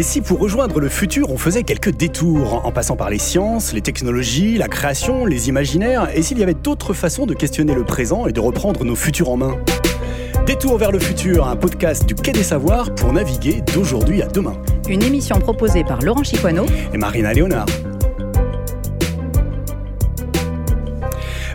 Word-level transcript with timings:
Et 0.00 0.02
si 0.02 0.22
pour 0.22 0.38
rejoindre 0.38 0.80
le 0.80 0.88
futur, 0.88 1.28
on 1.28 1.36
faisait 1.36 1.62
quelques 1.62 1.90
détours, 1.90 2.64
en 2.64 2.72
passant 2.72 2.96
par 2.96 3.10
les 3.10 3.18
sciences, 3.18 3.74
les 3.74 3.82
technologies, 3.82 4.56
la 4.56 4.66
création, 4.66 5.26
les 5.26 5.50
imaginaires, 5.50 6.08
et 6.14 6.22
s'il 6.22 6.38
y 6.38 6.42
avait 6.42 6.54
d'autres 6.54 6.94
façons 6.94 7.26
de 7.26 7.34
questionner 7.34 7.74
le 7.74 7.84
présent 7.84 8.26
et 8.26 8.32
de 8.32 8.40
reprendre 8.40 8.82
nos 8.82 8.96
futurs 8.96 9.28
en 9.28 9.36
main? 9.36 9.58
Détour 10.46 10.78
vers 10.78 10.90
le 10.90 11.00
futur, 11.00 11.46
un 11.46 11.54
podcast 11.54 12.06
du 12.06 12.14
Quai 12.14 12.32
des 12.32 12.42
Savoirs 12.42 12.94
pour 12.94 13.12
naviguer 13.12 13.60
d'aujourd'hui 13.74 14.22
à 14.22 14.26
demain. 14.26 14.54
Une 14.88 15.02
émission 15.02 15.38
proposée 15.38 15.84
par 15.84 16.00
Laurent 16.00 16.24
Chiquano 16.24 16.64
et 16.94 16.96
Marina 16.96 17.34
Léonard. 17.34 17.66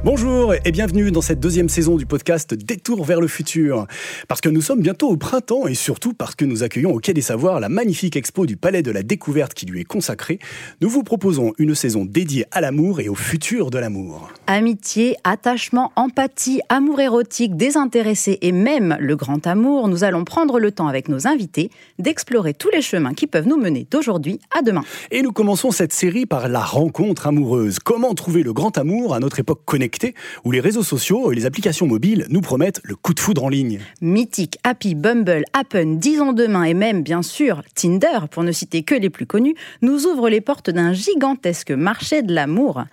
Bonjour 0.06 0.54
et 0.54 0.72
bienvenue 0.72 1.10
dans 1.10 1.22
cette 1.22 1.40
deuxième 1.40 1.68
saison 1.68 1.96
du 1.96 2.06
podcast 2.06 2.54
Détour 2.54 3.06
vers 3.06 3.20
le 3.20 3.28
futur. 3.28 3.88
Parce 4.28 4.40
que 4.40 4.50
nous 4.50 4.62
sommes 4.62 4.82
bientôt 4.82 5.10
au 5.10 5.18
printemps 5.18 5.66
et 5.66 5.74
surtout 5.74 6.14
parce 6.14 6.36
que 6.36 6.46
nous 6.46 6.62
accueillons 6.62 6.94
au 6.94 7.00
Quai 7.00 7.16
des 7.16 7.24
Savoirs 7.24 7.60
la 7.60 7.70
magnifique 7.70 8.16
expo 8.16 8.46
du 8.46 8.56
Palais 8.56 8.84
de 8.84 8.92
la 8.92 9.02
Découverte 9.02 9.56
qui 9.56 9.66
lui 9.66 9.82
est 9.82 9.84
consacrée, 9.84 10.38
nous 10.80 10.90
vous 10.90 11.02
proposons 11.02 11.54
une 11.58 11.74
saison 11.74 12.06
dédiée 12.06 12.46
à 12.52 12.62
l'amour 12.62 13.00
et 13.00 13.10
au 13.10 13.16
futur 13.16 13.72
de 13.72 13.80
l'amour. 13.80 14.30
Amitié, 14.46 15.16
attachement, 15.24 15.92
empathie, 15.96 16.62
amour 16.70 17.00
érotique, 17.00 17.58
désintéressé 17.58 18.38
et 18.44 18.52
même 18.52 18.98
le 19.00 19.16
grand 19.16 19.48
amour, 19.48 19.88
nous 19.88 20.04
allons 20.04 20.24
prendre 20.24 20.60
le 20.60 20.72
temps 20.72 20.88
avec 20.88 21.10
nos 21.10 21.26
invités 21.26 21.72
d'explorer 21.98 22.54
tous 22.54 22.70
les 22.70 22.84
chemins 22.84 23.16
qui 23.16 23.26
peuvent 23.26 23.48
nous 23.48 23.58
mener 23.58 23.88
d'aujourd'hui 23.90 24.40
à 24.56 24.62
demain. 24.62 24.84
Et 25.10 25.24
nous 25.24 25.32
commençons 25.32 25.72
cette 25.72 25.94
série 25.94 26.28
par 26.28 26.48
la 26.48 26.64
rencontre 26.64 27.26
amoureuse. 27.26 27.80
Comment 27.80 28.14
trouver 28.14 28.44
le 28.44 28.54
grand 28.54 28.78
amour 28.78 29.16
à 29.16 29.20
notre 29.20 29.40
époque 29.40 29.62
connectée? 29.66 29.95
Où 30.44 30.52
les 30.52 30.60
réseaux 30.60 30.84
sociaux 30.84 31.32
et 31.32 31.36
les 31.36 31.46
applications 31.46 31.88
mobiles 31.88 32.26
nous 32.30 32.42
promettent 32.42 32.82
le 32.84 32.96
coup 32.96 33.14
de 33.14 33.20
foudre 33.20 33.44
en 33.44 33.50
ligne. 33.50 33.80
Mythique, 34.02 34.58
Happy, 34.64 34.96
Bumble, 34.96 35.44
Happen, 35.54 35.98
Disons 35.98 36.34
Demain 36.34 36.64
et 36.64 36.74
même, 36.74 37.04
bien 37.04 37.22
sûr, 37.22 37.62
Tinder, 37.76 38.28
pour 38.30 38.44
ne 38.44 38.52
citer 38.52 38.84
que 38.84 38.96
les 38.96 39.10
plus 39.10 39.26
connus, 39.26 39.56
nous 39.82 40.06
ouvrent 40.06 40.30
les 40.30 40.42
portes 40.42 40.70
d'un 40.70 40.94
gigantesque 40.94 41.72
marché 41.72 42.22
de 42.22 42.34
l'amour. 42.34 42.84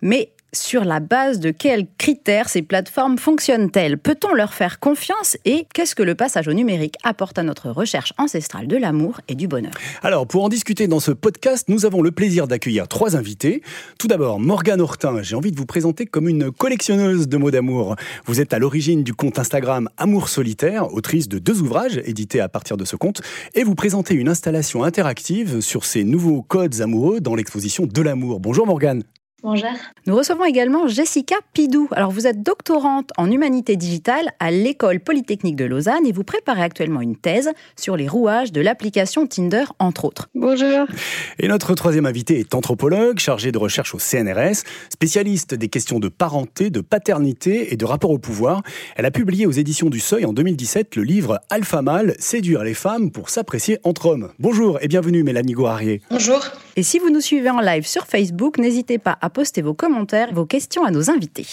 Mais 0.00 0.30
sur 0.54 0.84
la 0.84 1.00
base 1.00 1.40
de 1.40 1.50
quels 1.50 1.86
critères 1.98 2.48
ces 2.48 2.62
plateformes 2.62 3.18
fonctionnent-elles? 3.18 3.96
Peut-on 3.96 4.34
leur 4.34 4.52
faire 4.52 4.80
confiance 4.80 5.36
Et 5.44 5.66
qu'est-ce 5.72 5.94
que 5.94 6.02
le 6.02 6.14
passage 6.14 6.46
au 6.46 6.52
numérique 6.52 6.96
apporte 7.04 7.38
à 7.38 7.42
notre 7.42 7.70
recherche 7.70 8.12
ancestrale 8.18 8.66
de 8.66 8.76
l'amour 8.76 9.20
et 9.28 9.34
du 9.34 9.48
bonheur? 9.48 9.72
Alors, 10.02 10.26
pour 10.26 10.44
en 10.44 10.48
discuter 10.48 10.88
dans 10.88 11.00
ce 11.00 11.10
podcast, 11.10 11.68
nous 11.68 11.86
avons 11.86 12.02
le 12.02 12.10
plaisir 12.10 12.46
d'accueillir 12.46 12.86
trois 12.86 13.16
invités. 13.16 13.62
Tout 13.98 14.08
d'abord, 14.08 14.40
Morgane 14.40 14.80
Hortin. 14.80 15.22
J'ai 15.22 15.36
envie 15.36 15.52
de 15.52 15.56
vous 15.56 15.66
présenter 15.66 16.04
comme 16.04 16.28
une 16.28 16.50
collectionneuse 16.50 17.28
de 17.28 17.36
mots 17.38 17.50
d'amour. 17.50 17.96
Vous 18.26 18.40
êtes 18.40 18.52
à 18.52 18.58
l'origine 18.58 19.02
du 19.02 19.14
compte 19.14 19.38
Instagram 19.38 19.88
Amour 19.96 20.28
Solitaire, 20.28 20.92
autrice 20.92 21.28
de 21.28 21.38
deux 21.38 21.62
ouvrages 21.62 22.00
édités 22.04 22.40
à 22.40 22.48
partir 22.48 22.76
de 22.76 22.84
ce 22.84 22.96
compte, 22.96 23.22
et 23.54 23.64
vous 23.64 23.74
présentez 23.74 24.14
une 24.14 24.28
installation 24.28 24.84
interactive 24.84 25.60
sur 25.60 25.84
ces 25.84 26.04
nouveaux 26.04 26.42
codes 26.42 26.80
amoureux 26.82 27.20
dans 27.20 27.34
l'exposition 27.34 27.86
de 27.86 28.02
l'amour. 28.02 28.38
Bonjour 28.38 28.66
Morgane. 28.66 29.02
Bonjour. 29.44 29.70
Nous 30.06 30.14
recevons 30.14 30.44
également 30.44 30.86
Jessica 30.86 31.34
Pidou. 31.52 31.88
Alors, 31.90 32.12
vous 32.12 32.28
êtes 32.28 32.44
doctorante 32.44 33.10
en 33.16 33.28
humanité 33.28 33.74
digitale 33.74 34.30
à 34.38 34.52
l'École 34.52 35.00
Polytechnique 35.00 35.56
de 35.56 35.64
Lausanne 35.64 36.06
et 36.06 36.12
vous 36.12 36.22
préparez 36.22 36.62
actuellement 36.62 37.00
une 37.00 37.16
thèse 37.16 37.50
sur 37.76 37.96
les 37.96 38.06
rouages 38.06 38.52
de 38.52 38.60
l'application 38.60 39.26
Tinder, 39.26 39.64
entre 39.80 40.04
autres. 40.04 40.28
Bonjour. 40.36 40.86
Et 41.40 41.48
notre 41.48 41.74
troisième 41.74 42.06
invité 42.06 42.38
est 42.38 42.54
anthropologue, 42.54 43.18
chargé 43.18 43.50
de 43.50 43.58
recherche 43.58 43.96
au 43.96 43.98
CNRS, 43.98 44.62
spécialiste 44.92 45.54
des 45.54 45.68
questions 45.68 45.98
de 45.98 46.08
parenté, 46.08 46.70
de 46.70 46.80
paternité 46.80 47.72
et 47.72 47.76
de 47.76 47.84
rapport 47.84 48.10
au 48.10 48.18
pouvoir. 48.18 48.62
Elle 48.94 49.06
a 49.06 49.10
publié 49.10 49.46
aux 49.46 49.50
éditions 49.50 49.90
du 49.90 49.98
Seuil 49.98 50.24
en 50.24 50.32
2017 50.32 50.94
le 50.94 51.02
livre 51.02 51.40
Alpha 51.50 51.82
Mâle, 51.82 52.14
séduire 52.20 52.62
les 52.62 52.74
femmes 52.74 53.10
pour 53.10 53.28
s'apprécier 53.28 53.80
entre 53.82 54.06
hommes. 54.06 54.30
Bonjour 54.38 54.78
et 54.82 54.86
bienvenue 54.86 55.24
Mélanie 55.24 55.54
Goharier. 55.54 56.00
Bonjour. 56.10 56.40
Et 56.74 56.82
si 56.82 56.98
vous 56.98 57.10
nous 57.10 57.20
suivez 57.20 57.50
en 57.50 57.60
live 57.60 57.86
sur 57.86 58.06
Facebook, 58.06 58.56
n'hésitez 58.56 58.96
pas 58.96 59.18
à 59.20 59.28
poster 59.28 59.60
vos 59.60 59.74
commentaires, 59.74 60.32
vos 60.32 60.46
questions 60.46 60.84
à 60.84 60.90
nos 60.90 61.10
invités. 61.10 61.46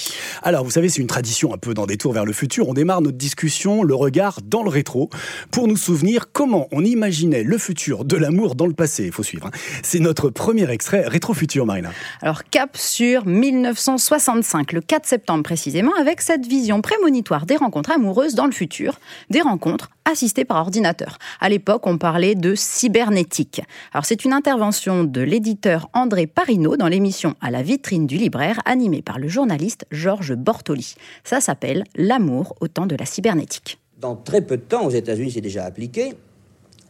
Alors, 0.43 0.63
vous 0.63 0.71
savez, 0.71 0.87
c'est 0.87 1.01
une 1.01 1.07
tradition 1.07 1.53
un 1.53 1.57
peu 1.57 1.73
dans 1.73 1.85
des 1.85 1.97
tours 1.97 2.13
vers 2.13 2.23
le 2.23 2.31
futur. 2.31 2.69
On 2.69 2.73
démarre 2.73 3.01
notre 3.01 3.17
discussion, 3.17 3.83
le 3.83 3.95
regard 3.95 4.39
dans 4.41 4.63
le 4.63 4.69
rétro, 4.69 5.09
pour 5.51 5.67
nous 5.67 5.75
souvenir 5.75 6.31
comment 6.31 6.69
on 6.71 6.85
imaginait 6.85 7.43
le 7.43 7.57
futur 7.57 8.05
de 8.05 8.15
l'amour 8.15 8.55
dans 8.55 8.65
le 8.65 8.73
passé. 8.73 9.07
Il 9.07 9.11
faut 9.11 9.23
suivre. 9.23 9.47
Hein. 9.47 9.51
C'est 9.83 9.99
notre 9.99 10.29
premier 10.29 10.69
extrait 10.71 11.05
rétro-futur, 11.05 11.65
Marina. 11.65 11.91
Alors, 12.21 12.45
cap 12.45 12.77
sur 12.77 13.25
1965, 13.25 14.71
le 14.71 14.79
4 14.79 15.05
septembre 15.05 15.43
précisément, 15.43 15.93
avec 15.99 16.21
cette 16.21 16.45
vision 16.45 16.81
prémonitoire 16.81 17.45
des 17.45 17.57
rencontres 17.57 17.91
amoureuses 17.91 18.35
dans 18.35 18.45
le 18.45 18.53
futur, 18.53 18.99
des 19.29 19.41
rencontres 19.41 19.89
assistées 20.09 20.45
par 20.45 20.57
ordinateur. 20.57 21.17
À 21.39 21.49
l'époque, 21.49 21.87
on 21.87 21.97
parlait 21.97 22.35
de 22.35 22.55
cybernétique. 22.55 23.61
Alors, 23.93 24.05
c'est 24.05 24.25
une 24.25 24.33
intervention 24.33 25.03
de 25.03 25.21
l'éditeur 25.21 25.89
André 25.93 26.27
Parino 26.27 26.77
dans 26.77 26.87
l'émission 26.87 27.35
À 27.41 27.51
la 27.51 27.61
vitrine 27.61 28.07
du 28.07 28.17
libraire, 28.17 28.59
animée 28.65 29.01
par 29.01 29.19
le 29.19 29.27
journaliste 29.27 29.85
Georges 29.91 30.35
Bortoli. 30.35 30.95
Ça 31.23 31.41
s'appelle 31.41 31.83
L'amour 31.95 32.55
au 32.59 32.67
temps 32.67 32.87
de 32.87 32.95
la 32.95 33.05
cybernétique. 33.05 33.79
Dans 33.99 34.15
très 34.15 34.41
peu 34.41 34.57
de 34.57 34.63
temps, 34.63 34.85
aux 34.85 34.91
États-Unis, 34.91 35.31
c'est 35.31 35.41
déjà 35.41 35.65
appliqué, 35.65 36.13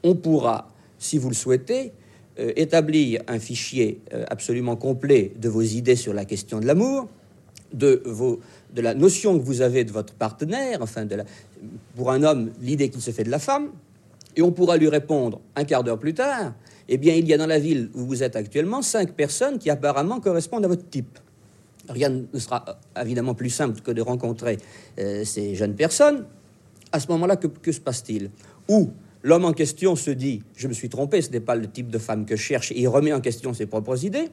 on 0.04 0.16
pourra, 0.16 0.70
si 0.98 1.18
vous 1.18 1.30
le 1.30 1.36
souhaitez, 1.36 1.92
euh, 2.40 2.54
établir 2.56 3.22
un 3.28 3.40
fichier 3.40 4.02
euh, 4.14 4.26
absolument 4.30 4.76
complet 4.76 5.34
de 5.38 5.50
vos 5.50 5.62
idées 5.62 5.96
sur 5.96 6.14
la 6.14 6.26
question 6.26 6.60
de 6.60 6.66
l'amour, 6.66 7.10
de, 7.74 8.02
vos, 8.06 8.40
de 8.74 8.82
la 8.82 8.94
notion 8.94 9.38
que 9.38 9.44
vous 9.44 9.62
avez 9.62 9.84
de 9.84 9.92
votre 9.92 10.14
partenaire, 10.14 10.80
enfin, 10.82 11.06
de 11.06 11.16
la, 11.16 11.24
pour 11.96 12.12
un 12.12 12.24
homme, 12.24 12.52
l'idée 12.62 12.90
qu'il 12.90 13.02
se 13.02 13.12
fait 13.12 13.24
de 13.24 13.32
la 13.32 13.40
femme, 13.40 13.70
et 14.36 14.42
on 14.42 14.52
pourra 14.52 14.78
lui 14.78 14.88
répondre 14.88 15.42
un 15.56 15.64
quart 15.64 15.84
d'heure 15.84 16.00
plus 16.00 16.14
tard 16.14 16.54
eh 16.92 16.98
bien, 16.98 17.14
il 17.14 17.28
y 17.28 17.34
a 17.34 17.38
dans 17.38 17.46
la 17.46 17.60
ville 17.60 17.92
où 17.94 18.00
vous 18.00 18.24
êtes 18.24 18.36
actuellement 18.36 18.82
cinq 18.82 19.14
personnes 19.14 19.60
qui 19.60 19.70
apparemment 19.70 20.20
correspondent 20.20 20.66
à 20.66 20.68
votre 20.68 20.90
type. 20.90 21.20
Rien 21.88 22.10
ne 22.10 22.40
sera 22.40 22.66
euh, 22.68 23.02
évidemment 23.04 23.36
plus 23.36 23.52
simple 23.52 23.80
que 23.82 23.92
de 23.92 24.02
rencontrer 24.02 24.58
euh, 25.00 25.24
ces 25.24 25.54
jeunes 25.54 25.76
personnes. 25.76 26.26
À 26.92 27.00
ce 27.00 27.08
moment-là, 27.10 27.36
que, 27.36 27.72
se 27.72 27.80
passe-t-il? 27.80 28.32
Ou 28.68 28.90
l'homme 29.22 29.46
en 29.46 29.54
question 29.54 29.96
se 29.96 30.10
dit 30.10 30.42
Je 30.56 30.68
me 30.68 30.74
suis 30.74 30.90
trompé, 30.90 31.22
ce 31.22 31.30
n'est 31.30 31.40
pas 31.40 31.56
le 31.56 31.70
type 31.70 31.92
de 31.92 32.00
femme 32.00 32.26
que 32.26 32.36
je 32.36 32.42
cherche, 32.42 32.72
et 32.72 32.80
il 32.80 32.88
remet 32.88 33.14
en 33.14 33.22
question 33.22 33.54
ses 33.54 33.68
propres 33.68 34.04
idées. 34.04 34.30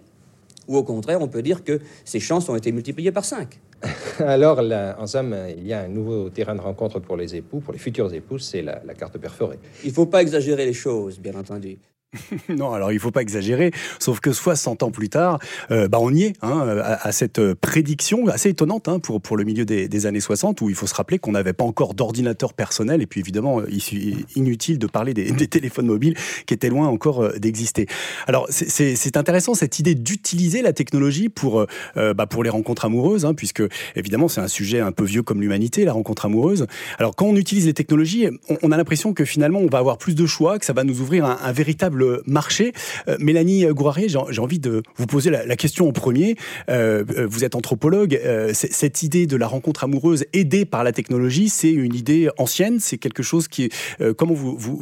Ou 0.67 0.79
au 0.79 0.83
contraire, 0.83 1.21
on 1.21 1.29
peut 1.29 1.43
dire 1.43 1.63
que 1.63 1.81
ses 2.07 2.21
chances 2.21 2.49
ont 2.49 2.57
été 2.57 2.73
multipliées 2.73 3.13
par 3.13 3.27
cinq. 3.27 3.61
Alors, 4.21 4.61
en 4.99 5.07
somme, 5.07 5.37
il 5.57 5.67
y 5.67 5.73
a 5.73 5.81
un 5.81 5.89
nouveau 5.89 6.31
terrain 6.31 6.55
de 6.55 6.61
rencontre 6.61 7.01
pour 7.01 7.17
les 7.17 7.35
époux, 7.37 7.61
pour 7.61 7.73
les 7.73 7.79
futurs 7.79 8.13
époux, 8.13 8.39
c'est 8.39 8.63
la, 8.63 8.83
la 8.85 8.95
carte 8.95 9.19
perforée. 9.19 9.59
Il 9.85 9.91
ne 9.91 9.95
faut 9.95 10.07
pas 10.07 10.23
exagérer 10.23 10.65
les 10.65 10.73
choses, 10.73 11.19
bien 11.19 11.35
entendu. 11.35 11.79
non, 12.49 12.73
alors 12.73 12.93
il 12.93 12.99
faut 12.99 13.11
pas 13.11 13.23
exagérer, 13.23 13.73
sauf 13.99 14.21
que 14.21 14.33
60 14.33 14.83
ans 14.83 14.91
plus 14.91 15.09
tard, 15.09 15.39
euh, 15.71 15.89
bah 15.89 15.99
on 16.01 16.13
y 16.13 16.25
est 16.25 16.33
hein, 16.43 16.67
à, 16.83 17.13
cette 17.13 17.55
prédiction 17.55 18.27
assez 18.29 18.51
étonnante 18.51 18.89
hein, 18.89 18.99
pour, 18.99 19.37
le 19.37 19.45
milieu 19.45 19.65
des, 19.65 20.07
années 20.07 20.21
60, 20.21 20.61
où 20.61 20.69
il 20.69 20.75
faut 20.75 20.87
se 20.87 20.95
rappeler 20.95 21.19
qu'on 21.19 21.33
n'avait 21.33 21.53
pas 21.53 21.65
encore 21.65 21.95
d'ordinateur 21.95 22.55
personnel, 22.55 23.03
et 23.03 23.07
puis 23.07 23.21
évidemment, 23.21 23.63
est 23.63 24.37
inutile 24.37 24.79
de 24.79 24.87
parler 24.87 25.15
des, 25.15 25.47
téléphones 25.47 25.87
mobiles 25.87 26.17
qui 26.47 26.55
étaient 26.55 26.69
loin 26.69 26.89
encore 26.89 27.23
euh, 27.23 27.39
d'exister. 27.39 27.87
Alors 28.27 28.47
c'est 28.51 29.17
intéressant 29.17 29.55
cette 29.55 29.79
idée 29.79 29.95
d'utiliser 29.95 30.63
la 30.63 30.73
technologie 30.73 31.29
pour, 31.29 31.67
euh, 31.97 32.15
bah, 32.15 32.27
pour 32.27 32.43
les 32.43 32.51
rencontres 32.51 32.85
amoureuses, 32.85 33.25
hein, 33.25 33.35
puisque 33.35 33.63
évidemment 33.95 34.29
c'est 34.29 34.41
un 34.41 34.49
sujet 34.49 34.81
un 34.81 34.93
peu 34.93 35.05
vieux 35.05 35.23
comme 35.23 35.41
l'humanité, 35.41 35.85
la 35.85 35.93
rencontre 35.93 36.27
amoureuse. 36.27 36.67
Alors 36.99 37.15
quand 37.15 37.27
on 37.27 37.37
utilise 37.37 37.67
les 37.67 37.75
technologies, 37.75 38.29
on, 38.63 38.73
a 38.73 38.77
l'impression 38.77 39.13
que 39.13 39.25
finalement 39.25 39.61
on 39.61 39.69
va 39.69 39.79
avoir 39.79 39.99
plus 39.99 40.15
de 40.15 40.27
choix, 40.27 40.59
que 40.59 40.65
ça 40.65 40.73
va 40.73 40.85
nous 40.85 41.01
ouvrir 41.01 41.25
un 41.25 41.53
véritable 41.53 42.06
marché. 42.27 42.73
Euh, 43.09 43.17
Mélanie 43.19 43.67
Gouaré, 43.67 44.09
j'ai 44.09 44.41
envie 44.41 44.59
de 44.59 44.83
vous 44.97 45.07
poser 45.07 45.31
la, 45.31 45.57
question 45.57 45.89
en 45.89 45.93
premier. 45.93 46.37
Euh, 46.69 47.05
euh, 47.17 47.27
vous 47.29 47.45
êtes 47.45 47.55
anthropologue. 47.55 48.21
cette 48.53 49.03
idée 49.03 49.27
de 49.27 49.37
la 49.37 49.47
rencontre 49.47 49.85
amoureuse 49.85 50.25
aidée 50.33 50.65
par 50.65 50.85
la 50.85 50.93
technologie, 50.93 51.49
c'est 51.49 51.71
une 51.71 51.95
idée 51.95 52.29
ancienne? 52.39 52.79
C'est 52.81 52.99
quelque 52.99 53.23
chose 53.23 53.49
qui 53.49 53.65
est. 53.65 54.15
comment 54.15 54.35
vous, 54.35 54.57
vous, 54.59 54.79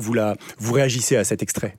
vous, 0.59 0.73
réagissez 0.73 1.17
à 1.17 1.25
cet 1.25 1.43
extrait? 1.43 1.75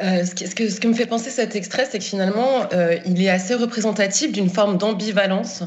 Ce, 0.00 0.34
que, 0.54 0.88
me 0.88 0.94
fait 0.94 1.06
penser 1.06 1.30
cet 1.30 1.54
extrait, 1.56 1.86
c'est 1.90 1.98
que 1.98 2.04
finalement, 2.04 2.68
il 3.06 3.22
est 3.22 3.28
assez 3.28 3.54
représentatif 3.54 4.32
d'une 4.32 4.50
forme 4.50 4.78
d'ambivalence 4.78 5.62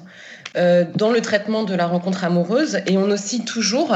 dans 0.55 1.11
le 1.11 1.21
traitement 1.21 1.63
de 1.63 1.75
la 1.75 1.87
rencontre 1.87 2.23
amoureuse. 2.23 2.79
Et 2.87 2.97
on 2.97 3.09
oscille 3.09 3.45
toujours 3.45 3.95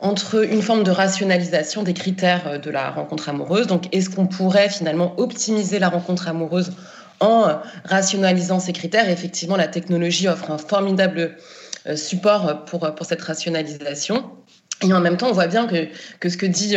entre 0.00 0.44
une 0.44 0.62
forme 0.62 0.84
de 0.84 0.90
rationalisation 0.90 1.82
des 1.82 1.94
critères 1.94 2.46
euh, 2.46 2.58
de 2.58 2.70
la 2.70 2.90
rencontre 2.90 3.28
amoureuse. 3.28 3.66
Donc, 3.66 3.94
est-ce 3.94 4.10
qu'on 4.10 4.26
pourrait 4.26 4.68
finalement 4.68 5.18
optimiser 5.18 5.78
la 5.78 5.88
rencontre 5.88 6.28
amoureuse 6.28 6.72
en 7.20 7.48
euh, 7.48 7.54
rationalisant 7.84 8.60
ces 8.60 8.72
critères? 8.72 9.08
Effectivement, 9.08 9.56
la 9.56 9.68
technologie 9.68 10.28
offre 10.28 10.50
un 10.50 10.58
formidable 10.58 11.36
euh, 11.86 11.96
support 11.96 12.64
pour, 12.64 12.94
pour 12.94 13.06
cette 13.06 13.22
rationalisation. 13.22 14.30
Et 14.82 14.92
en 14.92 15.00
même 15.00 15.16
temps, 15.16 15.28
on 15.28 15.32
voit 15.32 15.48
bien 15.48 15.66
que, 15.66 15.88
que 16.20 16.28
ce 16.28 16.36
que 16.36 16.46
dit 16.46 16.76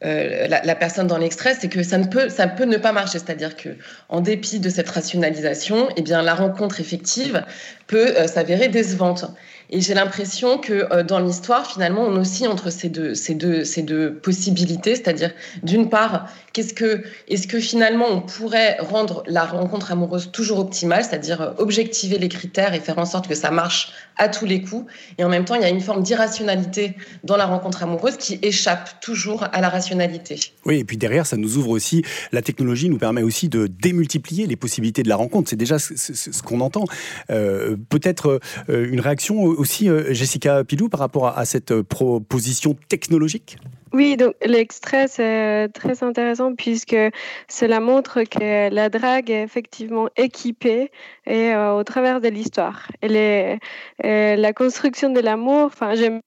la, 0.00 0.74
personne 0.76 1.08
dans 1.08 1.18
l'extrait, 1.18 1.56
c'est 1.60 1.68
que 1.68 1.82
ça 1.82 1.98
ne 1.98 2.06
peut, 2.06 2.28
ça 2.28 2.46
peut 2.46 2.66
ne 2.66 2.76
pas 2.76 2.92
marcher. 2.92 3.18
C'est-à-dire 3.18 3.56
que, 3.56 3.70
en 4.08 4.20
dépit 4.20 4.60
de 4.60 4.70
cette 4.70 4.88
rationalisation, 4.88 5.88
eh 5.96 6.02
bien, 6.02 6.22
la 6.22 6.36
rencontre 6.36 6.78
effective 6.78 7.42
peut 7.88 8.14
s'avérer 8.28 8.68
décevante. 8.68 9.24
Et 9.74 9.80
j'ai 9.80 9.94
l'impression 9.94 10.58
que 10.58 10.92
euh, 10.92 11.02
dans 11.02 11.18
l'histoire, 11.18 11.66
finalement, 11.66 12.02
on 12.02 12.14
oscille 12.16 12.46
entre 12.46 12.68
ces 12.68 12.90
deux, 12.90 14.20
possibilités, 14.22 14.94
c'est-à-dire 14.94 15.32
d'une 15.62 15.88
part, 15.88 16.28
est-ce 16.54 16.74
que 17.46 17.58
finalement 17.58 18.04
on 18.10 18.20
pourrait 18.20 18.76
rendre 18.80 19.24
la 19.26 19.44
rencontre 19.44 19.90
amoureuse 19.90 20.30
toujours 20.30 20.58
optimale, 20.58 21.02
c'est-à-dire 21.02 21.54
objectiver 21.56 22.18
les 22.18 22.28
critères 22.28 22.74
et 22.74 22.80
faire 22.80 22.98
en 22.98 23.06
sorte 23.06 23.26
que 23.26 23.34
ça 23.34 23.50
marche 23.50 23.92
à 24.16 24.28
tous 24.28 24.44
les 24.44 24.62
coups, 24.62 24.90
et 25.18 25.24
en 25.24 25.28
même 25.28 25.44
temps, 25.44 25.54
il 25.54 25.62
y 25.62 25.64
a 25.64 25.68
une 25.68 25.80
forme 25.80 26.02
d'irrationalité 26.02 26.94
dans 27.24 27.36
la 27.36 27.46
rencontre 27.46 27.82
amoureuse 27.82 28.16
qui 28.16 28.38
échappe 28.42 29.00
toujours 29.00 29.44
à 29.52 29.60
la 29.60 29.68
rationalité. 29.68 30.38
Oui, 30.64 30.78
et 30.78 30.84
puis 30.84 30.96
derrière, 30.96 31.26
ça 31.26 31.36
nous 31.36 31.56
ouvre 31.56 31.70
aussi, 31.70 32.04
la 32.32 32.42
technologie 32.42 32.88
nous 32.88 32.98
permet 32.98 33.22
aussi 33.22 33.48
de 33.48 33.66
démultiplier 33.66 34.46
les 34.46 34.56
possibilités 34.56 35.02
de 35.02 35.08
la 35.08 35.16
rencontre. 35.16 35.48
C'est 35.48 35.56
déjà 35.56 35.78
ce, 35.78 36.42
qu'on 36.42 36.60
entend. 36.60 36.84
Euh, 37.30 37.76
peut-être 37.88 38.40
une 38.68 39.00
réaction 39.00 39.42
aussi, 39.42 39.88
euh, 39.88 40.12
Jessica 40.12 40.64
Pilou, 40.64 40.88
par 40.88 41.00
rapport 41.00 41.38
à, 41.38 41.44
cette 41.44 41.72
euh, 41.72 41.82
proposition 41.82 42.76
technologique? 42.88 43.56
Oui, 43.92 44.16
donc 44.16 44.34
l'extrait, 44.44 45.06
c'est 45.08 45.68
très 45.74 46.02
intéressant 46.02 46.54
puisque 46.54 46.96
cela 47.48 47.80
montre 47.80 48.22
que 48.24 48.70
la 48.72 48.88
drague 48.88 49.30
est 49.30 49.42
effectivement 49.42 50.08
équipée 50.16 50.90
et 51.26 51.52
euh, 51.54 51.74
au 51.74 51.84
travers 51.84 52.20
de 52.20 52.28
l'histoire. 52.28 52.88
Et 53.02 53.58
la 54.02 54.52
construction 54.54 55.10
de 55.10 55.20
l'amour, 55.20 55.66
enfin, 55.66 55.94
j'aime 55.94 56.20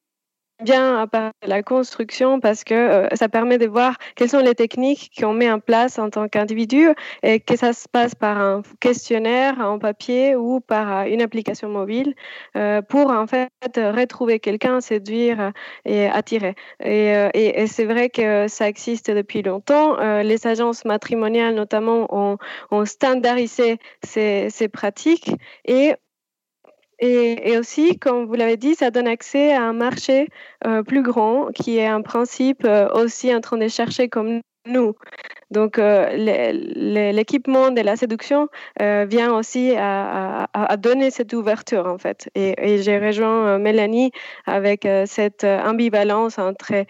bien 0.63 0.97
à 0.97 1.07
part 1.07 1.31
la 1.45 1.63
construction 1.63 2.39
parce 2.39 2.63
que 2.63 2.73
euh, 2.73 3.07
ça 3.15 3.27
permet 3.29 3.57
de 3.57 3.67
voir 3.67 3.97
quelles 4.15 4.29
sont 4.29 4.39
les 4.39 4.55
techniques 4.55 5.11
qu'on 5.19 5.33
met 5.33 5.51
en 5.51 5.59
place 5.59 5.99
en 5.99 6.09
tant 6.09 6.27
qu'individu 6.27 6.89
et 7.23 7.39
que 7.39 7.55
ça 7.57 7.73
se 7.73 7.87
passe 7.89 8.15
par 8.15 8.37
un 8.37 8.61
questionnaire 8.79 9.59
en 9.59 9.79
papier 9.79 10.35
ou 10.35 10.61
par 10.61 11.07
une 11.07 11.21
application 11.21 11.69
mobile 11.69 12.15
euh, 12.55 12.81
pour 12.81 13.11
en 13.11 13.27
fait 13.27 13.49
retrouver 13.75 14.39
quelqu'un, 14.39 14.81
séduire 14.81 15.51
et 15.83 16.07
attirer. 16.07 16.55
Et, 16.79 17.15
euh, 17.15 17.29
c'est 17.67 17.85
vrai 17.85 18.09
que 18.09 18.47
ça 18.47 18.69
existe 18.69 19.11
depuis 19.11 19.41
longtemps. 19.41 19.97
les 20.21 20.47
agences 20.47 20.85
matrimoniales 20.85 21.55
notamment 21.55 22.07
ont, 22.09 22.37
ont 22.71 22.85
standardisé 22.85 23.77
ces, 24.03 24.49
ces 24.49 24.67
pratiques 24.67 25.31
et 25.65 25.95
et, 26.99 27.57
aussi, 27.57 27.99
comme 27.99 28.25
vous 28.25 28.35
l'avez 28.35 28.57
dit, 28.57 28.75
ça 28.75 28.91
donne 28.91 29.07
accès 29.07 29.53
à 29.53 29.63
un 29.63 29.73
marché 29.73 30.27
euh, 30.65 30.83
plus 30.83 31.01
grand 31.01 31.47
qui 31.53 31.77
est 31.77 31.87
un 31.87 32.01
principe 32.01 32.63
euh, 32.65 32.87
aussi 32.93 33.33
en 33.35 33.41
train 33.41 33.57
de 33.57 33.67
chercher 33.67 34.07
comme 34.07 34.41
nous. 34.65 34.95
Donc, 35.51 35.77
euh, 35.77 36.09
l'équipement 36.15 37.69
de 37.69 37.81
la 37.81 37.95
séduction 37.95 38.47
vient 38.79 39.31
aussi 39.35 39.75
à, 39.77 40.47
donner 40.79 41.11
cette 41.11 41.33
ouverture, 41.33 41.85
en 41.85 41.99
fait. 41.99 42.29
Et, 42.33 42.81
j'ai 42.81 42.97
rejoint 42.97 43.59
Mélanie 43.59 44.11
avec 44.47 44.87
cette 45.05 45.43
ambivalence 45.43 46.39
entre 46.39 46.85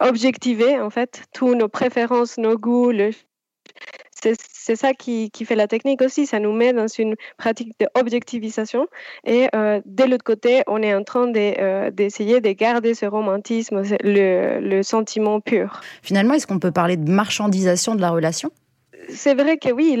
objectiver, 0.00 0.80
en 0.80 0.90
fait, 0.90 1.22
tous 1.32 1.54
nos 1.54 1.68
préférences, 1.68 2.36
nos 2.36 2.58
goûts, 2.58 2.90
le, 2.90 3.12
c'est 4.66 4.74
ça 4.74 4.94
qui, 4.94 5.30
fait 5.44 5.54
la 5.54 5.68
technique 5.68 6.02
aussi. 6.02 6.26
Ça 6.26 6.40
nous 6.40 6.52
met 6.52 6.72
dans 6.72 6.88
une 6.88 7.14
pratique 7.36 7.72
d'objectivisation. 7.78 8.88
Et 9.24 9.46
euh, 9.54 9.80
de 9.86 10.02
l'autre 10.02 10.24
côté, 10.24 10.64
on 10.66 10.82
est 10.82 10.92
en 10.92 11.04
train 11.04 11.30
euh, 11.36 11.92
d'essayer 11.92 12.40
de, 12.40 12.50
garder 12.50 12.94
ce 12.94 13.06
romantisme, 13.06 13.82
le, 14.02 14.82
sentiment 14.82 15.40
pur. 15.40 15.80
Finalement, 16.02 16.34
est-ce 16.34 16.48
qu'on 16.48 16.58
peut 16.58 16.72
parler 16.72 16.96
de 16.96 17.08
marchandisation 17.08 17.94
de 17.94 18.00
la 18.00 18.10
relation? 18.10 18.50
C'est 19.08 19.34
vrai 19.34 19.56
que 19.56 19.70
oui, 19.70 19.96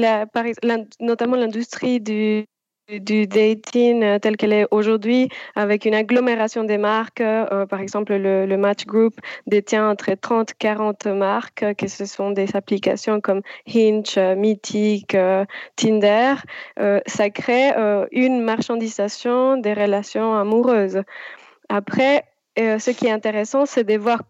notamment 1.00 1.36
l'industrie 1.36 2.00
du, 2.00 2.44
du 2.88 3.26
dating 3.26 4.02
euh, 4.02 4.18
tel 4.18 4.36
qu'elle 4.36 4.52
est 4.52 4.66
aujourd'hui, 4.70 5.28
avec 5.56 5.84
une 5.84 5.94
agglomération 5.94 6.64
des 6.64 6.78
marques. 6.78 7.20
Euh, 7.20 7.66
par 7.66 7.80
exemple, 7.80 8.14
le, 8.14 8.56
Match 8.56 8.86
Group 8.86 9.14
détient 9.46 9.90
entre 9.90 10.14
30 10.14 10.54
40 10.54 11.06
marques, 11.06 11.62
euh, 11.62 11.74
que 11.74 11.88
ce 11.88 12.04
sont 12.04 12.30
des 12.30 12.54
applications 12.54 13.20
comme 13.20 13.42
Hinge, 13.68 14.18
Mythic, 14.36 15.16
Tinder. 15.76 16.34
ça 17.06 17.30
crée 17.30 17.72
une 18.12 18.40
marchandisation 18.42 19.56
des 19.56 19.74
relations 19.74 20.34
amoureuses. 20.34 21.02
Après, 21.68 22.24
ce 22.56 22.90
qui 22.90 23.06
est 23.06 23.10
intéressant, 23.10 23.66
c'est 23.66 23.84
de 23.84 23.96
voir 23.96 24.22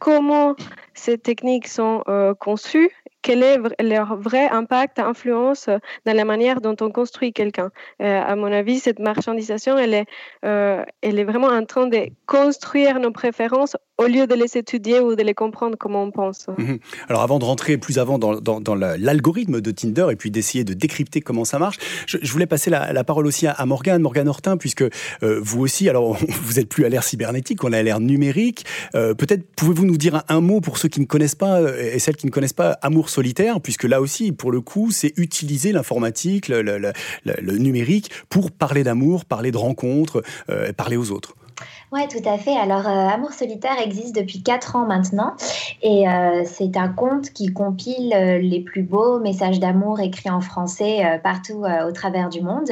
comment 0.00 0.56
ces 0.94 1.18
techniques 1.18 1.68
sont 1.68 2.02
conçues 2.38 2.90
quel 3.22 3.42
est 3.42 3.58
leur 3.82 4.16
vrai 4.16 4.48
impact, 4.48 4.98
influence 4.98 5.68
dans 6.04 6.16
la 6.16 6.24
manière 6.24 6.60
dont 6.60 6.76
on 6.80 6.90
construit 6.90 7.32
quelqu'un. 7.32 7.70
Euh, 8.00 8.20
à 8.20 8.36
mon 8.36 8.52
avis, 8.52 8.80
cette 8.80 8.98
marchandisation, 8.98 9.78
elle 9.78 9.94
est, 9.94 10.06
euh, 10.44 10.84
elle 11.02 11.18
est 11.18 11.24
vraiment 11.24 11.48
en 11.48 11.64
train 11.64 11.86
de 11.86 12.08
construire 12.26 12.98
nos 12.98 13.12
préférences 13.12 13.76
au 14.02 14.06
lieu 14.06 14.26
de 14.26 14.34
les 14.34 14.56
étudier 14.56 15.00
ou 15.00 15.14
de 15.14 15.22
les 15.22 15.34
comprendre 15.34 15.76
comme 15.76 15.94
on 15.94 16.10
pense. 16.10 16.46
Mhm. 16.58 16.78
Alors 17.08 17.22
avant 17.22 17.38
de 17.38 17.44
rentrer 17.44 17.76
plus 17.78 17.98
avant 17.98 18.18
dans, 18.18 18.74
l'algorithme 18.74 19.60
de 19.60 19.70
Tinder 19.70 20.06
et 20.10 20.16
puis 20.16 20.30
d'essayer 20.30 20.64
de 20.64 20.74
décrypter 20.74 21.20
comment 21.20 21.44
ça 21.44 21.58
marche, 21.58 21.78
je, 22.06 22.32
voulais 22.32 22.46
passer 22.46 22.70
la, 22.70 23.04
parole 23.04 23.26
aussi 23.26 23.46
à, 23.46 23.66
Morgane, 23.66 24.02
Morgane 24.02 24.28
Hortin, 24.28 24.56
puisque 24.56 24.82
euh, 24.82 25.40
vous 25.42 25.60
aussi, 25.60 25.88
alors 25.88 26.16
vous 26.42 26.58
êtes 26.58 26.68
plus 26.68 26.84
à 26.84 26.88
l'ère 26.88 27.04
cybernétique, 27.04 27.62
on 27.64 27.72
est 27.72 27.78
à 27.78 27.82
l'ère 27.82 28.00
numérique. 28.00 28.64
Peut-être 28.92 29.44
pouvez-vous 29.56 29.86
nous 29.86 29.96
dire 29.96 30.22
un, 30.28 30.40
mot 30.40 30.60
pour 30.60 30.78
ceux 30.78 30.88
qui 30.88 31.00
ne 31.00 31.06
connaissent 31.06 31.34
pas 31.34 31.60
et 31.78 31.98
celles 31.98 32.16
qui 32.16 32.26
ne 32.26 32.30
connaissent 32.30 32.52
pas 32.52 32.78
Amour 32.82 33.10
solitaire, 33.10 33.60
puisque 33.60 33.84
là 33.84 34.00
aussi, 34.00 34.32
pour 34.32 34.50
le 34.50 34.60
coup, 34.60 34.90
c'est 34.90 35.12
utiliser 35.16 35.72
l'informatique, 35.72 36.48
le, 36.48 36.92
numérique 37.58 38.10
pour 38.28 38.50
parler 38.50 38.82
d'amour, 38.82 39.24
parler 39.24 39.50
de 39.50 39.56
rencontres, 39.56 40.22
euh, 40.50 40.72
parler 40.72 40.96
aux 40.96 41.10
autres. 41.10 41.34
Oui, 41.94 42.08
tout 42.08 42.26
à 42.26 42.38
fait. 42.38 42.56
Alors, 42.56 42.88
euh, 42.88 43.08
Amour 43.08 43.32
solitaire 43.32 43.76
existe 43.84 44.16
depuis 44.16 44.42
4 44.42 44.76
ans 44.76 44.86
maintenant 44.86 45.34
et 45.82 46.08
euh, 46.08 46.42
c'est 46.46 46.78
un 46.78 46.88
conte 46.88 47.34
qui 47.34 47.52
compile 47.52 48.14
euh, 48.14 48.38
les 48.38 48.60
plus 48.60 48.82
beaux 48.82 49.20
messages 49.20 49.60
d'amour 49.60 50.00
écrits 50.00 50.30
en 50.30 50.40
français 50.40 51.20
partout 51.22 51.64
au 51.86 51.92
travers 51.92 52.30
du 52.30 52.40
monde. 52.40 52.70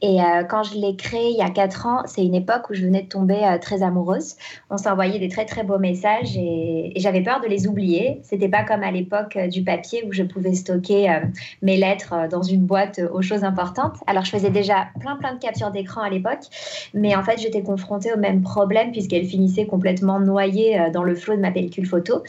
Et 0.00 0.18
quand 0.48 0.62
je 0.62 0.78
l'ai 0.78 0.96
créé 0.96 1.30
il 1.30 1.36
y 1.36 1.42
a 1.42 1.50
4 1.50 1.86
ans, 1.86 2.02
c'est 2.06 2.24
une 2.24 2.34
époque 2.34 2.70
où 2.70 2.74
je 2.74 2.82
venais 2.82 3.02
de 3.02 3.08
tomber 3.08 3.58
très 3.60 3.82
amoureuse. 3.82 4.36
On 4.70 4.78
s'envoyait 4.78 5.18
des 5.18 5.28
très 5.28 5.44
très 5.44 5.62
beaux 5.62 5.78
messages 5.78 6.36
et, 6.36 6.92
j'avais 6.96 7.22
peur 7.22 7.40
de 7.40 7.46
les 7.48 7.66
oublier. 7.66 8.20
C'était 8.22 8.48
pas 8.48 8.62
comme 8.62 8.82
à 8.82 8.90
l'époque 8.90 9.36
du 9.50 9.62
papier 9.62 10.04
où 10.06 10.12
je 10.12 10.22
pouvais 10.22 10.54
stocker 10.54 11.20
mes 11.60 11.76
lettres 11.76 12.28
dans 12.30 12.42
une 12.42 12.64
boîte 12.64 13.00
aux 13.12 13.22
choses 13.22 13.44
importantes. 13.44 13.96
Alors, 14.06 14.24
je 14.24 14.30
faisais 14.30 14.50
déjà 14.50 14.86
plein 15.00 15.16
plein 15.16 15.34
de 15.34 15.38
captures 15.38 15.70
d'écran 15.70 16.00
à 16.00 16.08
l'époque, 16.08 16.44
mais 16.94 17.14
en 17.14 17.22
fait, 17.22 17.38
j'étais 17.38 17.62
confrontée 17.62 18.12
au 18.12 18.18
même 18.18 18.42
problème 18.42 18.53
puisqu'elle 18.92 19.26
finissait 19.26 19.66
complètement 19.66 20.20
noyée 20.20 20.78
euh, 20.78 20.90
dans 20.90 21.02
le 21.02 21.14
flot 21.14 21.36
de 21.36 21.40
ma 21.40 21.50
pellicule 21.50 21.86
photo. 21.86 22.22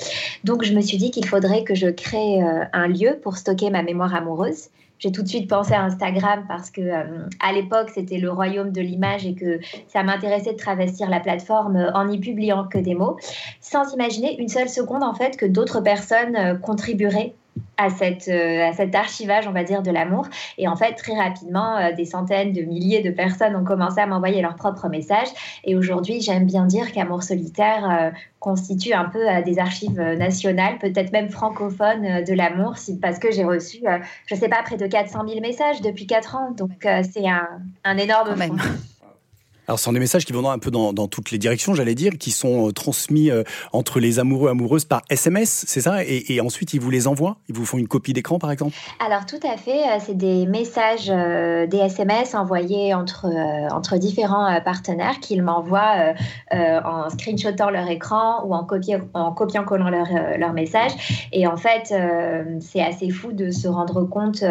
Donc 0.44 0.64
je 0.64 0.74
me 0.74 0.82
suis 0.82 0.98
dit 0.98 1.12
qu'il 1.12 1.26
faudrait 1.26 1.64
que 1.64 1.76
je 1.76 1.88
crée 1.88 2.42
euh, 2.42 2.64
un 2.74 2.88
lieu 2.88 3.20
pour 3.22 3.38
stocker 3.38 3.70
ma 3.70 3.84
mémoire 3.84 4.14
amoureuse. 4.14 4.70
J'ai 4.98 5.12
tout 5.12 5.24
de 5.24 5.28
suite 5.28 5.50
pensé 5.50 5.74
à 5.74 5.84
Instagram 5.84 6.46
parce 6.48 6.72
que 6.72 6.82
euh, 6.82 7.28
à 7.42 7.52
l'époque 7.52 7.90
c'était 7.94 8.18
le 8.18 8.32
royaume 8.32 8.72
de 8.72 8.82
l'image 8.82 9.26
et 9.26 9.36
que 9.36 9.60
ça 9.88 10.04
m'intéressait 10.04 10.54
de 10.54 10.58
travestir 10.58 11.10
la 11.10 11.20
plateforme 11.20 11.92
en 11.94 12.06
n'y 12.06 12.20
publiant 12.20 12.66
que 12.66 12.78
des 12.78 12.96
mots, 12.96 13.18
sans 13.60 13.94
imaginer 13.94 14.40
une 14.40 14.48
seule 14.48 14.70
seconde 14.70 15.04
en 15.04 15.14
fait 15.14 15.36
que 15.36 15.46
d'autres 15.46 15.82
personnes 15.82 16.60
contribueraient 16.62 17.34
à, 17.78 17.90
cette, 17.90 18.28
euh, 18.28 18.70
à 18.70 18.74
cet 18.74 18.96
archivage, 18.96 19.48
on 19.48 19.52
va 19.52 19.64
dire, 19.64 19.82
de 19.82 19.92
l'amour. 19.92 20.28
Et 20.58 20.68
en 20.68 20.76
fait, 20.76 20.94
très 20.94 21.16
rapidement, 21.16 21.78
euh, 21.78 21.92
des 21.94 22.06
centaines 22.06 22.54
de 22.54 22.62
milliers 22.62 23.02
de 23.02 23.12
personnes 23.12 23.56
ont 23.56 23.64
commencé 23.64 24.00
à 24.00 24.08
m'envoyer 24.08 24.42
leurs 24.42 24.56
propres 24.56 24.88
messages. 24.88 25.28
Et 25.64 25.76
aujourd'hui, 25.76 26.22
j'aime 26.22 26.46
bien 26.46 26.66
dire 26.66 26.92
qu'Amour 26.92 27.24
solitaire 27.24 27.90
euh, 27.90 28.12
constitue 28.40 28.94
un 28.94 29.06
peu 29.06 29.20
des 29.44 29.58
archives 29.58 30.00
nationales, 30.00 30.78
peut-être 30.78 31.12
même 31.12 31.30
francophones 31.30 32.24
de 32.24 32.34
l'amour, 32.34 32.76
parce 33.02 33.18
que 33.18 33.32
j'ai 33.32 33.44
reçu, 33.44 33.80
je 34.28 34.36
ne 34.36 34.40
sais 34.40 34.50
pas, 34.50 34.62
près 34.62 34.78
de 34.78 34.86
400 34.86 35.28
000 35.28 35.42
messages 35.42 35.82
depuis 35.82 36.06
4 36.06 36.36
ans. 36.36 36.52
Donc, 36.52 36.88
c'est 37.12 37.28
un, 37.28 37.48
un 37.84 37.98
énorme 37.98 38.36
fond. 38.36 38.56
Alors, 39.68 39.80
ce 39.80 39.86
sont 39.86 39.94
des 39.94 40.00
messages 40.00 40.26
qui 40.26 40.34
vont 40.34 40.48
un 40.50 40.60
peu 40.60 40.70
dans, 40.70 40.94
toutes 41.08 41.32
les 41.32 41.38
directions, 41.38 41.74
j'allais 41.74 41.96
dire, 41.96 42.14
qui 42.20 42.32
sont 42.32 42.68
euh, 42.68 42.72
transmis 42.72 43.32
euh, 43.32 43.44
entre 43.74 44.00
les 44.00 44.20
amoureux 44.20 44.50
amoureuses 44.50 44.86
par 44.86 45.02
SMS, 45.10 45.66
c'est 45.68 45.82
ça? 45.82 46.04
Et, 46.04 46.40
ensuite, 46.40 46.74
ils 46.74 46.80
vous 46.80 46.92
les 46.92 47.08
envoient? 47.08 47.38
Ils 47.50 47.56
vous 47.56 47.66
font 47.66 47.78
une 47.78 47.88
copie 47.88 48.14
d'écran, 48.14 48.38
par 48.38 48.52
exemple? 48.52 48.76
Alors, 49.04 49.26
tout 49.26 49.40
à 49.44 49.58
fait. 49.58 49.82
Euh, 49.84 49.98
c'est 50.00 50.18
des 50.18 50.46
messages, 50.46 51.08
des 51.08 51.78
SMS 51.78 52.36
envoyés 52.36 52.94
entre, 52.94 53.28
entre 53.72 53.98
différents 53.98 54.60
partenaires 54.62 55.20
qu'ils 55.20 55.42
m'envoient 55.42 56.14
en 56.52 57.10
screenshotant 57.10 57.70
leur 57.70 57.90
écran 57.90 58.44
ou 58.46 58.54
en, 58.54 58.64
copiant, 58.64 59.02
en 59.14 59.32
copiant-collant 59.32 59.90
leur, 59.90 60.08
leur 60.38 60.54
message. 60.54 61.28
Et 61.32 61.48
en 61.48 61.58
fait, 61.58 61.94
c'est 62.60 62.82
assez 62.82 63.10
fou 63.10 63.32
de 63.32 63.52
se 63.52 63.68
rendre 63.68 64.04
compte 64.04 64.44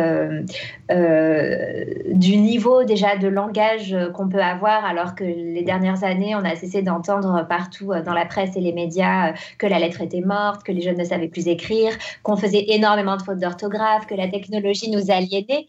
du 0.91 2.37
niveau 2.37 2.85
déjà 2.85 3.17
de 3.17 3.29
langage 3.29 3.97
qu'on 4.15 4.29
peut 4.29 4.43
avoir 4.43 4.85
alors 4.85 5.04
alors 5.05 5.15
que 5.15 5.25
les 5.25 5.63
dernières 5.63 6.03
années, 6.03 6.35
on 6.35 6.45
a 6.45 6.57
cessé 6.57 6.81
d'entendre 6.81 7.47
partout 7.47 7.93
dans 8.07 8.15
la 8.15 8.25
presse 8.25 8.57
et 8.57 8.61
les 8.61 8.73
médias 8.73 9.35
que 9.59 9.67
la 9.67 9.79
lettre 9.79 10.01
était 10.01 10.23
morte, 10.23 10.63
que 10.63 10.73
les 10.73 10.81
jeunes 10.81 10.97
ne 10.97 11.05
savaient 11.05 11.29
plus 11.29 11.47
écrire, 11.47 11.93
qu'on 12.23 12.37
faisait 12.37 12.65
énormément 12.69 13.19
de 13.19 13.23
fautes 13.23 13.39
d'orthographe, 13.39 14.07
que 14.07 14.15
la 14.15 14.29
technologie 14.29 14.91
nous 14.91 15.11
aliénait. 15.11 15.67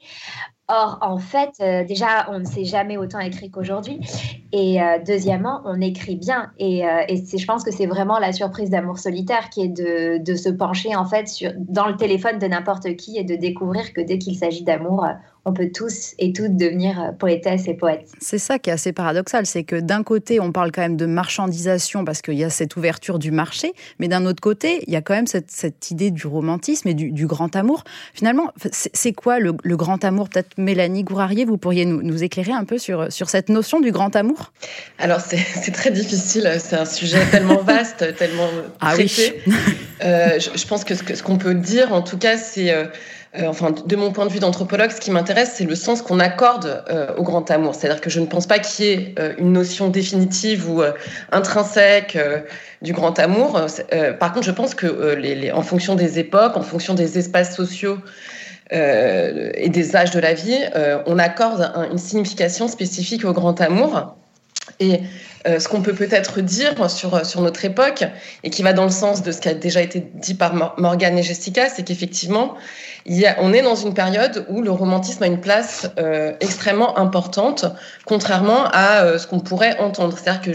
Or, 0.67 0.97
en 1.01 1.19
fait, 1.19 1.51
euh, 1.59 1.83
déjà, 1.83 2.27
on 2.31 2.39
ne 2.39 2.45
sait 2.45 2.63
jamais 2.63 2.97
autant 2.97 3.19
écrit 3.19 3.51
qu'aujourd'hui. 3.51 3.99
Et 4.51 4.81
euh, 4.81 4.97
deuxièmement, 5.05 5.61
on 5.65 5.79
écrit 5.79 6.15
bien. 6.15 6.51
Et, 6.57 6.87
euh, 6.87 7.03
je 7.07 7.45
pense 7.45 7.63
que 7.63 7.71
c'est 7.71 7.85
vraiment 7.85 8.17
la 8.17 8.31
surprise 8.31 8.71
d'amour 8.71 8.97
solitaire 8.97 9.49
qui 9.51 9.61
est 9.61 9.67
de, 9.67 10.35
se 10.35 10.49
pencher 10.49 10.95
en 10.95 11.05
fait 11.05 11.27
dans 11.57 11.87
le 11.87 11.95
téléphone 11.95 12.39
de 12.39 12.47
n'importe 12.47 12.95
qui 12.95 13.17
et 13.17 13.23
de 13.23 13.35
découvrir 13.35 13.93
que 13.93 14.01
dès 14.01 14.17
qu'il 14.17 14.35
s'agit 14.37 14.63
d'amour, 14.63 15.05
on 15.45 15.53
peut 15.53 15.69
tous 15.71 16.15
et 16.17 16.33
toutes 16.33 16.57
devenir 16.57 16.99
euh, 16.99 17.11
poétesses 17.11 17.67
et 17.67 17.75
poètes. 17.75 18.09
C'est 18.19 18.39
ça 18.39 18.57
qui 18.57 18.71
est 18.71 18.73
assez 18.73 18.93
paradoxal, 18.93 19.45
c'est 19.45 19.63
que 19.63 19.75
d'un 19.75 20.01
côté, 20.01 20.39
on 20.39 20.51
parle 20.51 20.71
quand 20.71 20.81
même 20.81 20.97
de 20.97 21.05
marchandisation 21.05 22.03
parce 22.03 22.23
qu'il 22.23 22.33
y 22.33 22.43
a 22.43 22.49
cette 22.49 22.75
ouverture 22.75 23.19
du 23.19 23.29
marché, 23.29 23.73
mais 23.99 24.07
d'un 24.07 24.25
autre 24.25 24.41
côté, 24.41 24.83
il 24.87 24.93
y 24.93 24.95
a 24.95 25.01
quand 25.01 25.13
même 25.13 25.27
cette, 25.27 25.51
cette 25.51 25.91
idée 25.91 26.09
du 26.09 26.25
romantisme 26.25 26.87
et 26.87 26.95
du, 26.95 27.11
du 27.11 27.27
grand 27.27 27.55
amour. 27.55 27.83
Finalement, 28.15 28.51
c'est 28.71 29.13
quoi 29.13 29.39
le, 29.39 29.53
le, 29.63 29.77
grand 29.77 30.03
amour? 30.03 30.29
Peut-être 30.29 30.57
Mélanie 30.57 31.03
Gourarier, 31.03 31.45
vous 31.45 31.57
pourriez 31.57 31.85
nous, 31.85 32.01
nous, 32.01 32.23
éclairer 32.23 32.53
un 32.53 32.63
peu 32.63 32.79
sur, 32.79 33.11
sur 33.11 33.29
cette 33.29 33.49
notion 33.49 33.79
du 33.81 33.91
grand 33.91 34.15
amour? 34.15 34.51
Alors, 34.97 35.21
c'est 35.21 35.71
très 35.71 35.91
difficile, 35.91 36.51
c'est 36.57 36.75
un 36.75 36.85
sujet 36.85 37.23
tellement 37.29 37.61
vaste, 37.61 38.15
tellement 38.15 38.49
ah 38.81 38.93
traité. 38.93 39.41
Oui. 39.45 39.53
euh, 40.03 40.39
je, 40.39 40.57
je, 40.57 40.65
pense 40.65 40.83
que 40.83 40.95
ce 40.95 41.21
qu'on 41.21 41.37
peut 41.37 41.53
dire, 41.53 41.93
en 41.93 42.01
tout 42.01 42.17
cas, 42.17 42.35
c'est... 42.37 42.71
Euh, 42.71 42.85
enfin, 43.43 43.71
de 43.71 43.95
mon 43.95 44.11
point 44.11 44.25
de 44.25 44.31
vue 44.31 44.39
d'anthropologue, 44.39 44.91
ce 44.91 44.99
qui 45.01 45.11
m'intéresse, 45.11 45.53
c'est 45.55 45.65
le 45.65 45.75
sens 45.75 46.01
qu'on 46.01 46.19
accorde 46.19 46.83
euh, 46.89 47.15
au 47.17 47.23
grand 47.23 47.49
amour. 47.51 47.75
C'est-à-dire 47.75 48.01
que 48.01 48.09
je 48.09 48.19
ne 48.19 48.25
pense 48.25 48.47
pas 48.47 48.59
qu'il 48.59 48.85
y 48.85 48.89
ait 48.89 49.15
euh, 49.19 49.33
une 49.37 49.51
notion 49.51 49.89
définitive 49.89 50.69
ou 50.69 50.81
euh, 50.81 50.91
intrinsèque 51.31 52.15
euh, 52.15 52.39
du 52.81 52.93
grand 52.93 53.17
amour. 53.19 53.59
Euh, 53.93 54.13
par 54.13 54.33
contre, 54.33 54.45
je 54.45 54.51
pense 54.51 54.75
que 54.75 55.51
en 55.51 55.61
fonction 55.61 55.95
des 55.95 56.19
époques, 56.19 56.57
en 56.57 56.61
fonction 56.61 56.93
des 56.93 57.17
espaces 57.17 57.55
sociaux 57.55 57.97
et 58.71 59.69
des 59.69 59.95
âges 59.95 60.09
de 60.09 60.19
la 60.19 60.33
vie, 60.33 60.57
on 61.05 61.19
accorde 61.19 61.71
un, 61.75 61.91
une 61.91 61.99
signification 61.99 62.67
spécifique 62.67 63.23
au 63.23 63.31
grand 63.31 63.61
amour. 63.61 64.15
Et 64.79 65.01
euh, 65.47 65.59
ce 65.59 65.67
qu'on 65.67 65.81
peut 65.81 65.93
peut-être 65.93 66.41
dire 66.41 66.89
sur, 66.89 67.25
sur 67.25 67.41
notre 67.41 67.63
époque, 67.65 68.03
et 68.43 68.49
qui 68.49 68.63
va 68.63 68.73
dans 68.73 68.85
le 68.85 68.89
sens 68.91 69.23
de 69.23 69.31
ce 69.31 69.41
qui 69.41 69.49
a 69.49 69.53
déjà 69.53 69.81
été 69.81 70.05
dit 70.15 70.33
par 70.33 70.53
Morgane 70.77 71.17
et 71.17 71.23
Jessica, 71.23 71.69
c'est 71.69 71.83
qu'effectivement, 71.83 72.55
on 73.39 73.53
est 73.53 73.61
dans 73.61 73.75
une 73.75 73.93
période 73.93 74.45
où 74.49 74.61
le 74.61 74.71
romantisme 74.71 75.23
a 75.23 75.27
une 75.27 75.41
place 75.41 75.89
euh, 75.99 76.33
extrêmement 76.39 76.97
importante, 76.97 77.65
contrairement 78.05 78.65
à 78.71 79.03
euh, 79.03 79.17
ce 79.17 79.27
qu'on 79.27 79.39
pourrait 79.39 79.77
entendre. 79.79 80.17
C'est-à-dire 80.17 80.41
que 80.41 80.51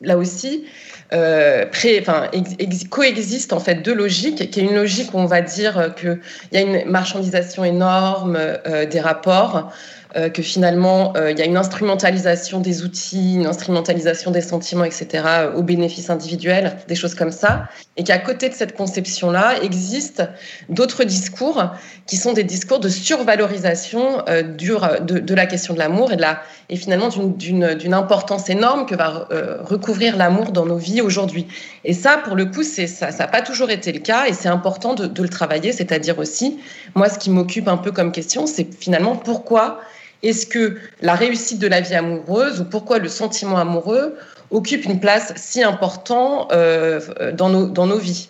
là 0.00 0.16
aussi, 0.16 0.64
euh, 1.12 1.66
pré, 1.66 1.98
enfin, 2.00 2.28
ex, 2.32 2.52
ex, 2.58 2.84
coexiste 2.84 3.52
en 3.52 3.58
fait 3.58 3.76
deux 3.76 3.94
logiques, 3.94 4.50
qui 4.50 4.60
est 4.60 4.62
une 4.62 4.74
logique 4.74 5.12
où 5.12 5.18
on 5.18 5.26
va 5.26 5.40
dire 5.40 5.94
qu'il 5.96 6.20
y 6.52 6.56
a 6.56 6.60
une 6.60 6.88
marchandisation 6.88 7.64
énorme 7.64 8.36
euh, 8.38 8.86
des 8.86 9.00
rapports, 9.00 9.72
euh, 10.16 10.28
que 10.28 10.42
finalement 10.42 11.12
il 11.28 11.38
y 11.38 11.42
a 11.42 11.44
une 11.44 11.56
instrumentalisation 11.56 12.60
des 12.60 12.82
outils, 12.82 13.34
une 13.34 13.46
instrumentalisation 13.46 14.30
des 14.30 14.40
sentiments, 14.40 14.84
etc., 14.84 15.24
au 15.54 15.62
bénéfice 15.62 16.10
individuel, 16.10 16.76
des 16.88 16.94
choses 16.94 17.14
comme 17.14 17.32
ça, 17.32 17.68
et 17.96 18.04
qu'à 18.04 18.18
côté 18.18 18.48
de 18.48 18.54
cette 18.54 18.76
conception-là 18.76 19.62
existent 19.62 20.24
d'autres 20.68 21.04
discours 21.04 21.62
qui 22.06 22.16
sont 22.16 22.32
des 22.32 22.44
discours 22.44 22.80
de 22.80 22.88
survalorisation 22.88 24.22
euh, 24.28 24.42
de, 24.42 25.34
la 25.34 25.46
question 25.46 25.74
de 25.74 25.78
l'amour 25.78 26.12
et, 26.12 26.16
la, 26.16 26.42
et 26.68 26.76
finalement 26.76 27.08
d'une 27.08 27.94
importance 27.94 28.48
énorme 28.50 28.86
que 28.86 28.94
va 28.94 29.28
euh, 29.30 29.58
recouvrir 29.62 30.16
l'amour 30.16 30.52
dans 30.52 30.66
nos 30.66 30.76
vies 30.76 31.00
aujourd'hui. 31.00 31.46
Et 31.84 31.92
ça, 31.92 32.18
pour 32.18 32.36
le 32.36 32.46
coup, 32.46 32.62
ça 32.62 33.10
n'a 33.10 33.26
pas 33.26 33.42
toujours 33.42 33.70
été 33.70 33.92
le 33.92 34.00
cas 34.00 34.26
et 34.26 34.32
c'est 34.32 34.48
important 34.48 34.94
de, 34.94 35.22
le 35.22 35.28
travailler, 35.28 35.72
c'est-à-dire 35.72 36.18
aussi, 36.18 36.58
moi, 36.94 37.08
ce 37.08 37.18
qui 37.18 37.30
m'occupe 37.30 37.68
un 37.68 37.76
peu 37.76 37.92
comme 37.92 38.12
question, 38.12 38.46
c'est 38.46 38.66
finalement 38.78 39.16
pourquoi 39.16 39.80
est-ce 40.22 40.46
que 40.46 40.78
la 41.00 41.14
réussite 41.14 41.58
de 41.58 41.66
la 41.66 41.80
vie 41.80 41.94
amoureuse 41.94 42.60
ou 42.60 42.64
pourquoi 42.64 42.98
le 42.98 43.08
sentiment 43.08 43.56
amoureux 43.56 44.16
occupe 44.50 44.84
une 44.84 45.00
place 45.00 45.32
si 45.36 45.62
importante 45.62 46.52
euh, 46.52 47.32
dans, 47.32 47.48
nos, 47.48 47.66
dans 47.66 47.86
nos 47.86 47.98
vies 47.98 48.28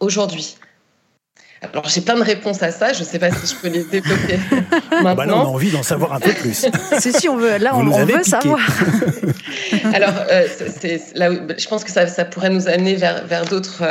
aujourd'hui? 0.00 0.56
Alors 1.62 1.88
j'ai 1.88 2.02
plein 2.02 2.16
de 2.16 2.22
réponses 2.22 2.62
à 2.62 2.70
ça, 2.70 2.92
je 2.92 3.00
ne 3.00 3.04
sais 3.04 3.18
pas 3.18 3.30
si 3.30 3.54
je 3.54 3.60
peux 3.60 3.68
les 3.68 3.84
développer 3.84 4.38
maintenant. 4.90 5.14
Bah 5.16 5.26
non, 5.26 5.36
on 5.36 5.40
a 5.40 5.44
envie 5.44 5.70
d'en 5.70 5.82
savoir 5.82 6.12
un 6.12 6.20
peu 6.20 6.32
plus. 6.32 6.66
si, 6.98 7.12
si, 7.12 7.28
on 7.28 7.36
veut, 7.36 7.56
là 7.56 7.72
Vous 7.72 7.80
on, 7.80 7.92
on 7.92 8.04
veut 8.04 8.18
piqué. 8.18 8.24
savoir. 8.24 8.58
Alors 9.94 10.12
euh, 10.30 10.46
là, 11.14 11.30
je 11.56 11.68
pense 11.68 11.84
que 11.84 11.90
ça, 11.90 12.06
ça, 12.06 12.24
pourrait 12.26 12.50
nous 12.50 12.68
amener 12.68 12.94
vers, 12.94 13.24
vers 13.26 13.46
d'autres 13.46 13.82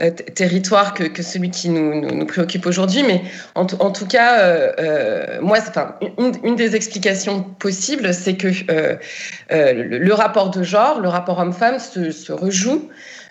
euh, 0.00 0.10
territoires 0.34 0.94
que, 0.94 1.04
que, 1.04 1.22
celui 1.22 1.50
qui 1.50 1.68
nous, 1.68 2.00
nous, 2.00 2.14
nous 2.14 2.26
préoccupe 2.26 2.66
aujourd'hui, 2.66 3.02
mais 3.02 3.22
en, 3.56 3.62
en, 3.62 3.90
tout 3.90 4.06
cas, 4.06 4.40
euh, 4.40 5.40
moi, 5.42 5.58
enfin, 5.60 5.96
une, 6.18 6.32
une, 6.44 6.56
des 6.56 6.76
explications 6.76 7.42
possibles, 7.42 8.14
c'est 8.14 8.36
que 8.36 8.48
euh, 8.70 8.96
le, 9.50 9.98
le, 9.98 10.14
rapport 10.14 10.50
de 10.50 10.62
genre, 10.62 11.00
le 11.00 11.08
rapport 11.08 11.38
homme-femme 11.38 11.78
se, 11.78 12.12
se 12.12 12.32
rejoue 12.32 12.88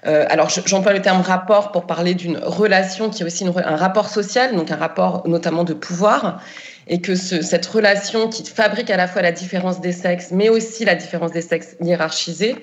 euh, 0.07 0.25
alors, 0.29 0.49
j'emploie 0.49 0.93
le 0.93 1.01
terme 1.01 1.21
rapport 1.21 1.71
pour 1.71 1.85
parler 1.85 2.15
d'une 2.15 2.37
relation 2.37 3.09
qui 3.09 3.21
est 3.21 3.25
aussi 3.25 3.45
un 3.45 3.75
rapport 3.75 4.09
social, 4.09 4.55
donc 4.55 4.71
un 4.71 4.75
rapport 4.75 5.27
notamment 5.27 5.63
de 5.63 5.73
pouvoir, 5.73 6.41
et 6.87 7.01
que 7.01 7.15
ce, 7.15 7.41
cette 7.41 7.65
relation 7.67 8.27
qui 8.27 8.43
fabrique 8.43 8.89
à 8.89 8.97
la 8.97 9.07
fois 9.07 9.21
la 9.21 9.31
différence 9.31 9.79
des 9.79 9.91
sexes, 9.91 10.29
mais 10.31 10.49
aussi 10.49 10.85
la 10.85 10.95
différence 10.95 11.31
des 11.31 11.41
sexes 11.41 11.75
hiérarchisés, 11.81 12.55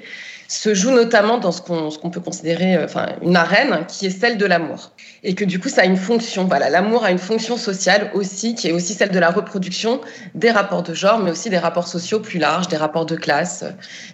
se 0.49 0.75
joue 0.75 0.91
notamment 0.91 1.37
dans 1.37 1.53
ce 1.53 1.61
qu'on 1.61 1.91
qu 1.91 2.11
peut 2.11 2.21
considérer 2.21 2.75
euh, 2.75 2.87
enfin, 2.87 3.07
une 3.23 3.37
arène 3.37 3.85
qui 3.87 4.07
est 4.07 4.11
celle 4.11 4.39
de 4.39 4.47
l'amour. 4.47 4.93
Et 5.23 5.35
que 5.35 5.45
du 5.45 5.61
coup, 5.61 5.69
ça 5.69 5.83
a 5.83 5.85
une 5.85 5.99
fonction. 5.99 6.45
Voilà, 6.45 6.71
l'amour 6.71 7.05
a 7.05 7.11
une 7.11 7.19
fonction 7.19 7.57
sociale 7.57 8.11
aussi, 8.15 8.55
qui 8.55 8.69
est 8.69 8.73
aussi 8.73 8.95
celle 8.95 9.11
de 9.11 9.19
la 9.19 9.31
reproduction 9.31 10.01
des 10.35 10.51
rapports 10.51 10.83
de 10.83 10.95
genre, 10.95 11.19
mais 11.19 11.31
aussi 11.31 11.51
des 11.51 11.59
rapports 11.59 11.87
sociaux 11.87 12.21
plus 12.21 12.39
larges, 12.39 12.69
des 12.69 12.79
rapports 12.79 13.07
de 13.07 13.15
classe, 13.15 13.65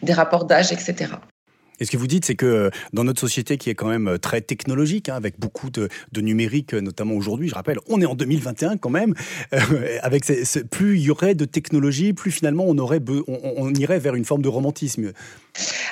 des 0.02 0.12
rapports 0.12 0.44
d'âge, 0.44 0.72
etc. 0.72 1.06
Et 1.80 1.84
ce 1.84 1.90
que 1.90 1.96
vous 1.96 2.06
dites, 2.06 2.24
c'est 2.24 2.34
que 2.34 2.70
dans 2.92 3.04
notre 3.04 3.20
société 3.20 3.56
qui 3.56 3.70
est 3.70 3.74
quand 3.74 3.88
même 3.88 4.18
très 4.18 4.40
technologique, 4.40 5.08
hein, 5.08 5.16
avec 5.16 5.38
beaucoup 5.38 5.70
de, 5.70 5.88
de, 6.12 6.20
numérique, 6.20 6.74
notamment 6.74 7.14
aujourd'hui, 7.14 7.48
je 7.48 7.54
rappelle, 7.54 7.78
on 7.88 8.00
est 8.00 8.06
en 8.06 8.14
2021 8.14 8.76
quand 8.76 8.90
même, 8.90 9.14
euh, 9.52 9.58
avec 10.02 10.24
plus 10.70 10.98
il 10.98 11.02
y 11.04 11.10
aurait 11.10 11.34
de 11.34 11.44
technologie, 11.44 12.12
plus 12.12 12.30
finalement 12.30 12.64
on, 12.66 12.78
aurait, 12.78 13.00
on, 13.26 13.72
irait 13.74 13.98
vers 13.98 14.14
une 14.14 14.24
forme 14.24 14.42
de 14.42 14.48
romantisme. 14.48 15.12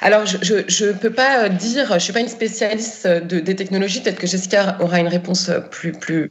Alors, 0.00 0.26
je 0.26 0.84
ne 0.84 0.92
peux 0.92 1.12
pas 1.12 1.48
dire, 1.48 1.86
je 1.88 1.94
ne 1.94 1.98
suis 1.98 2.12
pas 2.12 2.20
une 2.20 2.28
spécialiste 2.28 3.06
de, 3.06 3.40
des 3.40 3.56
technologies, 3.56 4.00
peut-être 4.00 4.18
que 4.18 4.26
Jessica 4.26 4.76
aura 4.80 5.00
une 5.00 5.08
réponse 5.08 5.50
plus, 5.70 5.92
plus, 5.92 6.30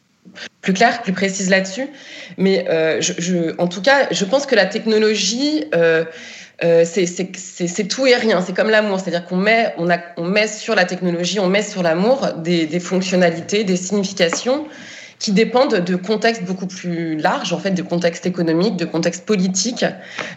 plus 0.61 0.73
claire, 0.73 1.01
plus 1.01 1.13
précise 1.13 1.49
là-dessus, 1.49 1.87
mais 2.37 2.65
euh, 2.69 3.01
en 3.57 3.67
tout 3.67 3.81
cas, 3.81 4.07
je 4.11 4.25
pense 4.25 4.45
que 4.45 4.55
la 4.55 4.65
technologie... 4.65 5.65
Euh, 5.75 6.05
euh, 6.63 6.85
c'est 6.85 7.87
tout 7.87 8.05
et 8.05 8.15
rien. 8.15 8.41
C'est 8.41 8.55
comme 8.55 8.69
l'amour, 8.69 8.99
c'est-à-dire 8.99 9.25
qu'on 9.25 9.37
met, 9.37 9.73
on, 9.77 9.87
on 10.17 10.25
met 10.25 10.47
sur 10.47 10.75
la 10.75 10.85
technologie, 10.85 11.39
on 11.39 11.47
met 11.47 11.63
sur 11.63 11.81
l'amour 11.81 12.27
des, 12.37 12.67
des, 12.67 12.79
fonctionnalités, 12.79 13.63
des 13.63 13.77
significations 13.77 14.67
qui 15.17 15.31
dépendent 15.31 15.75
de 15.75 15.95
contextes 15.95 16.43
beaucoup 16.43 16.65
plus 16.65 17.15
larges, 17.15 17.53
en 17.53 17.59
fait, 17.59 17.71
de 17.71 17.81
contextes 17.83 18.25
économiques, 18.25 18.75
de 18.75 18.85
contextes 18.85 19.25
politiques, 19.25 19.85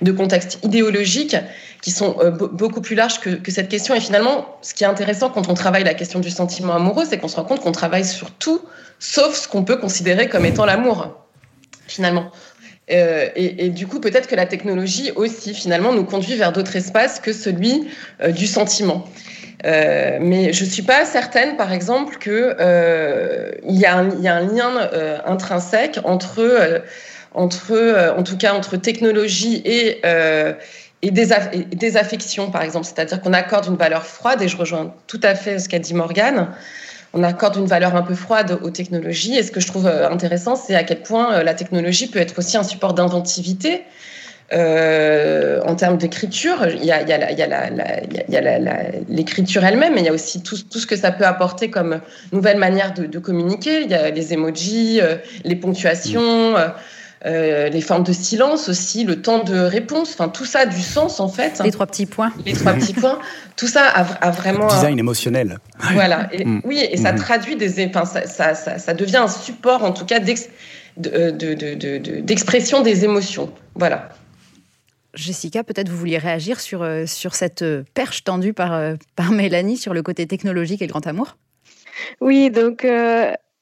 de 0.03 0.13
contextes 0.13 0.59
idéologiques, 0.63 1.37
qui 1.81 1.91
sont 1.91 2.17
euh, 2.21 2.31
beaucoup 2.31 2.83
plus 2.83 2.95
larges 2.95 3.21
que, 3.21 3.31
que, 3.31 3.51
cette 3.51 3.69
question. 3.69 3.95
Et 3.95 4.01
finalement, 4.01 4.59
ce 4.63 4.75
qui 4.75 4.85
est 4.85 4.87
intéressant 4.87 5.31
quand 5.31 5.49
on 5.49 5.55
travaille 5.55 5.85
la 5.85 5.95
question 5.95 6.21
du 6.21 6.31
sentiment 6.31 6.75
amoureux, 6.75 7.05
c'est 7.09 7.19
qu'on 7.19 7.29
se 7.29 7.37
rend 7.37 7.45
compte 7.45 7.61
qu'on 7.61 7.73
travaille 7.73 8.05
sur 8.05 8.31
tout, 8.31 8.61
sauf 8.99 9.35
ce 9.35 9.49
qu'on 9.49 9.65
peut 9.65 9.77
considérer 9.77 10.29
comme 10.29 10.45
étant 10.45 10.67
l'amour, 10.67 11.15
finalement. 11.87 12.31
Euh, 12.91 13.29
et, 13.35 13.71
du 13.71 13.87
coup, 13.87 13.99
peut-être 13.99 14.29
que 14.29 14.37
la 14.37 14.47
technologie 14.47 15.11
aussi, 15.17 15.55
finalement, 15.55 15.93
nous 15.93 16.05
conduit 16.05 16.37
vers 16.37 16.53
d'autres 16.53 16.77
espaces 16.77 17.19
que 17.19 17.33
celui 17.33 17.89
euh, 18.23 18.31
du 18.31 18.47
sentiment. 18.47 19.05
Euh, 19.65 20.19
mais 20.21 20.53
je 20.53 20.65
suis 20.65 20.83
pas 20.83 21.07
certaine, 21.07 21.57
par 21.57 21.73
exemple, 21.73 22.19
que 22.19 22.57
euh, 22.61 23.53
il 23.67 23.77
y, 23.77 23.87
a 23.87 23.97
un, 23.97 24.43
lien 24.47 24.91
intrinsèque 25.25 25.99
entre, 26.05 26.83
en 27.33 27.49
tout 27.49 28.37
cas, 28.37 28.53
entre 28.53 28.77
technologie 28.77 29.63
et 29.65 30.01
et 31.03 31.11
et 31.11 31.11
des, 31.11 31.97
affections, 31.97 32.51
par 32.51 32.63
exemple. 32.63 32.87
C'est-à-dire 32.87 33.21
qu'on 33.21 33.35
accorde 33.35 33.67
une 33.67 33.77
valeur 33.77 34.07
froide, 34.07 34.41
et 34.43 34.49
je 34.49 34.57
rejoins 34.57 34.95
tout 35.07 35.21
à 35.23 35.35
fait 35.35 35.59
ce 35.59 35.69
qu'a 35.69 35.79
dit 35.79 35.93
Morgane, 35.95 36.49
on 37.15 37.23
accorde 37.23 37.57
une 37.57 37.67
valeur 37.67 37.97
un 37.97 38.03
peu 38.03 38.15
froide 38.15 38.59
aux 38.63 38.71
technologies. 38.71 39.37
Et 39.37 39.43
ce 39.43 39.51
que 39.51 39.61
je 39.61 39.67
trouve 39.67 39.87
intéressant, 39.87 40.57
c'est 40.57 40.75
à 40.75 40.85
quel 40.85 41.03
point 41.03 41.43
la 41.43 41.55
technologie 41.55 42.09
peut 42.09 42.19
être 42.19 42.39
aussi 42.39 42.57
un 42.57 42.63
support 42.65 42.95
d'inventivité. 42.95 43.85
Euh, 44.53 45.61
en 45.65 45.75
termes 45.75 45.97
d'écriture, 45.97 46.67
il 46.69 46.85
y 46.85 46.93
a, 46.93 47.03
l'écriture 49.09 49.65
elle-même, 49.65 49.95
mais 49.95 50.01
il 50.01 50.07
y 50.07 50.09
a 50.09 50.13
aussi 50.13 50.43
tout, 50.43 50.57
ce 50.57 50.87
que 50.87 50.97
ça 50.97 51.13
peut 51.13 51.25
apporter 51.25 51.71
comme 51.71 52.01
nouvelle 52.33 52.59
manière 52.59 52.93
de, 52.93 53.07
de 53.07 53.19
communiquer. 53.19 53.83
Il 53.83 53.91
y 53.91 53.95
a 53.95 54.11
les 54.11 54.33
emojis, 54.35 55.01
euh, 55.01 55.17
les 55.45 55.57
ponctuations. 55.57 56.57
Mmh. 57.25 57.29
les 57.73 57.81
formes 57.81 58.05
de 58.05 58.13
silence 58.13 58.69
aussi, 58.69 59.05
le 59.05 59.23
temps 59.23 59.43
de 59.43 59.59
réponse, 59.59 60.13
enfin 60.13 60.29
tout 60.29 60.45
ça 60.45 60.61
a 60.61 60.67
du 60.67 60.83
sens 60.83 61.21
en 61.21 61.29
fait. 61.29 61.61
Les 61.65 61.71
trois 61.71 61.87
petits 61.87 62.07
points. 62.07 62.33
Les 62.45 62.53
trois 62.53 62.75
petits 62.75 62.93
points. 62.93 63.19
Tout 63.57 63.69
ça 63.69 63.85
a, 63.87 64.31
vraiment. 64.33 64.67
Design 64.67 64.99
émotionnel. 64.99 65.59
Voilà. 65.93 66.29
Mm. 66.45 66.59
Oui, 66.65 66.85
et 66.91 66.97
ça 66.97 67.13
mm-hmm. 67.13 67.17
traduit 67.17 67.55
des. 67.57 67.87
Enfin, 67.87 68.05
ça, 68.05 68.27
ça, 68.27 68.79
ça, 68.79 68.95
devient 68.95 69.19
un 69.19 69.29
support 69.29 69.85
en 69.85 69.93
tout 69.93 70.05
cas 70.05 70.19
d'expression 70.97 72.83
des 72.83 73.05
émotions. 73.05 73.53
Voilà. 73.77 74.09
Jessica, 75.15 75.63
peut-être 75.63 75.89
vous 75.89 75.97
vouliez 75.97 76.19
réagir 76.19 76.61
sur, 76.61 76.83
euh, 76.83 77.07
sur 77.07 77.35
cette 77.35 77.63
euh, 77.63 77.85
perche 77.95 78.25
tendue 78.25 78.53
par, 78.53 78.73
euh, 78.73 78.95
par 79.17 79.31
Mélanie 79.31 79.77
sur 79.77 79.95
le 79.95 80.03
côté 80.03 80.27
technologique 80.27 80.83
et 80.83 80.87
le 80.87 80.91
grand 80.91 81.07
amour? 81.07 81.37
Oui, 82.21 82.51
donc 82.51 82.85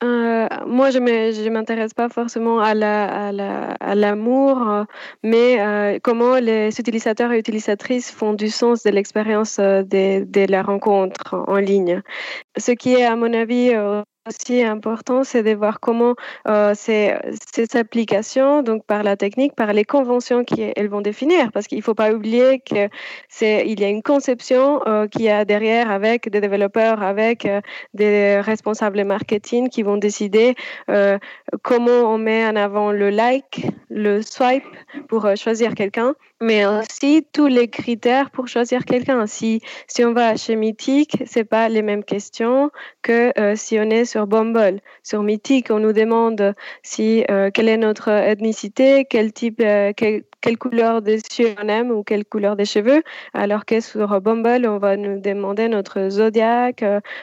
moi, 0.02 0.90
je 0.90 0.98
ne 0.98 1.50
m'intéresse 1.50 1.94
pas 1.94 2.08
forcément 2.08 2.60
à 2.60 2.74
l'amour, 2.74 4.58
la, 4.58 4.86
mais 5.22 6.00
comment 6.02 6.36
les 6.36 6.68
utilisateurs 6.78 7.32
et 7.32 7.38
utilisatrices 7.38 8.10
font 8.10 8.32
du 8.34 8.48
sens 8.48 8.82
de 8.82 8.90
l'expérience 8.90 9.58
de, 9.58 10.24
de, 10.24 10.50
la 10.50 10.62
rencontre 10.62 11.44
en 11.46 11.56
ligne. 11.56 12.02
Ce 12.56 12.72
qui 12.72 12.94
est, 12.94 13.04
à 13.04 13.16
mon 13.16 13.32
avis, 13.32 13.72
aussi 14.28 14.62
important, 14.62 15.24
c'est 15.24 15.42
de 15.42 15.52
voir 15.54 15.80
comment 15.80 16.14
euh, 16.48 16.74
ces, 16.74 17.14
ces, 17.54 17.76
applications, 17.76 18.62
donc 18.62 18.84
par 18.84 19.02
la 19.02 19.16
technique, 19.16 19.54
par 19.54 19.72
les 19.72 19.84
conventions 19.84 20.44
qu'elles 20.44 20.88
vont 20.88 21.00
définir, 21.00 21.50
parce 21.52 21.66
qu'il 21.66 21.78
ne 21.78 21.82
faut 21.82 21.94
pas 21.94 22.12
oublier 22.12 22.60
que 22.60 22.88
c'est 23.28 23.64
il 23.66 23.80
y 23.80 23.84
a 23.84 23.88
une 23.88 24.02
conception 24.02 24.80
euh, 24.86 25.06
qui 25.08 25.28
a 25.28 25.44
derrière 25.44 25.90
avec 25.90 26.30
des 26.30 26.40
développeurs, 26.40 27.02
avec 27.02 27.46
euh, 27.46 27.60
des 27.94 28.40
responsables 28.40 29.04
marketing 29.04 29.68
qui 29.68 29.82
vont 29.82 29.96
décider 29.96 30.54
euh, 30.88 31.18
comment 31.62 32.12
on 32.12 32.18
met 32.18 32.46
en 32.46 32.56
avant 32.56 32.92
le 32.92 33.10
like, 33.10 33.66
le 33.94 34.22
swipe 34.22 34.64
pour 35.08 35.28
choisir 35.36 35.74
quelqu'un 35.74 36.14
mais 36.42 36.66
aussi 36.66 37.24
tous 37.32 37.46
les 37.46 37.68
critères 37.68 38.30
pour 38.30 38.48
choisir 38.48 38.84
quelqu'un. 38.84 39.26
Si, 39.26 39.62
si 39.86 40.04
on 40.04 40.12
va 40.12 40.36
chez 40.36 40.56
Mythique, 40.56 41.22
c'est 41.24 41.44
pas 41.44 41.68
les 41.68 41.82
mêmes 41.82 42.04
questions 42.04 42.70
que 43.00 43.32
euh, 43.38 43.54
si 43.56 43.78
on 43.78 43.88
est 43.88 44.04
sur 44.04 44.26
Bumble. 44.26 44.80
Sur 45.04 45.22
Mythique, 45.22 45.68
on 45.70 45.78
nous 45.78 45.92
demande 45.92 46.54
si 46.82 47.24
euh, 47.30 47.50
quelle 47.54 47.68
est 47.68 47.76
notre 47.76 48.08
ethnicité, 48.08 49.06
quel 49.08 49.32
type, 49.32 49.62
euh, 49.64 49.92
quelle 49.94 50.58
couleur 50.58 51.00
des 51.00 51.20
yeux 51.38 51.54
on 51.62 51.68
aime 51.68 51.92
ou 51.92 52.02
quelle 52.02 52.24
couleur 52.24 52.56
des 52.56 52.64
cheveux, 52.64 53.04
alors 53.32 53.64
que 53.64 53.80
sur 53.80 54.20
Bumble, 54.20 54.66
on 54.66 54.78
va 54.78 54.96
nous 54.96 55.20
demander 55.20 55.68
notre 55.68 56.08
zodiaque, 56.08 56.82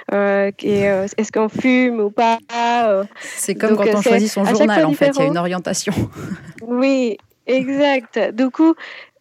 est-ce 0.10 1.32
qu'on 1.34 1.50
fume 1.50 2.00
ou 2.00 2.12
pas. 2.12 2.38
C'est 3.20 3.56
comme 3.56 3.76
quand 3.76 3.94
on 3.94 4.02
choisit 4.02 4.32
son 4.32 4.46
journal, 4.46 4.86
en 4.86 4.94
fait, 4.94 5.12
il 5.16 5.20
y 5.20 5.24
a 5.24 5.28
une 5.28 5.38
orientation. 5.38 5.94
Oui, 6.62 7.18
exact. 7.48 8.20
Du 8.34 8.50
coup, 8.50 8.76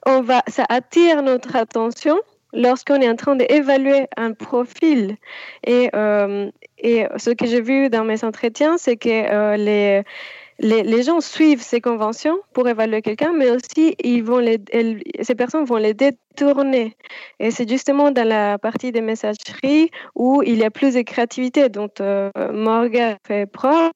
on 0.07 0.23
va, 0.23 0.43
ça 0.49 0.65
attire 0.69 1.23
notre 1.23 1.57
attention 1.57 2.19
lorsqu'on 2.53 2.97
est 2.97 3.09
en 3.09 3.17
train 3.17 3.37
d'évaluer 3.37 4.07
un 4.17 4.33
profil. 4.33 5.17
Et, 5.67 5.91
euh, 5.95 6.51
ce 7.17 7.31
que 7.31 7.47
j'ai 7.47 7.61
vu 7.61 7.91
dans 7.91 8.05
mes 8.05 8.25
entretiens, 8.25 8.79
c'est 8.79 8.97
que 8.97 9.09
euh, 9.09 9.57
les, 9.57 10.03
les, 10.59 10.83
les, 10.83 11.03
gens 11.03 11.21
suivent 11.21 11.63
ces 11.63 11.81
conventions 11.81 12.39
pour 12.53 12.69
évaluer 12.69 13.03
quelqu'un, 13.03 13.33
mais 13.33 13.51
aussi 13.51 13.95
ils 14.03 14.23
vont 14.25 14.39
les, 14.39 14.59
ces 15.23 15.35
personnes 15.35 15.65
vont 15.65 15.77
les 15.77 15.95
détourner. 15.95 16.97
Et 17.39 17.51
c'est 17.51 17.69
justement 17.69 18.11
dans 18.11 18.27
la 18.27 18.59
partie 18.59 18.93
des 18.93 19.03
messageries 19.03 19.91
où 20.15 20.43
il 20.43 20.57
y 20.59 20.65
a 20.65 20.71
plus 20.71 20.95
de 20.95 21.03
créativité 21.03 21.69
dont 21.69 21.91
euh, 22.01 22.31
Morgan 22.53 23.17
fait 23.27 23.47
preuve 23.47 23.93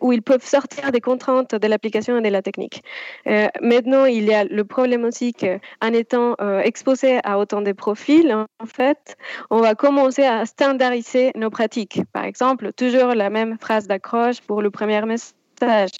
où 0.00 0.12
ils 0.12 0.22
peuvent 0.22 0.44
sortir 0.44 0.92
des 0.92 1.00
contraintes 1.00 1.54
de 1.54 1.66
l'application 1.66 2.18
et 2.18 2.22
de 2.22 2.28
la 2.28 2.42
technique. 2.42 2.82
Euh, 3.26 3.48
maintenant, 3.60 4.04
il 4.04 4.24
y 4.24 4.34
a 4.34 4.44
le 4.44 4.64
problème 4.64 5.04
aussi 5.04 5.32
qu'en 5.32 5.92
étant 5.92 6.34
euh, 6.40 6.60
exposé 6.60 7.20
à 7.24 7.38
autant 7.38 7.62
de 7.62 7.72
profils, 7.72 8.32
en 8.32 8.66
fait, 8.66 9.16
on 9.50 9.60
va 9.60 9.74
commencer 9.74 10.24
à 10.24 10.46
standardiser 10.46 11.32
nos 11.34 11.50
pratiques. 11.50 12.00
Par 12.12 12.24
exemple, 12.24 12.72
toujours 12.72 13.14
la 13.14 13.30
même 13.30 13.58
phrase 13.58 13.86
d'accroche 13.86 14.40
pour 14.40 14.62
le 14.62 14.70
premier 14.70 15.02
message. 15.02 15.90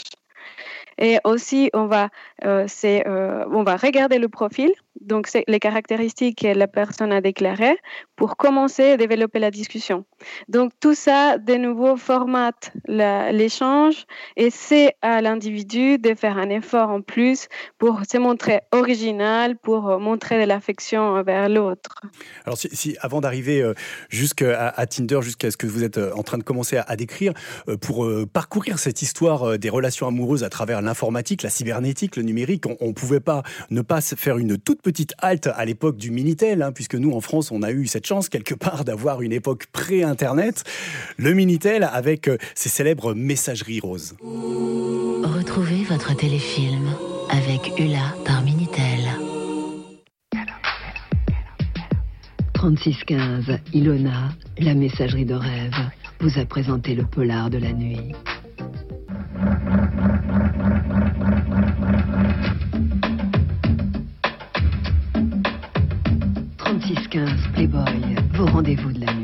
Et 1.00 1.18
aussi, 1.24 1.70
on 1.72 1.86
va, 1.86 2.10
euh, 2.44 2.66
euh, 2.84 3.44
on 3.50 3.62
va 3.62 3.76
regarder 3.76 4.18
le 4.18 4.28
profil, 4.28 4.70
donc 5.00 5.26
c'est 5.26 5.44
les 5.48 5.60
caractéristiques 5.60 6.40
que 6.42 6.48
la 6.48 6.66
personne 6.66 7.12
a 7.12 7.20
déclarées 7.20 7.76
pour 8.16 8.36
commencer 8.36 8.92
à 8.92 8.96
développer 8.96 9.38
la 9.38 9.50
discussion. 9.50 10.04
Donc 10.48 10.72
tout 10.80 10.94
ça, 10.94 11.38
de 11.38 11.54
nouveau, 11.54 11.96
formate 11.96 12.72
l'échange 12.86 14.04
et 14.36 14.50
c'est 14.50 14.94
à 15.00 15.20
l'individu 15.22 15.98
de 15.98 16.14
faire 16.14 16.36
un 16.36 16.50
effort 16.50 16.90
en 16.90 17.00
plus 17.00 17.48
pour 17.78 18.00
se 18.10 18.18
montrer 18.18 18.60
original, 18.72 19.56
pour 19.56 19.98
montrer 19.98 20.40
de 20.40 20.46
l'affection 20.46 21.22
vers 21.22 21.48
l'autre. 21.48 21.94
Alors 22.44 22.58
si, 22.58 22.96
avant 23.00 23.20
d'arriver 23.20 23.62
euh, 23.62 23.74
jusqu'à 24.08 24.74
Tinder, 24.88 25.20
jusqu'à 25.22 25.50
ce 25.50 25.56
que 25.56 25.66
vous 25.66 25.84
êtes 25.84 25.98
en 25.98 26.22
train 26.22 26.38
de 26.38 26.42
commencer 26.42 26.78
à, 26.78 26.96
décrire, 26.96 27.32
pour 27.80 28.08
parcourir 28.32 28.78
cette 28.78 29.02
histoire 29.02 29.58
des 29.58 29.68
relations 29.68 30.06
amoureuses 30.06 30.44
à 30.44 30.50
travers 30.50 30.82
l'informatique, 30.82 31.42
la 31.42 31.50
cybernétique, 31.50 32.16
le 32.16 32.22
numérique, 32.22 32.64
on 32.66 32.88
ne 32.88 32.92
pouvait 32.92 33.20
pas 33.20 33.42
ne 33.70 33.82
pas 33.82 34.00
faire 34.00 34.38
une 34.38 34.58
toute 34.58 34.79
petite 34.82 35.14
halte 35.18 35.46
à 35.46 35.64
l'époque 35.64 35.96
du 35.96 36.10
Minitel, 36.10 36.62
hein, 36.62 36.72
puisque 36.72 36.94
nous, 36.94 37.12
en 37.12 37.20
France, 37.20 37.50
on 37.50 37.62
a 37.62 37.70
eu 37.70 37.86
cette 37.86 38.06
chance 38.06 38.28
quelque 38.28 38.54
part 38.66 38.84
d'avoir 38.84 39.22
une 39.22 39.32
époque 39.32 39.66
pré-Internet. 39.72 40.64
Le 41.16 41.32
Minitel 41.32 41.84
avec 41.84 42.28
euh, 42.28 42.38
ses 42.54 42.68
célèbres 42.68 43.14
messageries 43.14 43.80
roses. 43.80 44.16
Retrouvez 44.22 45.84
votre 45.84 46.16
téléfilm 46.16 46.94
avec 47.30 47.78
Ula 47.78 48.14
par 48.24 48.42
Minitel. 48.42 49.00
3615, 52.54 53.58
Ilona, 53.72 54.28
la 54.58 54.74
messagerie 54.74 55.24
de 55.24 55.34
rêve, 55.34 55.72
vous 56.20 56.38
a 56.38 56.44
présenté 56.44 56.94
le 56.94 57.04
polar 57.06 57.48
de 57.48 57.56
la 57.56 57.72
nuit. 57.72 58.12
Playboy, 67.60 68.16
vos 68.38 68.46
rendez-vous 68.46 68.90
de 68.90 69.00
la. 69.00 69.19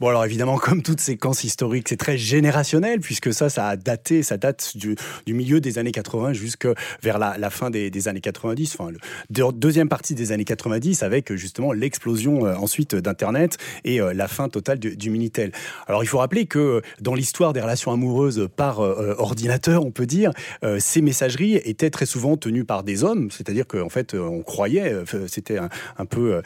Bon, 0.00 0.10
alors 0.10 0.24
évidemment, 0.24 0.58
comme 0.58 0.82
toute 0.82 1.00
séquence 1.00 1.42
historique, 1.42 1.88
c'est 1.88 1.96
très 1.96 2.16
générationnel, 2.16 3.00
puisque 3.00 3.34
ça, 3.34 3.50
ça 3.50 3.66
a 3.66 3.74
daté, 3.74 4.22
ça 4.22 4.36
date 4.36 4.76
du, 4.76 4.94
milieu 5.26 5.60
des 5.60 5.78
années 5.78 5.90
80 5.90 6.34
jusqu'à 6.34 6.74
vers 7.02 7.18
la, 7.18 7.50
fin 7.50 7.68
des, 7.68 8.06
années 8.06 8.20
90, 8.20 8.76
enfin, 8.78 8.92
le 8.92 9.52
deuxième 9.52 9.88
partie 9.88 10.14
des 10.14 10.30
années 10.30 10.44
90, 10.44 11.02
avec 11.02 11.34
justement 11.34 11.72
l'explosion 11.72 12.46
euh, 12.46 12.54
ensuite 12.54 12.94
d'Internet 12.94 13.56
et 13.84 14.00
euh, 14.00 14.14
la 14.14 14.28
fin 14.28 14.48
totale 14.48 14.78
du, 14.78 15.10
Minitel. 15.10 15.50
Alors, 15.88 16.04
il 16.04 16.06
faut 16.06 16.18
rappeler 16.18 16.46
que 16.46 16.80
dans 17.00 17.14
l'histoire 17.14 17.52
des 17.52 17.60
relations 17.60 17.90
amoureuses 17.90 18.48
par 18.54 18.78
euh, 18.78 19.16
ordinateur, 19.18 19.84
on 19.84 19.90
peut 19.90 20.06
dire, 20.06 20.30
ces 20.78 21.00
messageries 21.00 21.56
étaient 21.56 21.90
très 21.90 22.06
souvent 22.06 22.36
tenues 22.36 22.64
par 22.64 22.84
des 22.84 23.02
hommes, 23.02 23.32
c'est-à-dire 23.32 23.66
qu'en 23.66 23.88
fait, 23.88 24.14
on 24.14 24.42
croyait, 24.42 24.94
c'était 25.26 25.58
un, 25.58 25.68
un, 25.96 26.04
peu, 26.04 26.40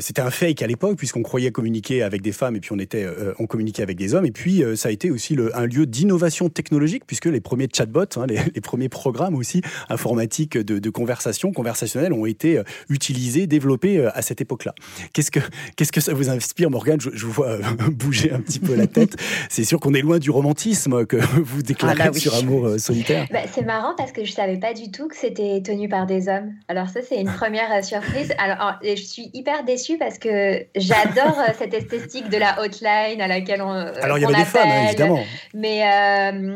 c'était 0.00 0.22
un 0.22 0.30
fake 0.30 0.62
à 0.62 0.66
l'époque, 0.66 0.96
puisqu'on 0.96 1.22
croyait 1.22 1.50
communiquer 1.50 2.02
avec 2.02 2.22
des 2.22 2.32
femmes 2.32 2.56
et 2.56 2.60
puis 2.60 2.72
on 2.72 2.83
était, 2.84 3.04
euh, 3.04 3.34
on 3.38 3.46
communiquait 3.46 3.82
avec 3.82 3.96
des 3.96 4.14
hommes. 4.14 4.26
Et 4.26 4.30
puis, 4.30 4.62
euh, 4.62 4.76
ça 4.76 4.88
a 4.88 4.92
été 4.92 5.10
aussi 5.10 5.34
le, 5.34 5.56
un 5.56 5.66
lieu 5.66 5.86
d'innovation 5.86 6.48
technologique, 6.48 7.04
puisque 7.06 7.26
les 7.26 7.40
premiers 7.40 7.68
chatbots, 7.74 8.04
hein, 8.16 8.26
les, 8.28 8.38
les, 8.54 8.60
premiers 8.60 8.88
programmes 8.88 9.34
aussi 9.34 9.62
informatiques 9.88 10.56
de, 10.56 10.78
de 10.78 10.90
conversation, 10.90 11.52
conversationnelle, 11.52 12.12
ont 12.12 12.26
été 12.26 12.58
euh, 12.58 12.62
utilisés, 12.88 13.46
développés 13.46 14.06
à 14.06 14.22
cette 14.22 14.40
époque-là. 14.40 14.74
Qu'est-ce 15.12 15.30
que, 15.30 15.40
qu'est-ce 15.76 15.92
que 15.92 16.00
ça 16.00 16.14
vous 16.14 16.30
inspire, 16.30 16.70
Morgane? 16.70 17.00
Je, 17.00 17.10
je, 17.12 17.26
vous 17.26 17.32
vois 17.32 17.58
bouger 17.92 18.32
un 18.32 18.40
petit 18.40 18.60
peu 18.60 18.74
la 18.74 18.86
tête. 18.86 19.16
C'est 19.48 19.64
sûr 19.64 19.80
qu'on 19.80 19.94
est 19.94 20.02
loin 20.02 20.18
du 20.18 20.30
romantisme 20.30 21.06
que 21.06 21.16
vous 21.42 21.62
déclarez 21.62 22.02
ah 22.02 22.12
sur 22.12 22.34
Amour 22.34 22.78
solitaire. 22.78 23.26
Bah, 23.32 23.40
c'est 23.52 23.64
marrant 23.64 23.94
parce 23.96 24.12
que 24.12 24.24
je 24.24 24.32
savais 24.32 24.58
pas 24.58 24.74
du 24.74 24.90
tout 24.90 25.08
que 25.08 25.16
c'était 25.16 25.62
tenu 25.62 25.88
par 25.88 26.06
des 26.06 26.28
hommes. 26.28 26.52
Alors 26.68 26.88
ça, 26.88 27.00
c'est 27.02 27.20
une 27.20 27.32
première 27.32 27.84
surprise. 27.84 28.32
Alors, 28.38 28.74
je 28.82 29.02
suis 29.02 29.30
hyper 29.32 29.64
déçue 29.64 29.98
parce 29.98 30.18
que 30.18 30.64
j'adore 30.76 31.36
cette 31.58 31.74
esthétique 31.74 32.28
de 32.28 32.36
la 32.36 32.62
hotline 32.74 33.20
à 33.20 33.28
laquelle 33.28 33.62
on. 33.62 33.70
Alors, 33.70 34.18
il 34.18 34.22
y 34.22 34.24
avait 34.24 34.34
des 34.34 34.44
femmes, 34.44 34.68
hein, 34.68 34.86
évidemment. 34.88 35.24
Mais 35.54 35.82
euh, 35.84 36.54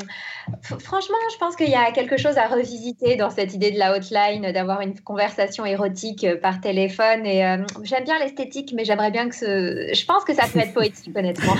franchement, 0.80 1.16
je 1.32 1.38
pense 1.38 1.56
qu'il 1.56 1.70
y 1.70 1.74
a 1.74 1.90
quelque 1.92 2.16
chose 2.16 2.36
à 2.36 2.46
revisiter 2.46 3.16
dans 3.16 3.30
cette 3.30 3.54
idée 3.54 3.70
de 3.70 3.78
la 3.78 3.96
hotline, 3.96 4.52
d'avoir 4.52 4.80
une 4.80 4.98
conversation 5.00 5.64
érotique 5.64 6.24
euh, 6.24 6.36
par 6.36 6.60
téléphone. 6.60 7.24
Et 7.26 7.44
euh, 7.44 7.58
j'aime 7.82 8.04
bien 8.04 8.18
l'esthétique, 8.18 8.72
mais 8.76 8.84
j'aimerais 8.84 9.10
bien 9.10 9.28
que 9.28 9.34
ce. 9.34 9.90
Je 9.94 10.04
pense 10.04 10.24
que 10.24 10.34
ça 10.34 10.44
peut 10.52 10.58
être 10.58 10.74
poétique, 10.74 11.16
honnêtement. 11.16 11.54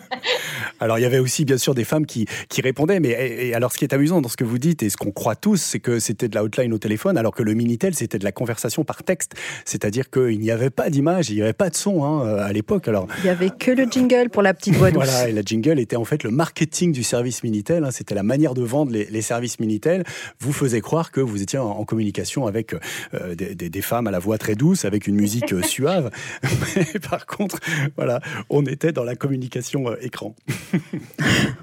alors, 0.80 0.98
il 0.98 1.02
y 1.02 1.06
avait 1.06 1.18
aussi, 1.18 1.44
bien 1.44 1.58
sûr, 1.58 1.74
des 1.74 1.84
femmes 1.84 2.06
qui, 2.06 2.26
qui 2.48 2.60
répondaient. 2.60 3.00
Mais 3.00 3.10
et, 3.10 3.54
alors, 3.54 3.72
ce 3.72 3.78
qui 3.78 3.84
est 3.84 3.94
amusant 3.94 4.20
dans 4.20 4.28
ce 4.28 4.36
que 4.36 4.44
vous 4.44 4.58
dites 4.58 4.82
et 4.82 4.90
ce 4.90 4.96
qu'on 4.96 5.12
croit 5.12 5.36
tous, 5.36 5.56
c'est 5.56 5.80
que 5.80 5.98
c'était 5.98 6.28
de 6.28 6.34
la 6.34 6.44
hotline 6.44 6.72
au 6.72 6.78
téléphone, 6.78 7.18
alors 7.18 7.34
que 7.34 7.42
le 7.42 7.54
Minitel, 7.54 7.94
c'était 7.94 8.18
de 8.18 8.24
la 8.24 8.32
conversation 8.32 8.84
par 8.84 9.02
texte. 9.02 9.34
C'est-à-dire 9.64 10.10
qu'il 10.10 10.38
n'y 10.40 10.50
avait 10.50 10.70
pas 10.70 10.90
d'image, 10.90 11.30
il 11.30 11.36
n'y 11.36 11.42
avait 11.42 11.52
pas 11.52 11.70
de 11.70 11.76
son 11.76 12.04
hein, 12.04 12.36
à 12.38 12.52
l'époque. 12.52 12.88
Alors, 12.88 13.06
il 13.18 13.24
n'y 13.24 13.30
avait 13.30 13.50
que 13.50 13.70
le 13.70 13.84
jingle 13.90 14.30
pour 14.30 14.42
la 14.42 14.54
petite 14.54 14.74
voix 14.74 14.90
douce. 14.92 15.04
Voilà, 15.04 15.28
et 15.28 15.32
la 15.32 15.42
jingle 15.42 15.78
était 15.78 15.96
en 15.96 16.04
fait 16.04 16.22
le 16.22 16.30
marketing 16.30 16.92
du 16.92 17.02
service 17.02 17.42
Minitel. 17.42 17.84
Hein, 17.84 17.90
c'était 18.04 18.14
la 18.14 18.22
manière 18.22 18.52
de 18.52 18.62
vendre 18.62 18.92
les, 18.92 19.22
services 19.22 19.58
Minitel, 19.58 20.04
vous 20.40 20.52
faisait 20.52 20.82
croire 20.82 21.10
que 21.10 21.22
vous 21.22 21.40
étiez 21.40 21.58
en, 21.58 21.84
communication 21.84 22.46
avec 22.46 22.74
des, 23.34 23.54
des, 23.54 23.82
femmes 23.82 24.06
à 24.06 24.10
la 24.10 24.18
voix 24.18 24.36
très 24.36 24.54
douce, 24.54 24.84
avec 24.84 25.06
une 25.06 25.14
musique 25.14 25.54
suave. 25.64 26.10
Mais 26.76 27.00
par 27.00 27.24
contre, 27.24 27.58
voilà, 27.96 28.20
on 28.50 28.62
était 28.66 28.92
dans 28.92 29.04
la 29.04 29.16
communication 29.16 29.96
écran. 30.00 30.34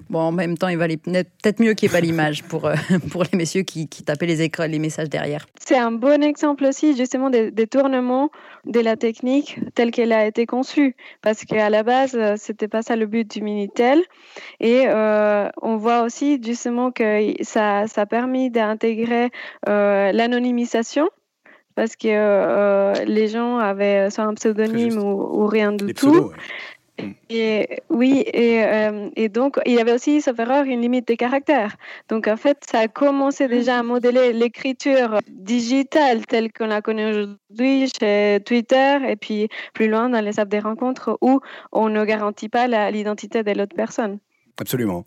bon, 0.10 0.19
en 0.19 0.32
même 0.32 0.58
temps, 0.58 0.67
il 0.67 0.77
valait 0.77 0.97
peut-être 0.97 1.60
mieux 1.60 1.75
qu'il 1.75 1.89
n'y 1.89 1.95
ait 1.95 1.99
pas 1.99 2.01
l'image 2.01 2.43
pour, 2.43 2.71
pour 3.12 3.23
les 3.32 3.38
messieurs 3.38 3.62
qui, 3.62 3.88
qui 3.88 4.01
tapaient 4.01 4.25
les, 4.25 4.41
écrans, 4.41 4.65
les 4.65 4.80
messages 4.80 5.10
derrière. 5.10 5.45
C'est 5.63 5.77
un 5.77 5.91
bon 5.91 6.23
exemple 6.23 6.65
aussi, 6.65 6.97
justement, 6.97 7.30
des, 7.30 7.51
des 7.51 7.67
tournements 7.67 8.32
de 8.65 8.80
la 8.80 8.95
technique 8.95 9.60
telle 9.76 9.91
qu'elle 9.91 10.13
a 10.13 10.26
été 10.26 10.45
conçue. 10.45 10.95
Parce 11.21 11.45
qu'à 11.45 11.69
la 11.69 11.84
base, 11.84 12.17
c'était 12.36 12.67
pas 12.67 12.82
ça 12.82 12.95
le 12.95 13.06
but 13.06 13.30
du 13.30 13.41
Minitel. 13.41 14.02
Et 14.60 14.84
euh, 14.88 15.50
on 15.62 15.78
voit 15.78 16.04
aussi 16.04 16.41
justement 16.43 16.91
que 16.91 17.34
ça, 17.41 17.88
ça 17.88 18.02
a 18.02 18.06
permis 18.06 18.50
d'intégrer 18.50 19.32
euh, 19.67 20.12
l'anonymisation 20.12 21.10
parce 21.76 21.95
que 21.95 22.08
euh, 22.10 22.93
les 23.06 23.28
gens 23.28 23.58
avaient 23.58 24.10
soit 24.10 24.26
un 24.26 24.34
pseudonyme 24.34 24.97
ou, 24.97 25.45
rien 25.47 25.71
du 25.71 25.93
tout. 25.93 26.32
Et 27.30 27.82
oui, 27.89 28.23
et, 28.34 28.63
euh, 28.63 29.10
et, 29.15 29.30
donc 29.30 29.60
il 29.65 29.73
y 29.73 29.80
avait 29.80 29.93
aussi, 29.93 30.21
sauf 30.21 30.38
erreur, 30.38 30.65
une 30.65 30.82
limite 30.82 31.08
des 31.08 31.17
caractères. 31.17 31.75
Donc 32.10 32.27
en 32.27 32.38
fait, 32.38 32.58
ça 32.69 32.80
a 32.80 32.88
commencé 32.88 33.47
déjà 33.47 33.80
à 33.80 33.84
modeler 33.84 34.34
l'écriture 34.34 35.19
digitale 35.27 36.25
telle 36.25 36.51
qu'on 36.51 36.67
la 36.67 36.82
connaît 36.82 37.10
aujourd'hui 37.10 37.89
chez 37.97 38.39
Twitter 38.45 38.97
et 39.08 39.15
puis 39.15 39.47
plus 39.73 39.88
loin 39.88 40.10
dans 40.10 40.21
les 40.23 40.39
apps 40.39 40.49
des 40.49 40.60
rencontres 40.60 41.17
où 41.21 41.39
on 41.71 41.89
ne 41.89 42.04
garantit 42.04 42.49
pas 42.49 42.67
l'identité 42.91 43.43
de 43.43 43.51
l'autre 43.51 43.75
personne. 43.75 44.19
Absolument. 44.60 45.06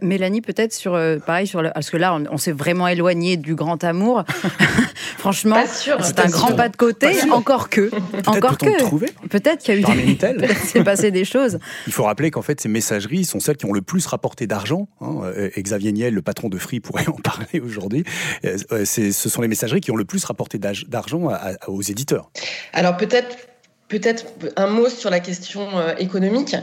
Mélanie, 0.00 0.40
peut-être 0.40 0.72
sur 0.72 0.94
euh, 0.94 1.18
pareil 1.18 1.46
sur 1.46 1.62
le, 1.62 1.70
parce 1.70 1.90
que 1.90 1.96
là 1.96 2.18
on, 2.30 2.36
s'est 2.36 2.52
vraiment 2.52 2.88
éloigné 2.88 3.36
du 3.36 3.54
grand 3.54 3.82
amour. 3.84 4.24
Franchement, 5.18 5.62
c'est 5.66 6.20
un 6.20 6.28
grand 6.28 6.52
pas 6.54 6.68
de 6.68 6.76
côté. 6.76 7.08
Encore 7.30 7.68
que, 7.68 7.90
encore 8.26 8.58
que. 8.58 9.26
Peut-être 9.28 9.62
qu'il 9.62 9.80
y 9.80 9.84
a 9.84 9.94
eu 9.94 10.14
des... 10.14 10.54
s'est 10.64 10.84
passé 10.84 11.10
des 11.10 11.24
choses. 11.24 11.58
Il 11.86 11.92
faut 11.92 12.04
rappeler 12.04 12.30
qu'en 12.30 12.42
fait 12.42 12.60
ces 12.60 12.68
messageries 12.68 13.24
sont 13.24 13.40
celles 13.40 13.56
qui 13.56 13.66
ont 13.66 13.72
le 13.72 13.82
plus 13.82 14.06
rapporté 14.06 14.46
d'argent. 14.46 14.88
Hein. 15.00 15.20
Euh, 15.24 15.50
Xavier 15.58 15.92
Niel, 15.92 16.14
le 16.14 16.22
patron 16.22 16.48
de 16.48 16.58
Free, 16.58 16.80
pourrait 16.80 17.06
en 17.08 17.12
parler 17.12 17.60
aujourd'hui. 17.60 18.04
Euh, 18.44 18.84
ce 18.84 19.28
sont 19.28 19.42
les 19.42 19.48
messageries 19.48 19.80
qui 19.80 19.90
ont 19.90 19.96
le 19.96 20.04
plus 20.04 20.24
rapporté 20.24 20.58
d'argent 20.58 21.28
aux 21.66 21.82
éditeurs. 21.82 22.30
Alors 22.72 22.96
peut-être 22.96 23.47
Peut-être 23.88 24.26
un 24.56 24.66
mot 24.66 24.90
sur 24.90 25.08
la 25.08 25.18
question 25.18 25.66
euh, 25.78 25.94
économique. 25.98 26.54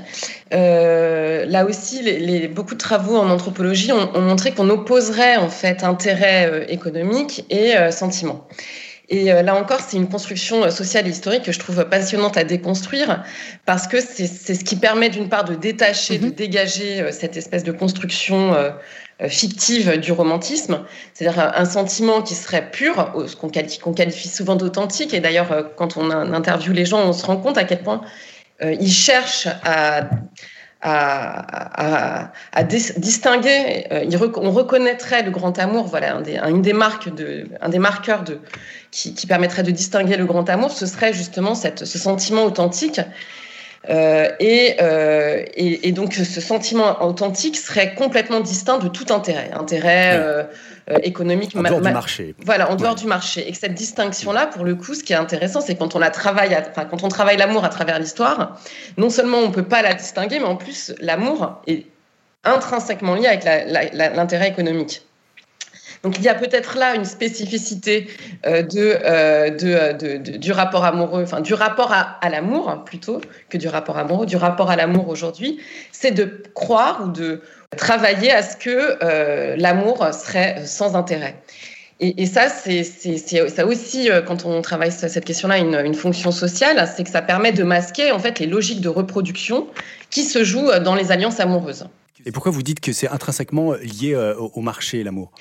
Euh, 0.54 1.46
là 1.48 1.66
aussi, 1.66 2.04
les, 2.04 2.48
beaucoup 2.48 2.76
de 2.76 2.80
travaux 2.80 3.18
en 3.18 3.32
anthropologie 3.32 3.92
ont, 3.92 4.22
montré 4.22 4.52
qu'on 4.52 4.70
opposerait 4.70 5.38
en 5.38 5.50
fait 5.50 5.84
intérêt 5.84 6.48
euh, 6.48 6.66
économique 6.68 7.44
et 7.50 7.74
sentiment. 7.92 8.48
Et 9.10 9.26
là 9.26 9.56
encore, 9.56 9.82
c'est 9.82 9.98
une 9.98 10.10
construction 10.10 10.70
sociale 10.72 11.06
et 11.06 11.12
historique 11.12 11.44
que 11.44 11.52
je 11.52 11.60
trouve 11.60 11.86
passionnante 11.86 12.38
à 12.38 12.44
déconstruire 12.44 13.24
parce 13.66 13.88
que 13.88 14.02
c'est 14.02 14.26
ce 14.28 14.64
qui 14.64 14.76
permet 14.76 15.10
d'une 15.10 15.30
part 15.30 15.44
de 15.44 15.54
détacher, 15.54 16.18
de 16.18 16.28
mm-hmm. 16.28 16.36
dégager 16.36 17.12
cette 17.12 17.38
espèce 17.38 17.64
de 17.64 17.72
construction 17.72 18.56
euh, 18.56 18.72
fictive 19.30 19.98
du 19.98 20.12
romantisme, 20.12 20.82
c'est-à-dire 21.14 21.54
un 21.56 21.66
sentiment 21.66 22.22
qui 22.22 22.36
serait 22.36 22.70
pur, 22.70 23.14
ce 23.28 23.36
qu'on 23.36 23.94
qualifie, 23.94 24.28
souvent 24.28 24.56
d'authentique. 24.56 25.14
Et 25.14 25.22
d'ailleurs, 25.22 25.52
euh, 25.52 25.64
quand 25.76 25.98
on 25.98 26.12
interviewe 26.12 26.74
les 26.74 26.86
gens, 26.86 27.00
on 27.00 27.14
se 27.14 27.26
rend 27.26 27.38
compte 27.38 27.58
à 27.58 27.64
quel 27.64 27.82
point 27.82 28.02
euh, 28.62 28.76
ils 28.80 28.92
cherchent 28.92 29.48
à, 29.64 30.10
distinguer. 32.64 33.88
on 34.36 34.52
reconnaîtrait 34.52 35.24
le 35.24 35.32
grand 35.32 35.58
amour, 35.60 35.86
voilà, 35.86 36.18
un 36.18 36.22
des, 36.22 36.40
des 36.62 36.74
marques 36.74 37.10
un 37.62 37.70
des 37.70 37.80
marqueurs 37.80 38.24
qui, 38.92 39.28
permettrait 39.28 39.64
de 39.64 39.72
distinguer 39.72 40.18
le 40.18 40.26
grand 40.26 40.50
amour, 40.50 40.72
ce 40.72 40.86
serait 40.86 41.14
justement 41.14 41.56
ce 41.56 41.86
sentiment 41.86 42.44
authentique 42.44 43.00
euh, 43.90 44.30
euh, 44.42 45.44
et, 45.54 45.88
et, 45.88 45.92
donc 45.92 46.14
ce 46.14 46.42
sentiment 46.42 47.04
authentique 47.06 47.58
serait 47.58 47.94
complètement 47.94 48.40
distinct 48.40 48.80
de 48.80 48.88
tout 48.88 49.14
intérêt, 49.14 49.52
intérêt 49.54 50.18
euh, 50.18 50.44
économique, 51.04 51.56
en 51.56 51.62
dehors 51.62 51.82
du 51.82 51.92
marché. 51.92 52.36
Voilà, 52.44 52.72
en 52.72 52.76
dehors 52.76 52.96
du 52.96 53.06
marché. 53.06 53.48
Et 53.48 53.52
que 53.52 53.58
cette 53.58 53.76
distinction-là, 53.76 54.48
pour 54.48 54.66
le 54.66 54.76
coup, 54.76 54.94
ce 54.94 55.04
qui 55.04 55.14
est 55.14 55.18
intéressant, 55.18 55.62
c'est 55.62 55.76
quand 55.76 55.96
on 55.96 56.00
la 56.00 56.10
travaille, 56.10 56.58
enfin, 56.70 56.86
quand 56.86 57.04
on 57.04 57.10
travaille 57.10 57.38
l'amour 57.38 57.64
à 57.64 57.70
travers 57.70 58.00
l'histoire, 58.00 58.60
non 58.98 59.10
seulement 59.10 59.40
on 59.40 59.52
peut 59.52 59.64
pas 59.64 59.82
la 59.82 59.94
distinguer, 59.94 60.40
mais 60.40 60.46
en 60.46 60.56
plus 60.56 60.94
l'amour 61.00 61.62
est 61.68 61.86
intrinsèquement 62.44 63.16
lié 63.16 63.28
avec 63.28 63.44
l'intérêt 64.16 64.50
économique. 64.50 65.04
Donc 66.06 66.20
il 66.20 66.24
y 66.24 66.30
a 66.30 66.36
peut-être 66.36 66.78
là 66.78 66.94
une 66.94 67.04
spécificité 67.04 68.08
euh, 68.46 68.62
euh, 68.76 69.50
euh, 69.64 70.18
du 70.20 70.52
rapport 70.52 70.86
amoureux, 70.86 71.24
enfin 71.24 71.42
du 71.42 71.56
rapport 71.56 71.92
à, 71.92 72.30
l'amour 72.30 72.84
plutôt 72.86 73.22
que 73.50 73.58
du 73.58 73.68
rapport 73.68 73.98
amoureux, 73.98 74.28
du 74.28 74.36
rapport 74.36 74.70
à 74.70 74.76
l'amour 74.76 75.10
aujourd'hui, 75.10 75.58
c'est 75.92 76.12
de 76.12 76.44
croire 76.54 77.02
ou 77.04 77.08
de 77.12 77.42
travailler 77.76 78.32
à 78.32 78.44
ce 78.44 78.56
que 78.56 79.56
l'amour 79.60 80.08
serait 80.14 80.64
sans 80.68 80.96
intérêt. 80.96 81.42
Et, 82.00 82.28
ça, 82.28 82.50
c'est 82.50 82.84
ça 82.84 83.66
aussi, 83.66 84.10
quand 84.28 84.46
on 84.46 84.62
travaille 84.62 84.92
cette 84.92 85.26
question-là, 85.26 85.58
une, 85.58 85.82
une, 85.84 85.96
fonction 85.96 86.30
sociale, 86.30 86.88
c'est 86.96 87.04
que 87.04 87.10
ça 87.10 87.24
permet 87.24 87.52
de 87.52 87.64
masquer 87.64 88.12
en 88.12 88.20
fait 88.20 88.38
les 88.38 88.46
logiques 88.46 88.82
de 88.82 88.90
reproduction 88.90 89.66
qui 90.12 90.24
se 90.24 90.44
jouent 90.44 90.72
dans 90.84 90.94
les 90.94 91.12
alliances 91.12 91.40
amoureuses. 91.40 91.88
Et 92.28 92.32
pourquoi 92.32 92.52
vous 92.52 92.62
dites 92.62 92.80
que 92.80 92.92
c'est 92.92 93.08
intrinsèquement 93.08 93.74
lié 93.74 94.16
au 94.38 94.62
marché, 94.62 95.04
l'amour? 95.04 95.32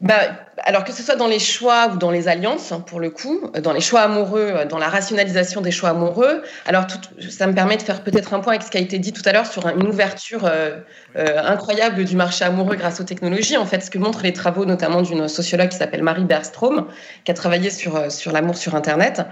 Bah, 0.00 0.14
alors 0.56 0.84
que 0.84 0.92
ce 0.92 1.02
soit 1.02 1.16
dans 1.16 1.26
les 1.26 1.38
choix 1.38 1.88
ou 1.88 1.98
dans 1.98 2.10
les 2.10 2.26
alliances, 2.26 2.72
hein, 2.72 2.80
pour 2.80 3.00
le 3.00 3.10
coup, 3.10 3.50
dans 3.62 3.74
les 3.74 3.82
choix 3.82 4.00
amoureux, 4.00 4.50
euh, 4.50 4.64
dans 4.64 4.78
la 4.78 4.88
rationalisation 4.88 5.60
des 5.60 5.70
choix 5.70 5.90
amoureux. 5.90 6.42
Alors 6.64 6.86
ça 7.28 7.46
me 7.46 7.54
permet 7.54 7.76
de 7.76 7.82
faire 7.82 8.02
peut-être 8.02 8.32
un 8.32 8.40
point 8.40 8.54
avec 8.54 8.62
ce 8.62 8.70
qui 8.70 8.78
a 8.78 8.80
été 8.80 8.98
dit 8.98 9.12
tout 9.12 9.22
à 9.26 9.32
l'heure 9.32 9.46
sur 9.46 9.68
une 9.68 9.86
ouverture 9.86 10.46
euh, 10.46 10.78
euh, 11.16 11.42
incroyable 11.44 12.04
du 12.06 12.16
marché 12.16 12.46
amoureux 12.46 12.76
grâce 12.76 12.98
aux 13.00 13.04
technologies. 13.04 13.58
En 13.58 13.66
fait, 13.66 13.82
ce 13.82 13.90
que 13.90 13.98
montrent 13.98 14.22
les 14.22 14.32
travaux 14.32 14.64
notamment 14.64 15.02
d'une 15.02 15.28
sociologue 15.28 15.68
qui 15.68 15.76
s'appelle 15.76 16.02
Marie 16.02 16.24
Bergstrom, 16.24 16.86
qui 17.24 17.30
a 17.30 17.34
travaillé 17.34 17.68
sur, 17.68 18.00
l'amour 18.32 18.56
sur 18.56 18.74
Internet 18.74 19.22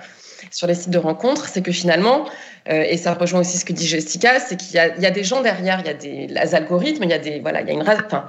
sur 0.51 0.67
les 0.67 0.75
sites 0.75 0.91
de 0.91 0.99
rencontres, 0.99 1.49
c'est 1.49 1.63
que 1.63 1.73
finalement, 1.73 2.25
et 2.67 2.97
ça 2.97 3.13
rejoint 3.13 3.41
aussi 3.41 3.59
ce 3.59 3.65
que 3.65 3.73
dit 3.73 3.87
Jessica, 3.87 4.39
c'est 4.39 4.57
qu'il 4.57 4.71
y, 4.71 5.03
y, 5.03 5.07
a 5.07 5.11
des 5.11 5.25
gens 5.25 5.43
derrière, 5.43 5.81
il 5.81 5.87
y 5.87 5.91
a 5.91 5.95
des 5.95 6.55
algorithmes, 6.55 7.03
il 7.03 7.11
y 7.11 7.13
a 7.13 7.19
des 7.19 7.41
voilà, 7.41 7.61
il 7.61 7.67
y 7.67 7.71
a 7.71 7.75
une 7.75 7.83
enfin, 7.83 8.29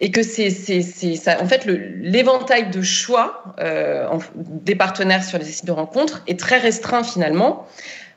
et 0.00 0.10
que 0.10 0.22
c'est 0.22 0.50
ça. 0.50 1.42
En 1.42 1.46
fait, 1.46 1.66
l'éventail 1.66 2.70
de 2.70 2.82
choix 2.82 3.44
euh, 3.60 4.08
des 4.34 4.74
partenaires 4.74 5.22
sur 5.22 5.38
les 5.38 5.44
sites 5.44 5.66
de 5.66 5.72
rencontres 5.72 6.22
est 6.26 6.38
très 6.38 6.58
restreint 6.58 7.04
finalement, 7.04 7.66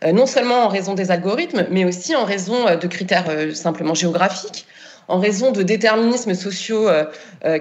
euh, 0.06 0.14
non 0.14 0.26
seulement 0.26 0.64
en 0.64 0.70
raison 0.70 0.94
des 0.94 1.12
algorithmes, 1.12 1.68
mais 1.70 1.84
aussi 1.84 2.16
en 2.16 2.24
raison 2.24 2.68
euh, 2.68 2.78
de 2.78 2.88
critères 2.88 3.26
simplement 3.54 3.94
géographiques, 3.94 4.66
en 5.10 5.20
raison 5.20 5.52
de 5.52 5.62
déterminismes 5.64 6.34
sociaux 6.34 6.88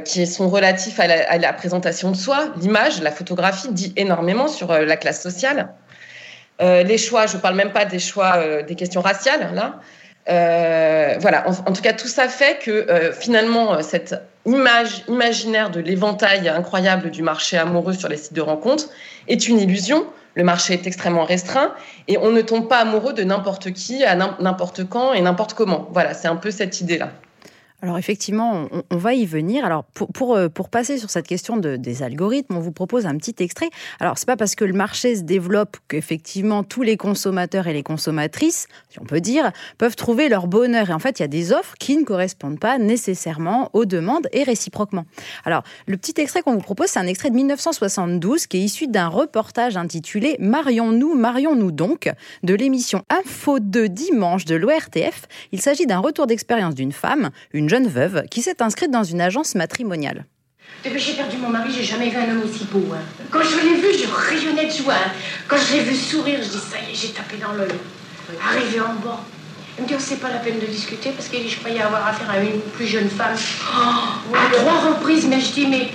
qui 0.04 0.28
sont 0.28 0.48
relatifs 0.48 1.00
à 1.00 1.08
la, 1.08 1.28
à 1.28 1.38
la, 1.38 1.52
présentation 1.52 2.12
de 2.12 2.16
soi. 2.16 2.52
L'image, 2.60 3.02
la 3.02 3.10
photographie 3.10 3.72
dit 3.72 3.92
énormément 3.96 4.46
sur 4.46 4.72
la 4.72 4.96
classe 4.96 5.20
sociale. 5.20 5.74
les 6.60 6.98
choix, 6.98 7.26
je 7.26 7.36
ne 7.36 7.42
parle 7.42 7.56
même 7.56 7.72
pas 7.72 7.84
des 7.84 7.98
choix 7.98 8.62
des 8.62 8.76
questions 8.76 9.00
raciales 9.00 9.52
là. 9.56 9.80
Euh, 10.28 11.16
voilà, 11.20 11.48
en, 11.48 11.72
tout 11.72 11.82
cas, 11.82 11.92
tout 11.92 12.08
ça 12.08 12.28
fait 12.28 12.58
que 12.62 12.70
euh, 12.70 13.12
finalement, 13.12 13.74
euh, 13.74 13.80
cette 13.82 14.14
image 14.46 15.04
imaginaire 15.08 15.70
de 15.70 15.80
l'éventail 15.80 16.48
incroyable 16.48 17.10
du 17.10 17.22
marché 17.22 17.58
amoureux 17.58 17.92
sur 17.92 18.08
les 18.08 18.16
sites 18.16 18.32
de 18.32 18.40
rencontres 18.40 18.88
est 19.28 19.48
une 19.48 19.58
illusion. 19.58 20.06
Le 20.34 20.44
marché 20.44 20.74
est 20.74 20.86
extrêmement 20.86 21.24
restreint 21.24 21.74
et 22.08 22.18
on 22.18 22.30
ne 22.30 22.40
tombe 22.40 22.68
pas 22.68 22.78
amoureux 22.78 23.12
de 23.12 23.22
n'importe 23.22 23.72
qui, 23.72 24.04
à 24.04 24.14
n'importe 24.14 24.88
quand 24.88 25.12
et 25.12 25.20
n'importe 25.20 25.54
comment. 25.54 25.88
Voilà, 25.92 26.14
c'est 26.14 26.28
un 26.28 26.36
peu 26.36 26.50
cette 26.50 26.80
idée-là. 26.80 27.10
Alors 27.82 27.98
effectivement, 27.98 28.68
on, 28.90 28.96
va 28.96 29.14
y 29.14 29.26
venir. 29.26 29.64
Alors 29.64 29.82
pour, 29.82 30.06
pour, 30.12 30.36
euh, 30.36 30.48
passer 30.70 30.98
sur 30.98 31.10
cette 31.10 31.26
question 31.26 31.56
de, 31.56 31.74
des 31.74 32.04
algorithmes, 32.04 32.56
on 32.56 32.60
vous 32.60 32.70
propose 32.70 33.06
un 33.06 33.16
petit 33.16 33.34
extrait. 33.40 33.70
Alors 33.98 34.18
c'est 34.18 34.26
pas 34.26 34.36
parce 34.36 34.54
que 34.54 34.64
le 34.64 34.72
marché 34.72 35.16
se 35.16 35.22
développe 35.22 35.76
qu'effectivement 35.88 36.62
tous 36.62 36.82
les 36.82 36.96
consommateurs 36.96 37.66
et 37.66 37.72
les 37.72 37.82
consommatrices, 37.82 38.68
si 38.88 39.00
on 39.00 39.04
peut 39.04 39.20
dire, 39.20 39.50
peuvent 39.78 39.96
trouver 39.96 40.28
leur 40.28 40.46
bonheur. 40.46 40.90
Et 40.90 40.92
en 40.92 41.00
fait, 41.00 41.18
il 41.18 41.22
y 41.22 41.24
a 41.24 41.28
des 41.28 41.52
offres 41.52 41.74
qui 41.80 41.96
ne 41.96 42.04
correspondent 42.04 42.60
pas 42.60 42.78
nécessairement 42.78 43.68
aux 43.72 43.84
demandes 43.84 44.28
et 44.32 44.44
réciproquement. 44.44 45.04
Alors 45.44 45.64
le 45.88 45.96
petit 45.96 46.14
extrait 46.20 46.42
qu'on 46.42 46.54
vous 46.54 46.60
propose, 46.60 46.86
c'est 46.86 47.00
un 47.00 47.08
extrait 47.08 47.30
de 47.30 47.34
1972 47.34 48.46
qui 48.46 48.58
est 48.58 48.60
issu 48.60 48.86
d'un 48.86 49.08
reportage 49.08 49.76
intitulé 49.76 50.36
Marions-nous, 50.38 51.16
marions-nous 51.16 51.72
donc 51.72 52.12
de 52.44 52.54
l'émission 52.54 53.02
Info 53.10 53.58
de 53.58 53.88
dimanche 53.88 54.44
de 54.44 54.54
l'ORTF. 54.54 55.26
Il 55.50 55.60
s'agit 55.60 55.86
d'un 55.86 55.98
retour 55.98 56.28
d'expérience 56.28 56.76
d'une 56.76 56.92
femme, 56.92 57.30
une 57.52 57.71
jeune 57.72 57.88
veuve 57.88 58.24
qui 58.30 58.42
s'est 58.42 58.62
inscrite 58.62 58.90
dans 58.90 59.02
une 59.02 59.22
agence 59.22 59.54
matrimoniale. 59.54 60.26
Depuis 60.84 60.98
que 60.98 61.04
j'ai 61.06 61.14
perdu 61.14 61.38
mon 61.38 61.48
mari, 61.48 61.70
j'ai 61.74 61.84
jamais 61.84 62.10
vu 62.10 62.18
un 62.18 62.28
homme 62.30 62.42
aussi 62.44 62.64
beau. 62.70 62.86
Hein. 62.92 63.00
Quand 63.30 63.42
je 63.42 63.56
l'ai 63.64 63.76
vu, 63.80 63.88
je 63.98 64.06
rayonnais 64.28 64.66
de 64.66 64.70
joie. 64.70 64.92
Hein. 64.92 65.12
Quand 65.48 65.56
je 65.56 65.72
l'ai 65.72 65.80
vu 65.80 65.94
sourire, 65.94 66.40
je 66.42 66.50
dis 66.50 66.64
ça 66.70 66.76
y 66.86 66.92
est, 66.92 66.94
j'ai 66.94 67.12
tapé 67.18 67.38
dans 67.38 67.52
l'œil. 67.52 67.78
Arrivé 68.46 68.78
en 68.78 68.94
bas, 69.02 69.20
Il 69.78 69.84
me 69.84 69.88
dit, 69.88 69.94
oh, 69.96 70.02
c'est 70.08 70.20
pas 70.20 70.28
la 70.28 70.40
peine 70.44 70.60
de 70.60 70.66
discuter 70.66 71.12
parce 71.16 71.28
que 71.28 71.38
je 71.38 71.56
croyais 71.60 71.80
avoir 71.80 72.06
affaire 72.06 72.30
à 72.30 72.40
une 72.40 72.60
plus 72.76 72.86
jeune 72.86 73.08
femme. 73.08 73.36
Oh, 73.74 74.36
trois 74.52 74.78
reprises, 74.90 75.26
mais 75.26 75.40
je 75.40 75.52
dis, 75.52 75.66
mais 75.66 75.88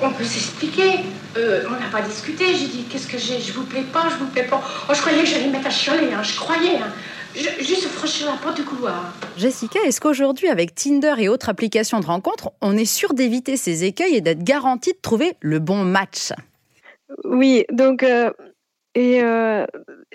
on 0.00 0.10
peut 0.12 0.24
s'expliquer. 0.24 1.00
Euh, 1.36 1.64
on 1.68 1.72
n'a 1.72 1.90
pas 1.92 2.00
discuté. 2.00 2.44
J'ai 2.58 2.68
dit, 2.68 2.84
qu'est-ce 2.88 3.06
que 3.06 3.18
j'ai? 3.18 3.38
Je 3.38 3.52
vous 3.52 3.64
plais 3.64 3.82
pas, 3.82 4.04
je 4.08 4.16
vous 4.16 4.30
plais 4.34 4.44
pas. 4.44 4.62
Oh, 4.88 4.92
je 4.94 5.00
croyais 5.02 5.22
que 5.22 5.28
j'allais 5.28 5.48
me 5.48 5.52
mettre 5.52 5.66
à 5.66 5.70
chialer, 5.70 6.14
hein, 6.14 6.22
je 6.22 6.34
croyais. 6.44 6.78
Hein. 6.78 6.92
Juste 7.34 7.86
franchir 7.88 8.26
la 8.26 8.36
porte 8.36 8.56
du 8.56 8.64
couloir. 8.64 9.14
Jessica, 9.36 9.78
est-ce 9.86 10.00
qu'aujourd'hui, 10.00 10.48
avec 10.48 10.74
Tinder 10.74 11.14
et 11.18 11.28
autres 11.28 11.48
applications 11.48 12.00
de 12.00 12.06
rencontres, 12.06 12.50
on 12.60 12.76
est 12.76 12.84
sûr 12.84 13.14
d'éviter 13.14 13.56
ces 13.56 13.84
écueils 13.84 14.16
et 14.16 14.20
d'être 14.20 14.42
garanti 14.42 14.92
de 14.92 14.98
trouver 15.00 15.34
le 15.40 15.58
bon 15.58 15.84
match? 15.84 16.32
Oui, 17.24 17.64
donc 17.70 18.02
euh, 18.02 18.30
et 18.94 19.22
euh, 19.22 19.66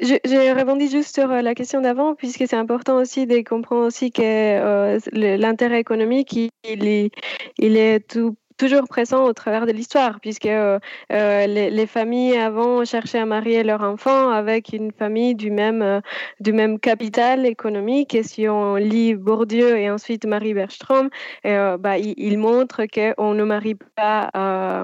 j'ai 0.01 0.51
rebondi 0.51 0.89
juste 0.89 1.15
sur 1.15 1.31
euh, 1.31 1.41
la 1.41 1.55
question 1.55 1.79
d'avant, 1.79 2.13
puisque 2.13 2.45
c'est 2.45 2.57
important 2.57 2.97
aussi 2.97 3.25
de 3.25 3.41
comprendre 3.41 3.85
aussi 3.85 4.11
que 4.11 4.21
euh, 4.21 4.99
l'intérêt 5.13 5.79
économique, 5.79 6.33
il, 6.33 6.85
est, 6.85 7.11
il 7.57 7.77
est 7.77 8.05
tout 8.05 8.35
toujours 8.57 8.87
présent 8.87 9.25
au 9.25 9.33
travers 9.33 9.65
de 9.65 9.71
l'histoire, 9.71 10.19
puisque 10.19 10.45
euh, 10.45 10.79
euh, 11.11 11.47
les, 11.47 11.85
familles 11.87 12.37
avant 12.37 12.83
cherchaient 12.85 13.19
à 13.19 13.25
marier 13.25 13.63
leurs 13.63 13.83
enfants 13.83 14.29
avec 14.29 14.73
une 14.73 14.91
famille 14.91 15.35
du 15.35 15.51
même, 15.51 15.81
euh, 15.81 16.01
du 16.39 16.53
même 16.53 16.79
capital 16.79 17.45
économique. 17.45 18.15
Et 18.15 18.23
si 18.23 18.47
on 18.47 18.75
lit 18.75 19.15
Bourdieu 19.15 19.77
et 19.77 19.89
ensuite 19.89 20.25
Marie 20.25 20.53
Bergstrom, 20.53 21.09
bah, 21.43 21.97
il, 21.97 22.13
il, 22.17 22.37
montre 22.37 22.85
qu'on 22.85 23.33
ne 23.33 23.43
marie 23.43 23.75
pas 23.95 24.29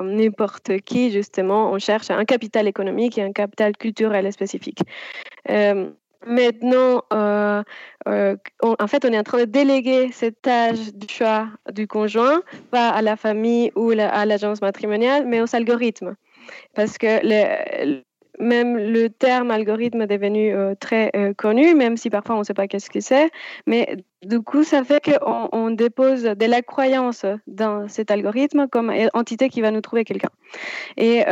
n'importe 0.03 0.79
qui, 0.81 1.11
justement, 1.11 1.71
on 1.71 1.79
cherche 1.79 2.11
un 2.11 2.25
capital 2.25 2.67
économique 2.67 3.17
et 3.17 3.23
un 3.23 3.31
capital 3.31 3.75
culturel 3.77 4.31
spécifique. 4.31 4.79
Maintenant, 6.25 7.03
euh, 7.13 7.63
euh, 8.07 8.35
en 8.61 8.87
fait, 8.87 9.05
on 9.05 9.11
est 9.11 9.17
en 9.17 9.23
train 9.23 9.39
de 9.39 9.45
déléguer 9.45 10.11
cette 10.11 10.41
tâche 10.41 10.93
du 10.93 11.07
choix 11.11 11.47
du 11.71 11.87
conjoint, 11.87 12.41
pas 12.69 12.89
à 12.89 13.01
la 13.01 13.15
famille 13.15 13.71
ou 13.75 13.91
à 13.91 14.25
l'agence 14.25 14.61
matrimoniale, 14.61 15.25
mais 15.25 15.41
aux 15.41 15.55
algorithmes. 15.55 16.15
Parce 16.75 16.97
que 16.97 18.01
même 18.39 18.77
le 18.77 19.09
terme 19.09 19.51
algorithme 19.51 20.01
est 20.01 20.07
devenu 20.07 20.53
euh, 20.53 20.73
très 20.79 21.11
connu, 21.37 21.75
même 21.75 21.97
si 21.97 22.09
parfois 22.09 22.35
on 22.35 22.39
ne 22.39 22.43
sait 22.43 22.53
pas 22.53 22.67
qu'est-ce 22.67 22.89
que 22.89 22.99
c'est. 22.99 23.29
Mais 23.65 23.97
du 24.23 24.41
coup, 24.41 24.63
ça 24.63 24.83
fait 24.83 25.03
qu'on 25.03 25.49
on 25.51 25.71
dépose 25.71 26.23
de 26.23 26.45
la 26.45 26.61
croyance 26.61 27.25
dans 27.47 27.87
cet 27.87 28.11
algorithme 28.11 28.67
comme 28.67 28.91
entité 29.13 29.49
qui 29.49 29.61
va 29.61 29.71
nous 29.71 29.81
trouver 29.81 30.03
quelqu'un. 30.03 30.29
Et 30.97 31.23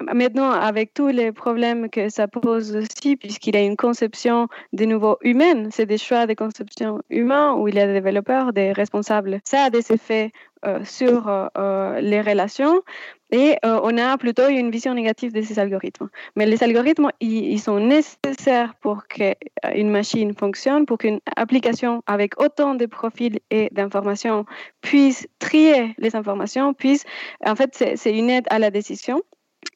Maintenant, 0.00 0.50
avec 0.50 0.92
tous 0.92 1.08
les 1.08 1.32
problèmes 1.32 1.88
que 1.88 2.10
ça 2.10 2.28
pose 2.28 2.76
aussi, 2.76 3.16
puisqu'il 3.16 3.56
a 3.56 3.62
une 3.62 3.76
conception 3.76 4.48
de 4.74 4.84
nouveau 4.84 5.16
humaine, 5.22 5.68
c'est 5.70 5.86
des 5.86 5.96
choix 5.96 6.26
de 6.26 6.34
conception 6.34 7.00
humains 7.08 7.54
où 7.54 7.66
il 7.68 7.76
y 7.76 7.80
a 7.80 7.86
des 7.86 7.94
développeurs, 8.00 8.52
des 8.52 8.72
responsables. 8.72 9.40
Ça 9.44 9.64
a 9.64 9.70
des 9.70 9.90
effets 9.92 10.32
euh, 10.66 10.84
sur 10.84 11.28
euh, 11.28 11.46
euh, 11.56 12.00
les 12.00 12.20
relations 12.20 12.82
et 13.30 13.56
on 13.64 13.98
a 13.98 14.16
plutôt 14.18 14.46
une 14.48 14.70
vision 14.70 14.94
négative 14.94 15.32
de 15.32 15.42
ces 15.42 15.58
algorithmes. 15.58 16.08
Mais 16.36 16.46
les 16.46 16.62
algorithmes, 16.62 17.10
ils, 17.20 17.58
sont 17.58 17.80
nécessaires 17.80 18.76
pour 18.76 19.08
qu'une 19.08 19.90
machine 19.90 20.32
fonctionne, 20.32 20.86
pour 20.86 20.98
qu'une 20.98 21.18
application 21.34 22.02
avec 22.06 22.40
autant 22.40 22.76
de 22.76 22.86
profils 22.86 23.40
et 23.50 23.68
d'informations 23.72 24.46
puisse 24.80 25.26
trier 25.40 25.92
les 25.98 26.14
informations, 26.14 26.72
puisse, 26.72 27.04
en 27.44 27.56
fait, 27.56 27.70
c'est 27.96 28.16
une 28.16 28.30
aide 28.30 28.46
à 28.48 28.60
la 28.60 28.70
décision 28.70 29.20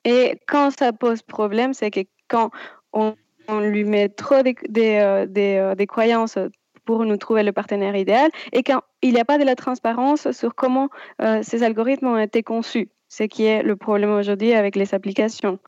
et 0.05 0.39
quand 0.47 0.71
ça 0.71 0.93
pose 0.93 1.23
problème, 1.23 1.75
c'est 1.75 1.91
que 1.91 2.01
quand 2.29 2.51
on, 2.93 3.15
lui 3.61 3.83
met 3.83 4.09
trop 4.09 4.43
des, 4.43 4.55
euh, 5.01 5.27
euh, 5.37 5.75
des, 5.75 5.87
croyances 5.89 6.39
pour 6.85 7.05
nous 7.05 7.17
trouver 7.17 7.43
le 7.43 7.51
partenaire 7.51 7.97
idéal 7.97 8.31
et 8.53 8.63
quand 8.63 8.83
il 9.03 9.13
n'y 9.13 9.19
a 9.19 9.25
pas 9.25 9.39
de 9.39 9.45
la 9.45 9.57
transparence 9.57 10.31
sur 10.31 10.55
comment 10.55 10.89
euh, 11.21 11.41
ces 11.43 11.65
algorithmes 11.65 12.07
ont 12.07 12.19
été 12.19 12.45
conçus, 12.45 12.89
ce 13.09 13.25
qui 13.25 13.47
est 13.47 13.65
le 13.65 13.75
problème 13.75 14.13
aujourd'hui 14.13 14.53
avec 14.53 14.77
les 14.77 14.95
applications. 14.95 15.59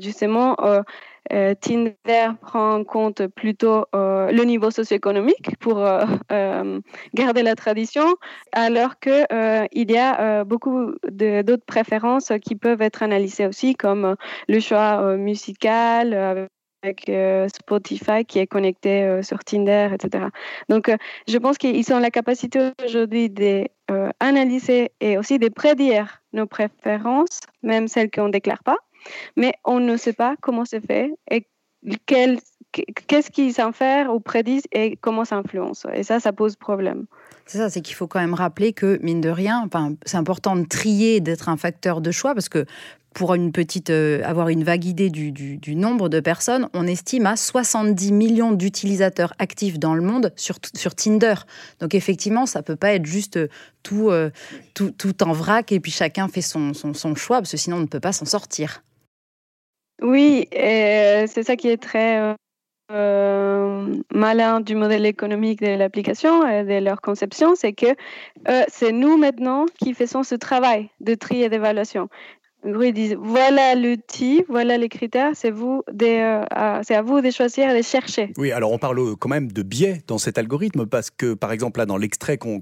justement, 0.00 0.54
euh, 0.60 0.82
Tinder 1.30 2.32
prend 2.40 2.74
en 2.74 2.84
compte 2.84 3.26
plutôt 3.28 3.86
euh, 3.94 4.30
le 4.30 4.44
niveau 4.44 4.70
socio-économique 4.70 5.56
pour 5.60 5.78
euh, 5.78 6.04
garder 7.14 7.42
la 7.42 7.54
tradition, 7.54 8.16
alors 8.52 8.98
qu'il 8.98 9.26
il 9.72 9.90
y 9.90 9.98
a 9.98 10.44
beaucoup 10.44 10.92
d'autres 11.10 11.64
préférences 11.64 12.32
qui 12.42 12.56
peuvent 12.56 12.82
être 12.82 13.02
analysées 13.02 13.46
aussi, 13.46 13.74
comme 13.74 14.16
le 14.48 14.60
choix 14.60 15.16
musical 15.16 16.48
avec 16.82 17.10
Spotify 17.54 18.24
qui 18.26 18.38
est 18.40 18.46
connecté 18.46 19.20
sur 19.22 19.38
Tinder, 19.44 19.90
etc. 19.94 20.26
Donc, 20.68 20.90
je 21.28 21.38
pense 21.38 21.58
qu'ils 21.58 21.92
ont 21.92 21.98
la 21.98 22.10
capacité 22.10 22.72
aujourd'hui 22.84 23.30
d'analyser 23.30 24.90
et 25.00 25.18
aussi 25.18 25.38
de 25.38 25.48
prédire 25.48 26.22
nos 26.32 26.46
préférences, 26.46 27.40
même 27.62 27.88
celles 27.88 28.10
qu'on 28.10 28.26
ne 28.26 28.32
déclare 28.32 28.62
pas 28.64 28.78
mais 29.36 29.54
on 29.64 29.80
ne 29.80 29.96
sait 29.96 30.12
pas 30.12 30.34
comment 30.40 30.64
c'est 30.64 30.84
fait 30.84 31.10
et 31.30 31.46
qu'est-ce 32.06 33.30
qu'ils 33.30 33.52
s'en 33.52 33.72
font 33.72 34.06
ou 34.08 34.20
prédisent 34.20 34.66
et 34.72 34.96
comment 34.96 35.24
ça 35.24 35.36
influence. 35.36 35.86
Et 35.94 36.02
ça, 36.02 36.20
ça 36.20 36.32
pose 36.32 36.56
problème. 36.56 37.06
C'est 37.46 37.58
ça, 37.58 37.70
c'est 37.70 37.80
qu'il 37.80 37.96
faut 37.96 38.06
quand 38.06 38.20
même 38.20 38.34
rappeler 38.34 38.72
que, 38.72 38.98
mine 39.02 39.20
de 39.20 39.28
rien, 39.28 39.68
c'est 40.06 40.16
important 40.16 40.56
de 40.56 40.64
trier, 40.64 41.20
d'être 41.20 41.48
un 41.48 41.56
facteur 41.56 42.00
de 42.00 42.10
choix, 42.10 42.34
parce 42.34 42.48
que 42.48 42.64
pour 43.14 43.34
une 43.34 43.52
petite, 43.52 43.90
euh, 43.90 44.22
avoir 44.24 44.48
une 44.48 44.64
vague 44.64 44.86
idée 44.86 45.10
du, 45.10 45.76
nombre 45.76 46.08
de 46.08 46.20
personnes, 46.20 46.68
on 46.72 46.86
estime 46.86 47.26
à 47.26 47.36
70 47.36 48.10
millions 48.12 48.52
d'utilisateurs 48.52 49.34
actifs 49.38 49.78
dans 49.78 49.94
le 49.94 50.02
monde 50.02 50.32
sur, 50.36 50.58
Tinder. 50.94 51.34
Donc 51.80 51.94
effectivement, 51.94 52.46
ça 52.46 52.62
peut 52.62 52.76
pas 52.76 52.94
être 52.94 53.04
juste 53.04 53.36
euh, 53.36 53.48
tout, 53.82 54.10
euh, 54.10 54.30
tout, 54.72 54.92
tout, 54.92 55.22
en 55.22 55.32
vrac 55.32 55.72
et 55.72 55.80
puis 55.80 55.92
chacun 55.92 56.28
fait 56.28 56.40
son, 56.40 56.72
son 56.72 57.14
choix, 57.14 57.38
parce 57.38 57.50
que 57.50 57.58
sinon 57.58 57.76
on 57.76 57.80
ne 57.80 57.86
peut 57.86 58.00
pas 58.00 58.12
s'en 58.12 58.24
sortir. 58.24 58.82
Oui, 60.02 60.48
c'est 60.52 61.42
ça 61.42 61.56
qui 61.56 61.68
est 61.68 61.80
très 61.80 62.34
euh, 62.92 64.00
malin 64.12 64.60
du 64.60 64.74
modèle 64.74 65.06
économique 65.06 65.60
de 65.62 65.76
l'application 65.76 66.46
et 66.46 66.64
de 66.64 66.84
leur 66.84 67.00
conception, 67.00 67.54
c'est 67.54 67.72
que 67.72 67.86
euh, 68.48 68.64
c'est 68.68 68.92
nous 68.92 69.16
maintenant 69.16 69.64
qui 69.78 69.94
faisons 69.94 70.22
ce 70.22 70.34
travail 70.34 70.90
de 71.00 71.14
tri 71.14 71.42
et 71.42 71.48
d'évaluation 71.48 72.08
ils 72.64 72.92
disent 72.92 73.16
voilà 73.18 73.74
l'outil, 73.74 74.44
voilà 74.48 74.78
les 74.78 74.88
critères, 74.88 75.32
c'est 75.34 75.50
vous 75.50 75.82
euh, 76.02 76.44
c'est 76.82 76.94
à 76.94 77.02
vous 77.02 77.20
de 77.20 77.30
choisir 77.30 77.70
et 77.70 77.78
de 77.78 77.82
chercher. 77.84 78.32
Oui, 78.36 78.52
alors 78.52 78.72
on 78.72 78.78
parle 78.78 79.16
quand 79.16 79.28
même 79.28 79.50
de 79.50 79.62
biais 79.62 80.02
dans 80.06 80.18
cet 80.18 80.38
algorithme 80.38 80.86
parce 80.86 81.10
que 81.10 81.34
par 81.34 81.52
exemple 81.52 81.78
là 81.80 81.86
dans 81.86 81.96
l'extrait 81.96 82.38
qu'on 82.38 82.60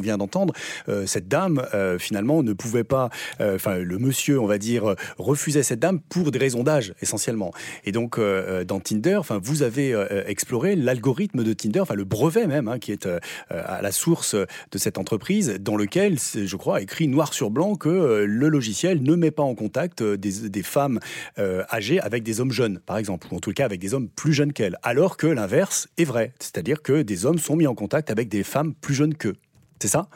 vient 0.00 0.18
d'entendre, 0.18 0.54
euh, 0.88 1.06
cette 1.06 1.28
dame 1.28 1.62
euh, 1.74 1.98
finalement 1.98 2.42
ne 2.42 2.52
pouvait 2.52 2.84
pas, 2.84 3.10
enfin 3.40 3.78
le 3.78 3.98
monsieur 3.98 4.40
on 4.40 4.46
va 4.46 4.58
dire 4.58 4.94
refusait 5.18 5.62
cette 5.62 5.80
dame 5.80 6.00
pour 6.00 6.30
des 6.30 6.38
raisons 6.38 6.62
d'âge 6.62 6.94
essentiellement. 7.00 7.52
Et 7.84 7.92
donc 7.92 8.18
dans 8.20 8.80
Tinder, 8.80 9.16
enfin 9.16 9.38
vous 9.42 9.62
avez 9.62 9.94
exploré 10.26 10.76
l'algorithme 10.76 11.42
de 11.44 11.52
Tinder, 11.52 11.80
enfin 11.80 11.94
le 11.94 12.04
brevet 12.04 12.46
même 12.46 12.68
hein, 12.68 12.78
qui 12.78 12.92
est 12.92 13.08
à 13.50 13.82
la 13.82 13.92
source 13.92 14.34
de 14.34 14.78
cette 14.78 14.98
entreprise 14.98 15.58
dans 15.60 15.76
lequel 15.76 16.18
je 16.18 16.56
crois 16.56 16.80
écrit 16.80 17.08
noir 17.08 17.32
sur 17.32 17.50
blanc 17.50 17.74
que 17.74 18.24
le 18.26 18.48
logiciel 18.48 19.02
ne 19.02 19.14
met 19.14 19.29
pas 19.30 19.42
en 19.42 19.54
contact 19.54 20.02
euh, 20.02 20.16
des, 20.16 20.62
femmes 20.62 21.00
euh, 21.38 21.64
âgées 21.72 22.00
avec 22.00 22.22
des 22.22 22.40
hommes 22.40 22.52
jeunes, 22.52 22.78
par 22.80 22.98
exemple, 22.98 23.28
ou 23.30 23.36
en 23.36 23.40
tout 23.40 23.52
cas 23.52 23.64
avec 23.64 23.80
des 23.80 23.94
hommes 23.94 24.08
plus 24.08 24.32
jeunes 24.32 24.52
qu'elles, 24.52 24.76
alors 24.82 25.16
que 25.16 25.26
l'inverse 25.26 25.88
est 25.98 26.04
vrai, 26.04 26.32
c'est-à-dire 26.38 26.82
que 26.82 27.02
des 27.02 27.26
hommes 27.26 27.38
sont 27.38 27.56
mis 27.56 27.66
en 27.66 27.74
contact 27.74 28.10
avec 28.10 28.28
des 28.28 28.42
femmes 28.42 28.74
plus 28.74 28.94
jeunes 28.94 29.14
qu'eux. 29.14 29.36
C'est 29.80 29.88
ça? 29.88 30.08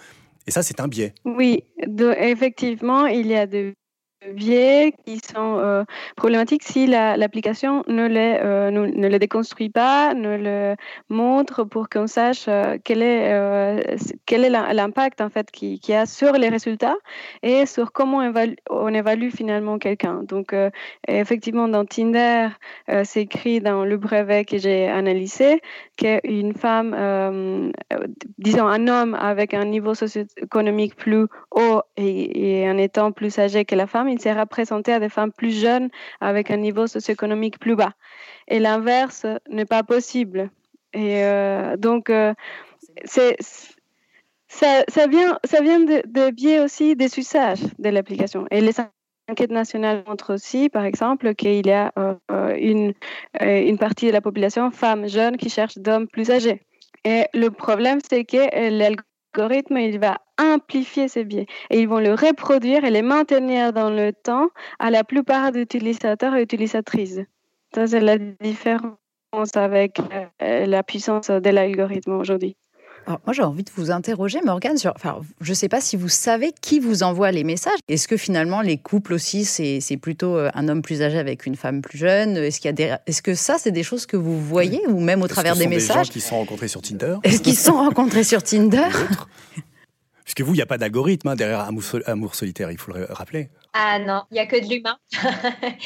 Et 0.46 0.50
ça, 0.50 0.62
c'est 0.62 0.80
un 0.80 0.88
biais. 0.88 1.14
Oui, 1.24 1.64
effectivement, 2.18 3.06
il 3.06 3.26
y 3.26 3.34
a 3.34 3.46
de 3.46 3.72
biais 4.32 4.94
qui 5.04 5.18
sont 5.18 5.58
euh, 5.58 5.84
problématiques 6.16 6.62
si 6.62 6.86
l'application 6.86 7.84
ne, 7.88 8.06
les, 8.06 8.38
euh, 8.42 8.70
ne, 8.70 9.06
les 9.06 9.18
déconstruit 9.18 9.70
pas, 9.70 10.14
ne 10.14 10.36
le 10.36 10.76
montre 11.08 11.64
pour 11.64 11.88
qu'on 11.88 12.06
sache 12.06 12.46
euh, 12.48 12.78
quel 12.82 13.02
est, 13.02 13.96
quel 14.26 14.50
l'impact 14.50 15.20
en 15.20 15.30
fait 15.30 15.50
qu'il 15.50 15.80
qui 15.80 15.92
a 15.92 16.06
sur 16.06 16.32
les 16.32 16.48
résultats 16.48 16.96
et 17.42 17.66
sur 17.66 17.92
comment 17.92 18.22
on 18.70 18.88
évalue 18.88 19.30
finalement 19.30 19.78
quelqu'un. 19.78 20.22
Donc 20.22 20.54
effectivement 21.08 21.68
dans 21.68 21.84
Tinder, 21.84 22.48
c'est 23.04 23.22
écrit 23.22 23.60
dans 23.60 23.84
le 23.84 23.96
brevet 23.96 24.44
que 24.44 24.58
j'ai 24.58 24.88
analysé 24.88 25.60
qu'une 25.96 26.54
femme, 26.54 27.72
disons 28.38 28.66
un 28.66 28.88
homme 28.88 29.14
avec 29.14 29.54
un 29.54 29.64
niveau 29.64 29.94
socio-économique 29.94 30.96
plus 30.96 31.26
haut 31.50 31.82
et, 31.96 32.62
et 32.62 32.70
en 32.70 32.78
étant 32.78 33.12
plus 33.12 33.38
âgé 33.38 33.64
que 33.64 33.74
la 33.74 33.86
femme, 33.86 34.08
il 34.14 34.20
sera 34.20 34.46
présenté 34.46 34.92
à 34.92 35.00
des 35.00 35.08
femmes 35.08 35.32
plus 35.32 35.58
jeunes 35.58 35.88
avec 36.20 36.50
un 36.50 36.56
niveau 36.56 36.86
socio-économique 36.86 37.58
plus 37.58 37.76
bas. 37.76 37.92
Et 38.48 38.58
l'inverse 38.58 39.26
n'est 39.50 39.64
pas 39.64 39.82
possible. 39.82 40.50
Et 40.92 41.24
euh, 41.24 41.76
donc, 41.76 42.10
euh, 42.10 42.32
ça, 43.04 43.32
vient, 45.08 45.38
ça 45.44 45.60
vient 45.60 45.80
de, 45.80 46.30
biais 46.30 46.60
aussi 46.60 46.96
des 46.96 47.18
usages 47.18 47.62
de 47.78 47.88
l'application. 47.88 48.46
Et 48.50 48.60
les 48.60 48.72
L'enquête 49.26 49.52
nationale 49.52 50.04
montre 50.06 50.34
aussi, 50.34 50.68
par 50.68 50.84
exemple, 50.84 51.34
qu'il 51.34 51.66
y 51.66 51.70
a 51.70 51.90
une, 52.58 52.92
une 53.40 53.78
partie 53.78 54.08
de 54.08 54.12
la 54.12 54.20
population, 54.20 54.70
femmes 54.70 55.08
jeunes, 55.08 55.38
qui 55.38 55.48
cherchent 55.48 55.78
d'hommes 55.78 56.06
plus 56.08 56.30
âgés. 56.30 56.60
Et 57.04 57.24
le 57.32 57.48
problème, 57.48 58.00
c'est 58.06 58.24
que 58.24 58.36
l'algorithme, 58.68 59.13
il 59.36 59.98
va 59.98 60.18
amplifier 60.40 61.08
ces 61.08 61.24
biais 61.24 61.46
et 61.70 61.80
ils 61.80 61.88
vont 61.88 62.00
le 62.00 62.12
reproduire 62.14 62.84
et 62.84 62.90
les 62.90 63.02
maintenir 63.02 63.72
dans 63.72 63.90
le 63.90 64.12
temps 64.12 64.48
à 64.78 64.90
la 64.90 65.04
plupart 65.04 65.52
des 65.52 65.62
utilisateurs 65.62 66.34
et 66.34 66.42
utilisatrices. 66.42 67.20
Ça, 67.74 67.86
c'est 67.86 68.00
la 68.00 68.18
différence 68.18 69.56
avec 69.56 70.00
euh, 70.42 70.66
la 70.66 70.82
puissance 70.82 71.28
de 71.28 71.50
l'algorithme 71.50 72.12
aujourd'hui. 72.12 72.56
Alors 73.06 73.20
moi, 73.26 73.34
j'ai 73.34 73.42
envie 73.42 73.64
de 73.64 73.70
vous 73.76 73.90
interroger, 73.90 74.40
Morgane, 74.44 74.78
sur. 74.78 74.92
Enfin, 74.96 75.20
je 75.40 75.50
ne 75.50 75.54
sais 75.54 75.68
pas 75.68 75.80
si 75.80 75.96
vous 75.96 76.08
savez 76.08 76.52
qui 76.60 76.80
vous 76.80 77.02
envoie 77.02 77.30
les 77.32 77.44
messages. 77.44 77.78
Est-ce 77.88 78.08
que 78.08 78.16
finalement, 78.16 78.62
les 78.62 78.78
couples 78.78 79.12
aussi, 79.12 79.44
c'est 79.44 79.96
plutôt 79.96 80.36
euh, 80.36 80.50
un 80.54 80.68
homme 80.68 80.82
plus 80.82 81.02
âgé 81.02 81.18
avec 81.18 81.46
une 81.46 81.56
femme 81.56 81.82
plus 81.82 81.98
jeune? 81.98 82.36
Est-ce 82.36 82.60
qu'il 82.60 82.68
y 82.68 82.70
a 82.70 82.72
des... 82.72 82.94
Est-ce 83.06 83.22
que 83.22 83.34
ça, 83.34 83.56
c'est 83.58 83.72
des 83.72 83.82
choses 83.82 84.06
que 84.06 84.16
vous 84.16 84.40
voyez, 84.40 84.80
ou 84.88 85.00
même 85.00 85.22
au 85.22 85.28
travers 85.28 85.56
des 85.56 85.66
messages? 85.66 86.06
Est-ce 86.06 86.12
qu'ils 86.12 86.22
sont 86.22 86.38
rencontrés 86.38 86.68
sur 86.68 86.80
Tinder? 86.80 87.16
Est-ce 87.24 87.40
qu'ils 87.40 87.58
sont 87.58 87.74
rencontrés 87.74 88.24
sur 88.24 88.42
Tinder? 88.42 88.88
Puisque 90.24 90.40
vous, 90.40 90.54
il 90.54 90.56
n'y 90.56 90.62
a 90.62 90.66
pas 90.66 90.78
d'algorithme 90.78 91.28
hein, 91.28 91.36
derrière 91.36 91.60
Amour 91.60 92.34
solitaire, 92.34 92.70
il 92.70 92.78
faut 92.78 92.92
le 92.92 93.06
rappeler. 93.10 93.50
Ah 93.74 93.98
non, 93.98 94.22
il 94.30 94.34
n'y 94.34 94.40
a 94.40 94.46
que 94.46 94.56
de 94.56 94.68
l'humain. 94.68 94.96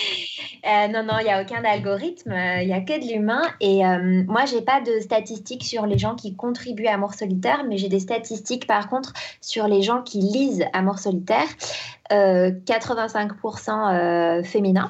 Euh, 0.66 0.88
non, 0.88 1.04
non, 1.04 1.14
il 1.20 1.24
n'y 1.24 1.30
a 1.30 1.40
aucun 1.40 1.64
algorithme, 1.64 2.32
il 2.32 2.66
n'y 2.66 2.74
a 2.74 2.80
que 2.80 3.00
de 3.00 3.10
l'humain. 3.10 3.42
Et 3.60 3.86
euh, 3.86 4.24
moi, 4.26 4.44
je 4.44 4.56
n'ai 4.56 4.60
pas 4.60 4.80
de 4.80 5.00
statistiques 5.00 5.64
sur 5.64 5.86
les 5.86 5.96
gens 5.96 6.16
qui 6.16 6.34
contribuent 6.34 6.88
à 6.88 6.94
Amour 6.94 7.14
solitaire, 7.14 7.64
mais 7.66 7.78
j'ai 7.78 7.88
des 7.88 8.00
statistiques 8.00 8.66
par 8.66 8.88
contre 8.88 9.12
sur 9.40 9.68
les 9.68 9.82
gens 9.82 10.02
qui 10.02 10.18
lisent 10.18 10.64
Amour 10.72 10.98
solitaire. 10.98 11.46
85% 12.10 13.70
euh, 13.70 14.42
féminins. 14.42 14.88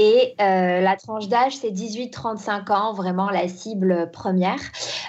Et 0.00 0.36
euh, 0.40 0.80
la 0.80 0.94
tranche 0.94 1.26
d'âge, 1.26 1.56
c'est 1.56 1.72
18-35 1.72 2.72
ans, 2.72 2.92
vraiment 2.92 3.30
la 3.30 3.48
cible 3.48 4.08
première. 4.12 4.60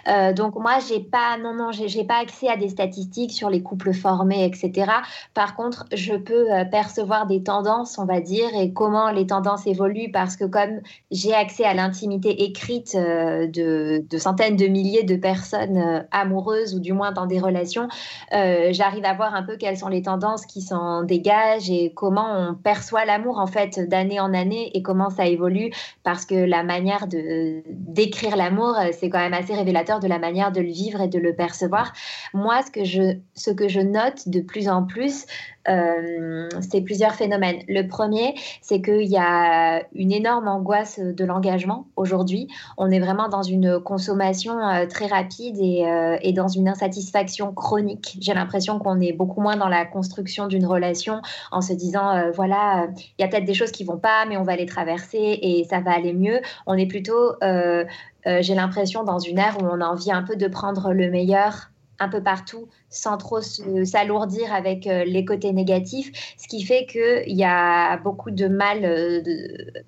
Euh, 0.08 0.34
donc 0.34 0.56
moi, 0.56 0.80
j'ai 0.89 0.99
pas, 0.99 1.38
non, 1.38 1.54
non, 1.54 1.69
pas 2.08 2.19
accès 2.19 2.47
à 2.47 2.58
des 2.58 2.69
statistiques 2.69 3.32
sur 3.32 3.52
les 3.52 3.62
couples 3.62 3.93
formés, 3.93 4.43
etc. 4.45 4.91
Par 5.36 5.56
contre, 5.56 5.86
je 5.93 6.15
peux 6.15 6.52
euh, 6.52 6.65
percevoir 6.65 7.28
des 7.28 7.43
tendances, 7.43 7.99
on 7.99 8.06
va 8.06 8.19
dire, 8.19 8.47
et 8.60 8.73
comment 8.73 9.12
les 9.12 9.28
tendances 9.28 9.67
évoluent, 9.67 10.10
parce 10.12 10.36
que 10.36 10.45
comme 10.45 10.82
j'ai 11.12 11.36
accès 11.36 11.65
à 11.65 11.75
l'intimité 11.75 12.45
écrite 12.45 12.95
de, 12.95 14.04
centaines 14.17 14.56
de 14.56 14.65
milliers 14.65 15.04
de 15.04 15.17
personnes 15.17 16.08
amoureuses, 16.10 16.73
ou 16.73 16.80
du 16.80 16.93
moins 16.93 17.12
dans 17.12 17.28
des 17.28 17.39
relations, 17.39 17.89
j'arrive 18.32 19.06
à 19.06 19.13
voir 19.13 19.36
un 19.36 19.43
peu 19.43 19.56
quelles 19.56 19.78
sont 19.78 19.88
les 19.88 20.02
tendances 20.02 20.47
qui 20.47 20.62
s'en 20.63 21.04
dégagent 21.04 21.69
et 21.69 21.93
comment 21.93 22.25
on 22.25 22.56
perçoit 22.56 23.06
l'amour, 23.06 23.38
en 23.38 23.47
fait, 23.47 23.80
d'année 23.88 24.19
en 24.19 24.34
année 24.34 24.71
comment 24.82 25.10
ça 25.10 25.26
évolue 25.26 25.72
parce 26.04 26.26
que 26.26 26.36
la 26.36 26.63
manière 26.63 27.08
de 27.08 27.62
d'écrire 27.68 28.36
l'amour, 28.36 28.76
euh, 28.78 28.89
c'est 28.92 29.10
quand 29.10 29.20
même 29.20 29.34
assez 29.34 29.54
révélateur 29.54 30.00
de 30.00 30.08
la 30.08 30.20
manière 30.20 30.52
de 30.52 30.62
le 30.62 30.70
vivre 30.70 31.02
et 31.02 31.08
de 31.08 31.20
le 31.20 31.34
percevoir. 31.34 31.94
Moi, 32.34 32.62
ce 32.65 32.72
que 32.72 32.84
je, 32.84 33.18
ce 33.36 33.52
que 33.52 33.68
je 33.68 33.80
note 33.80 34.28
de 34.28 34.42
plus 34.42 34.70
en 34.70 34.84
plus, 34.84 35.26
euh, 35.68 36.50
c'est 36.62 36.82
plusieurs 36.82 37.13
phénomènes. 37.13 37.62
Le 37.68 37.88
premier, 37.88 38.36
c'est 38.62 38.82
qu'il 38.82 39.08
y 39.08 39.18
a 39.18 39.84
une 39.94 40.12
énorme 40.12 40.48
angoisse 40.48 41.00
de 41.00 41.26
l'engagement 41.26 41.88
aujourd'hui. 41.96 42.48
On 42.78 42.89
est 42.89 43.00
vraiment 43.00 43.28
dans 43.28 43.44
une 43.44 43.80
consommation 43.80 44.58
euh, 44.60 44.86
très 44.88 45.08
rapide 45.08 45.58
et, 45.60 45.86
et, 46.22 46.34
dans 46.34 46.48
une 46.48 46.68
insatisfaction 46.68 47.54
chronique. 47.54 48.18
J'ai 48.20 48.34
l'impression 48.34 48.80
qu'on 48.80 49.00
est 49.00 49.13
beaucoup 49.13 49.42
moins 49.42 49.58
dans 49.58 49.68
la 49.68 49.86
construction 49.86 50.48
d'une 50.48 50.65
relation 50.65 51.22
en 51.52 51.62
se 51.62 51.74
disant, 51.74 52.32
voilà, 52.34 52.88
il 53.18 53.22
y 53.22 53.26
a 53.26 53.28
peut-être 53.28 53.46
des 53.46 53.54
choses 53.54 53.72
qui 53.72 53.84
vont 53.84 53.98
pas, 53.98 54.26
mais 54.28 54.38
on 54.38 54.44
va 54.44 54.56
les 54.56 54.65
traverser 54.69 55.39
et 55.41 55.65
ça 55.69 55.79
va 55.82 55.91
aller 55.91 56.13
mieux. 56.13 56.41
On 56.65 56.75
est 56.75 56.86
plutôt, 56.88 57.34
euh, 57.43 57.86
euh, 58.27 58.39
j'ai 58.41 58.55
l'impression, 58.55 59.03
dans 59.03 59.19
une 59.19 59.38
ère 59.38 59.58
où 59.62 59.65
on 59.65 59.82
a 59.82 59.86
envie 59.86 60.12
un 60.12 60.23
peu 60.23 60.36
de 60.36 60.47
prendre 60.47 60.93
le 60.93 61.10
meilleur 61.10 61.71
un 62.01 62.08
peu 62.08 62.23
partout 62.23 62.69
sans 62.89 63.17
trop 63.17 63.41
s'alourdir 63.41 64.53
avec 64.53 64.88
euh, 64.88 65.03
les 65.03 65.25
côtés 65.25 65.51
négatifs, 65.51 66.10
ce 66.38 66.47
qui 66.47 66.63
fait 66.63 66.86
qu'il 66.86 67.36
y 67.36 67.43
a 67.43 67.97
beaucoup 67.97 68.32
de 68.32 68.47
mal. 68.47 68.84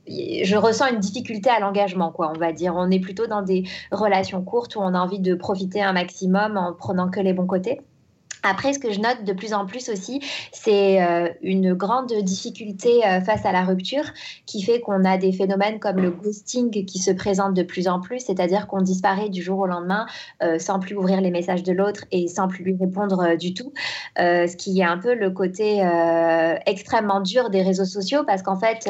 je 0.08 0.56
ressens 0.58 0.88
une 0.92 1.00
difficulté 1.00 1.50
à 1.50 1.62
l'engagement, 1.62 2.12
quoi, 2.12 2.34
on 2.36 2.38
va 2.38 2.52
dire. 2.52 2.74
On 2.76 2.92
est 2.92 3.00
plutôt 3.00 3.28
dans 3.28 3.42
des 3.42 3.64
relations 3.94 4.44
courtes 4.44 4.76
où 4.76 4.80
on 4.80 4.94
a 4.94 5.00
envie 5.00 5.20
de 5.20 5.36
profiter 5.36 5.82
un 5.82 5.94
maximum 5.94 6.58
en 6.58 6.74
prenant 6.74 7.10
que 7.10 7.22
les 7.22 7.32
bons 7.32 7.48
côtés. 7.48 7.80
Après, 8.44 8.74
ce 8.74 8.80
que 8.80 8.92
je 8.92 9.00
note 9.00 9.24
de 9.24 9.34
plus 9.34 9.54
en 9.54 9.66
plus 9.66 9.90
aussi, 9.90 10.20
c'est 10.52 11.02
euh, 11.02 11.30
une 11.42 11.74
grande 11.74 12.12
difficulté 12.24 13.06
euh, 13.06 13.22
face 13.22 13.46
à 13.46 13.52
la 13.52 13.64
rupture 13.64 14.04
qui 14.48 14.64
fait 14.64 14.80
qu'on 14.80 15.06
a 15.06 15.18
des 15.18 15.32
phénomènes 15.32 15.80
comme 15.80 15.98
le 15.98 16.10
ghosting 16.10 16.86
qui 16.86 17.00
se 17.00 17.12
présentent 17.12 17.54
de 17.54 17.64
plus 17.64 17.88
en 17.88 18.00
plus, 18.00 18.20
c'est-à-dire 18.20 18.68
qu'on 18.68 18.82
disparaît 18.82 19.30
du 19.30 19.44
jour 19.44 19.60
au 19.60 19.68
lendemain 19.68 20.08
euh, 20.42 20.58
sans 20.58 20.80
plus 20.80 20.96
ouvrir 20.96 21.22
les 21.22 21.30
messages 21.30 21.64
de 21.64 21.72
l'autre 21.72 22.06
et 22.12 22.28
sans 22.28 22.48
plus 22.48 22.64
lui 22.64 22.76
répondre 22.80 23.36
du 23.36 23.54
tout. 23.54 23.74
ce 24.18 24.56
qui 24.56 24.80
est 24.80 24.84
un 24.84 24.98
peu 24.98 25.14
le 25.14 25.30
côté 25.30 25.82
extrêmement 26.66 27.22
dur 27.22 27.50
des 27.50 27.62
réseaux 27.62 27.86
sociaux 27.86 28.24
parce 28.26 28.42
qu'en 28.42 28.58
fait, 28.58 28.90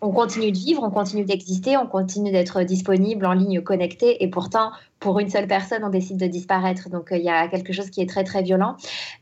on 0.00 0.10
continue 0.10 0.52
de 0.52 0.58
vivre, 0.58 0.82
on 0.84 0.90
continue 0.90 1.24
d'exister, 1.24 1.76
on 1.76 1.86
continue 1.86 2.30
d'être 2.30 2.62
disponible 2.62 3.26
en 3.26 3.32
ligne 3.32 3.60
connecté 3.60 4.22
et 4.22 4.28
pourtant 4.28 4.70
pour 5.00 5.20
une 5.20 5.30
seule 5.30 5.46
personne, 5.46 5.84
on 5.84 5.90
décide 5.90 6.16
de 6.16 6.26
disparaître. 6.26 6.88
Donc, 6.88 7.12
euh, 7.12 7.16
il 7.16 7.24
y 7.24 7.28
a 7.28 7.46
quelque 7.48 7.72
chose 7.72 7.90
qui 7.90 8.00
est 8.00 8.08
très, 8.08 8.24
très 8.24 8.42
violent. 8.42 8.76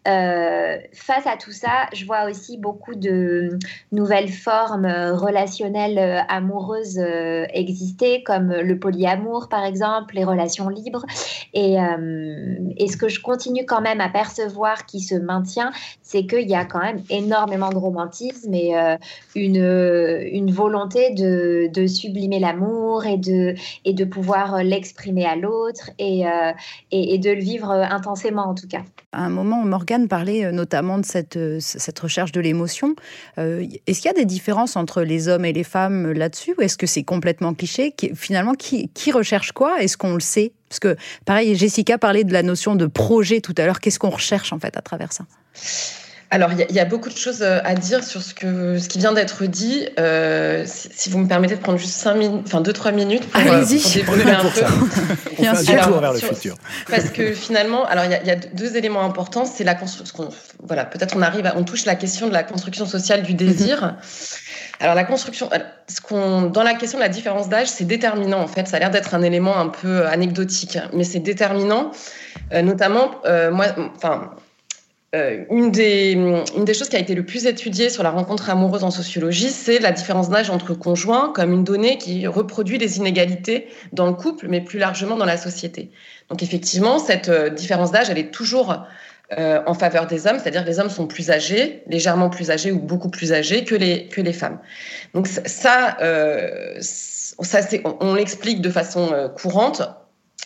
Euh, 0.08 0.78
face 0.94 1.26
à 1.26 1.36
tout 1.36 1.52
ça, 1.52 1.86
je 1.92 2.06
vois 2.06 2.24
aussi 2.24 2.56
beaucoup 2.56 2.94
de 2.94 3.58
nouvelles 3.92 4.30
formes 4.30 4.86
euh, 4.86 5.14
relationnelles 5.14 6.24
amoureuses 6.28 6.98
exister, 7.52 8.22
comme 8.22 8.52
le 8.52 8.78
polyamour, 8.78 9.48
par 9.48 9.64
exemple, 9.64 10.14
les 10.14 10.24
relations 10.24 10.68
libres. 10.68 11.04
Et, 11.52 11.76
et, 12.76 12.88
ce 12.88 12.96
que 12.96 13.08
je 13.08 13.20
continue 13.20 13.64
quand 13.66 13.80
même 13.80 14.00
à 14.00 14.08
percevoir 14.08 14.86
qui 14.86 15.00
se 15.00 15.14
maintient, 15.14 15.72
c'est 16.02 16.26
qu'il 16.26 16.48
y 16.48 16.54
a 16.54 16.64
quand 16.64 16.80
même 16.80 17.02
énormément 17.10 17.70
de 17.70 17.76
romantisme 17.76 18.52
et 18.54 18.74
une, 19.34 20.28
une 20.32 20.50
volonté 20.50 21.10
de, 21.10 21.68
de 21.72 21.86
sublimer 21.86 22.38
l'amour 22.38 23.06
et 23.06 23.16
de, 23.16 23.54
et 23.84 23.92
de 23.92 24.04
pouvoir 24.04 24.62
l'exprimer 24.62 25.26
à 25.26 25.36
l'autre 25.36 25.65
euh, 26.00 26.52
et, 26.90 27.18
de 27.18 27.30
le 27.30 27.40
vivre 27.40 27.70
euh, 27.70 27.82
intensément 27.82 28.48
en 28.48 28.54
tout 28.54 28.68
cas. 28.68 28.82
À 29.12 29.24
un 29.24 29.28
moment, 29.28 29.64
Morgane 29.64 30.08
parlait 30.08 30.44
euh, 30.44 30.52
notamment 30.52 30.98
de 30.98 31.04
cette, 31.04 31.98
recherche 31.98 32.32
de 32.32 32.40
l'émotion. 32.40 32.94
est-ce 33.36 34.00
qu'il 34.00 34.06
y 34.06 34.08
a 34.08 34.12
des 34.12 34.24
différences 34.24 34.76
entre 34.76 35.02
les 35.02 35.28
hommes 35.28 35.44
et 35.44 35.52
les 35.52 35.64
femmes 35.64 36.12
là-dessus? 36.12 36.54
Ou 36.58 36.62
est-ce 36.62 36.76
que 36.76 36.86
c'est 36.86 37.04
complètement 37.04 37.54
cliché? 37.54 37.94
Finalement, 38.14 38.54
qui 38.54 39.12
recherche 39.12 39.52
quoi? 39.52 39.82
Est-ce 39.82 39.96
qu'on 39.96 40.14
le 40.14 40.20
sait? 40.20 40.52
Parce 40.68 40.80
que, 40.80 40.96
pareil, 41.24 41.54
Jessica 41.54 41.98
parlait 41.98 42.24
de 42.24 42.32
la 42.32 42.42
notion 42.42 42.74
de 42.74 42.86
projet 42.86 43.40
tout 43.40 43.54
à 43.56 43.66
l'heure. 43.66 43.80
Qu'est-ce 43.80 43.98
qu'on 43.98 44.10
recherche 44.10 44.52
en 44.52 44.58
fait 44.58 44.76
à 44.76 44.82
travers 44.82 45.12
ça? 45.12 45.24
Alors, 46.28 46.50
il 46.52 46.74
y, 46.74 46.80
a 46.80 46.84
beaucoup 46.84 47.08
de 47.08 47.16
choses 47.16 47.40
euh, 47.42 47.60
à 47.62 47.74
dire 47.74 48.02
sur 48.02 48.20
ce, 48.20 48.34
que, 48.34 48.78
ce 48.78 48.88
qui 48.88 48.98
vient 48.98 49.12
d'être 49.12 49.44
dit. 49.44 49.86
Euh, 50.00 50.64
si, 50.66 51.08
vous 51.08 51.18
me 51.18 51.28
permettez 51.28 51.54
de 51.54 51.60
prendre 51.60 51.78
juste 51.78 51.92
5 51.92 52.14
minutes, 52.14 52.42
enfin 52.46 52.60
2-3 52.60 52.92
minutes 52.92 53.30
pour, 53.30 53.40
euh, 53.40 53.62
Allez-y. 53.62 54.02
pour 54.02 54.16
développer 54.16 54.36
un 54.36 54.50
peu. 54.50 54.60
On 55.38 55.42
fait 55.42 55.46
un 55.46 55.62
détour 55.62 56.00
vers 56.00 56.12
le 56.12 56.18
futur. 56.18 56.56
Parce 56.90 57.10
que 57.10 57.32
finalement, 57.32 57.86
alors 57.86 58.06
il 58.06 58.26
y, 58.26 58.30
a 58.30 58.34
deux 58.34 58.76
éléments 58.76 59.04
importants. 59.04 59.44
C'est 59.44 59.62
la 59.62 59.76
construction. 59.76 60.28
Voilà, 60.64 60.84
peut-être 60.84 61.14
on 61.16 61.22
arrive, 61.22 61.46
à, 61.46 61.56
on 61.56 61.62
touche 61.62 61.84
la 61.84 61.94
question 61.94 62.26
de 62.26 62.32
la 62.32 62.42
construction 62.42 62.86
sociale 62.86 63.22
du 63.22 63.34
désir. 63.34 63.82
Mhm. 63.82 63.94
Alors 64.80 64.94
la 64.96 65.04
construction, 65.04 65.48
ce 65.86 66.00
qu'on, 66.00 66.42
dans 66.42 66.64
la 66.64 66.74
question 66.74 66.98
de 66.98 67.04
la 67.04 67.08
différence 67.08 67.48
d'âge, 67.48 67.68
c'est 67.68 67.84
déterminant 67.84 68.40
en 68.40 68.48
fait. 68.48 68.66
Ça 68.66 68.78
a 68.78 68.80
l'air 68.80 68.90
d'être 68.90 69.14
un 69.14 69.22
élément 69.22 69.56
un 69.58 69.68
peu 69.68 70.06
anecdotique, 70.06 70.76
mais 70.92 71.04
c'est 71.04 71.20
déterminant, 71.20 71.92
notamment 72.52 73.12
moi, 73.52 73.66
enfin 73.94 74.32
euh, 75.16 75.44
une, 75.50 75.70
des, 75.70 76.74
choses 76.74 76.88
qui 76.88 76.96
a 76.96 76.98
été 76.98 77.14
le 77.14 77.24
plus 77.24 77.46
étudiée 77.46 77.88
sur 77.88 78.02
la 78.02 78.10
rencontre 78.10 78.50
amoureuse 78.50 78.84
en 78.84 78.90
sociologie, 78.90 79.50
c'est 79.50 79.78
la 79.78 79.92
différence 79.92 80.28
d'âge 80.28 80.50
entre 80.50 80.74
conjoints 80.74 81.32
comme 81.34 81.52
une 81.52 81.64
donnée 81.64 81.96
qui 81.96 82.26
reproduit 82.26 82.76
les 82.76 82.98
inégalités 82.98 83.68
dans 83.92 84.06
le 84.06 84.12
couple, 84.12 84.46
mais 84.48 84.60
plus 84.60 84.78
largement 84.78 85.16
dans 85.16 85.24
la 85.24 85.38
société. 85.38 85.90
Donc 86.28 86.42
effectivement, 86.42 86.98
cette 86.98 87.28
euh, 87.28 87.48
différence 87.48 87.92
d'âge, 87.92 88.10
elle 88.10 88.18
est 88.18 88.30
toujours 88.30 88.84
euh, 89.38 89.62
en 89.66 89.74
faveur 89.74 90.06
des 90.06 90.26
hommes, 90.26 90.38
c'est-à-dire 90.38 90.64
que 90.64 90.68
les 90.68 90.78
hommes 90.80 90.90
sont 90.90 91.06
plus 91.06 91.30
âgés, 91.30 91.82
légèrement 91.86 92.28
plus 92.28 92.50
âgés 92.50 92.70
ou 92.70 92.78
beaucoup 92.78 93.08
plus 93.08 93.32
âgés 93.32 93.64
que 93.64 93.74
les, 93.74 94.32
femmes. 94.32 94.58
Donc 95.14 95.28
ça, 95.28 95.96
on 98.00 98.14
l'explique 98.14 98.60
de 98.60 98.70
façon 98.70 99.30
courante 99.34 99.82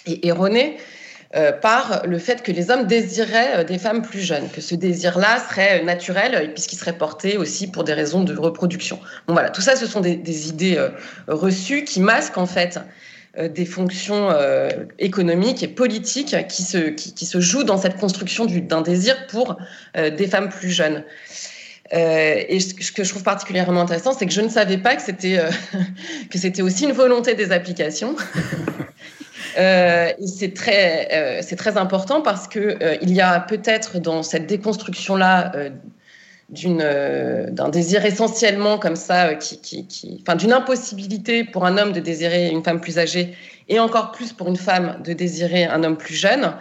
et 0.07 0.29
erronée 0.29 0.77
euh, 1.37 1.53
par 1.53 2.03
le 2.09 2.19
fait 2.19 2.43
que 2.43 2.51
les 2.51 2.73
hommes 2.73 2.89
désiraient 2.89 3.59
euh, 3.59 3.65
des 3.65 3.79
femmes 3.79 4.03
plus 4.03 4.19
jeunes, 4.19 4.51
que 4.51 4.61
ce 4.61 4.75
désir-là 4.75 5.39
serait 5.49 5.81
naturel 5.85 6.35
euh, 6.35 6.49
puisqu'il 6.49 6.75
serait 6.75 6.99
porté 6.99 7.37
aussi 7.37 7.69
pour 7.69 7.85
des 7.85 7.93
raisons 7.93 8.25
de 8.25 8.37
reproduction. 8.37 8.99
Bon 9.29 9.35
voilà, 9.35 9.49
tout 9.51 9.61
ça, 9.61 9.77
ce 9.77 9.87
sont 9.87 10.01
des, 10.01 10.49
idées 10.49 10.85
reçues 11.29 11.85
qui 11.85 12.01
masquent 12.01 12.39
en 12.39 12.47
fait 12.47 12.81
des 13.39 13.65
fonctions 13.65 14.31
économiques 14.99 15.63
et 15.63 15.69
politiques 15.69 16.35
qui 16.49 16.65
se, 16.65 17.41
jouent 17.41 17.63
dans 17.63 17.79
cette 17.79 17.97
construction 17.99 18.47
d'un 18.47 18.81
désir 18.81 19.27
pour 19.29 19.59
des 19.95 20.27
femmes 20.27 20.49
plus 20.49 20.71
jeunes. 20.71 21.05
et 21.93 22.59
ce 22.59 22.93
que 22.93 23.05
je 23.05 23.11
trouve 23.11 23.23
particulièrement 23.23 23.83
intéressant, 23.83 24.15
c'est 24.19 24.27
que 24.27 24.33
je 24.33 24.41
ne 24.41 24.49
savais 24.49 24.79
pas 24.79 24.97
que 24.97 25.03
c'était 25.03 26.63
aussi 26.63 26.85
une 26.85 26.93
volonté 26.93 27.35
des 27.35 27.53
applications. 27.53 28.17
c'est 29.55 30.55
très, 30.55 31.41
c'est 31.43 31.57
très 31.57 31.77
important 31.77 32.21
parce 32.21 32.49
que 32.49 32.79
il 33.03 33.13
y 33.13 33.21
a 33.21 33.41
peut-être 33.41 33.99
dans 33.99 34.23
cette 34.23 34.47
déconstruction 34.47 35.17
là 35.17 35.53
d'un 36.51 37.69
désir 37.69 38.05
essentiellement 38.05 38.79
comme 38.79 38.97
ça 38.97 39.35
qui, 39.35 39.61
qui, 39.61 39.87
qui 39.87 40.19
enfin 40.23 40.37
d'une 40.37 40.53
impossibilité 40.53 41.45
pour 41.45 41.65
un 41.65 41.79
homme 41.79 41.93
de 41.93 42.01
désirer 42.01 42.49
une 42.49 42.65
femme 42.65 42.81
plus 42.81 42.99
âgée 42.99 43.37
et 43.69 43.79
encore 43.79 44.11
plus 44.11 44.33
pour 44.33 44.49
une 44.49 44.57
femme 44.57 45.01
de 45.05 45.13
désirer 45.13 45.65
un 45.65 45.85
homme 45.85 45.97
plus 45.97 46.15
jeune 46.15 46.55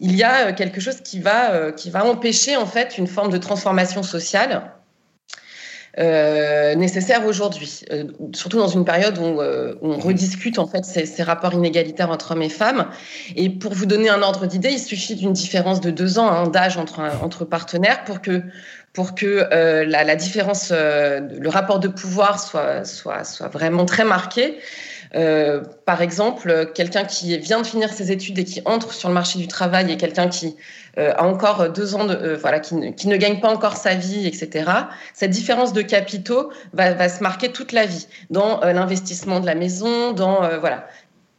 il 0.00 0.16
y 0.16 0.24
a 0.24 0.52
quelque 0.52 0.80
chose 0.80 1.00
qui 1.02 1.20
va 1.20 1.70
qui 1.72 1.90
va 1.90 2.04
empêcher 2.04 2.56
en 2.56 2.66
fait 2.66 2.98
une 2.98 3.06
forme 3.06 3.30
de 3.30 3.38
transformation 3.38 4.02
sociale 4.02 4.72
euh, 5.98 6.74
nécessaire 6.74 7.26
aujourd'hui, 7.26 7.80
euh, 7.90 8.04
surtout 8.32 8.58
dans 8.58 8.68
une 8.68 8.84
période 8.84 9.18
où, 9.18 9.40
euh, 9.40 9.74
on 9.82 9.94
mhm. 9.94 10.00
rediscute 10.00 10.58
en 10.58 10.66
fait 10.66 10.84
ces, 10.84 11.06
ces, 11.06 11.22
rapports 11.22 11.54
inégalitaires 11.54 12.10
entre 12.10 12.32
hommes 12.32 12.42
et 12.42 12.48
femmes. 12.48 12.86
Et 13.34 13.50
pour 13.50 13.74
vous 13.74 13.86
donner 13.86 14.08
un 14.08 14.22
ordre 14.22 14.46
d'idée, 14.46 14.70
il 14.70 14.78
suffit 14.78 15.16
d'une 15.16 15.32
différence 15.32 15.80
de 15.80 15.90
deux 15.90 16.18
ans 16.18 16.30
hein, 16.30 16.46
d'âge 16.46 16.76
entre, 16.76 17.00
entre 17.22 17.44
partenaires 17.44 18.04
pour 18.04 18.20
que 18.20 18.42
pour 18.92 19.14
que 19.14 19.46
euh, 19.52 19.84
la, 19.84 20.02
la, 20.02 20.16
différence, 20.16 20.72
le 20.72 21.48
rapport 21.48 21.78
de 21.78 21.88
pouvoir 21.88 22.40
soit, 22.40 22.84
soit, 22.84 23.22
soit 23.22 23.48
vraiment 23.48 23.84
très 23.84 24.04
marqué. 24.04 24.58
Euh, 25.14 25.62
par 25.86 26.02
exemple, 26.02 26.70
quelqu'un 26.74 27.04
qui 27.04 27.36
vient 27.38 27.60
de 27.60 27.66
finir 27.66 27.92
ses 27.92 28.12
études 28.12 28.38
et 28.38 28.44
qui 28.44 28.60
entre 28.64 28.92
sur 28.92 29.08
le 29.08 29.14
marché 29.14 29.38
du 29.38 29.48
travail 29.48 29.90
et 29.90 29.96
quelqu'un 29.96 30.28
qui 30.28 30.56
euh, 30.98 31.12
a 31.16 31.24
encore 31.24 31.70
deux 31.70 31.94
ans, 31.94 32.04
de, 32.04 32.14
euh, 32.14 32.36
voilà, 32.36 32.60
qui 32.60 32.74
ne, 32.74 33.16
gagne 33.16 33.40
pas 33.40 33.50
encore 33.50 33.76
sa 33.76 33.94
vie, 33.94 34.26
etc. 34.26 34.70
Cette 35.14 35.30
différence 35.30 35.72
de 35.72 35.82
capitaux 35.82 36.52
va, 36.72 37.08
se 37.08 37.22
marquer 37.22 37.52
toute 37.52 37.72
la 37.72 37.86
vie 37.86 38.06
dans 38.30 38.60
l'investissement 38.60 39.40
de 39.40 39.46
la 39.46 39.54
maison, 39.54 40.12
dans 40.12 40.58
voilà. 40.58 40.86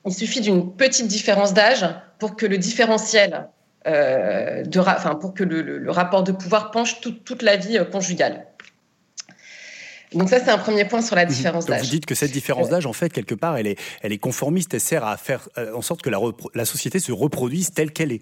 Il 0.06 0.14
suffit 0.14 0.42
d'une 0.42 0.76
petite 0.76 1.08
différence 1.08 1.54
d'âge 1.54 1.86
pour 2.20 2.36
que 2.36 2.46
le 2.46 2.58
différentiel 2.58 3.48
de, 3.86 4.80
enfin, 4.80 5.16
pour 5.16 5.34
que 5.34 5.44
le, 5.44 5.92
rapport 5.92 6.24
de 6.24 6.32
pouvoir 6.32 6.72
penche 6.72 7.02
toute 7.02 7.42
la 7.42 7.58
vie 7.58 7.80
conjugale. 7.92 8.49
Donc 10.14 10.30
ça, 10.30 10.39
c'est 10.39 10.49
un 10.49 10.57
premier 10.57 10.86
point 10.86 11.01
sur 11.01 11.16
la 11.16 11.26
mhm. 11.26 11.32
différence 11.32 11.66
d'âge. 11.66 11.82
Vous 11.82 11.89
dites 11.89 12.05
que 12.05 12.16
cette 12.16 12.32
différence 12.32 12.70
d'âge, 12.70 12.86
en 12.86 12.93
fait, 12.93 13.12
quelque 13.12 13.36
part, 13.36 13.57
elle 13.57 13.68
est, 13.68 13.80
elle 14.01 14.12
est 14.12 14.18
conformiste, 14.18 14.74
elle 14.74 14.82
sert 14.82 15.05
à 15.05 15.18
faire 15.18 15.49
euh, 15.57 15.74
en 15.74 15.82
sorte 15.82 16.01
que 16.01 16.10
la, 16.10 16.20
la 16.55 16.66
société 16.66 16.99
se 16.99 17.12
reproduise 17.12 17.72
telle 17.72 17.91
qu'elle 17.91 18.12
est. 18.12 18.22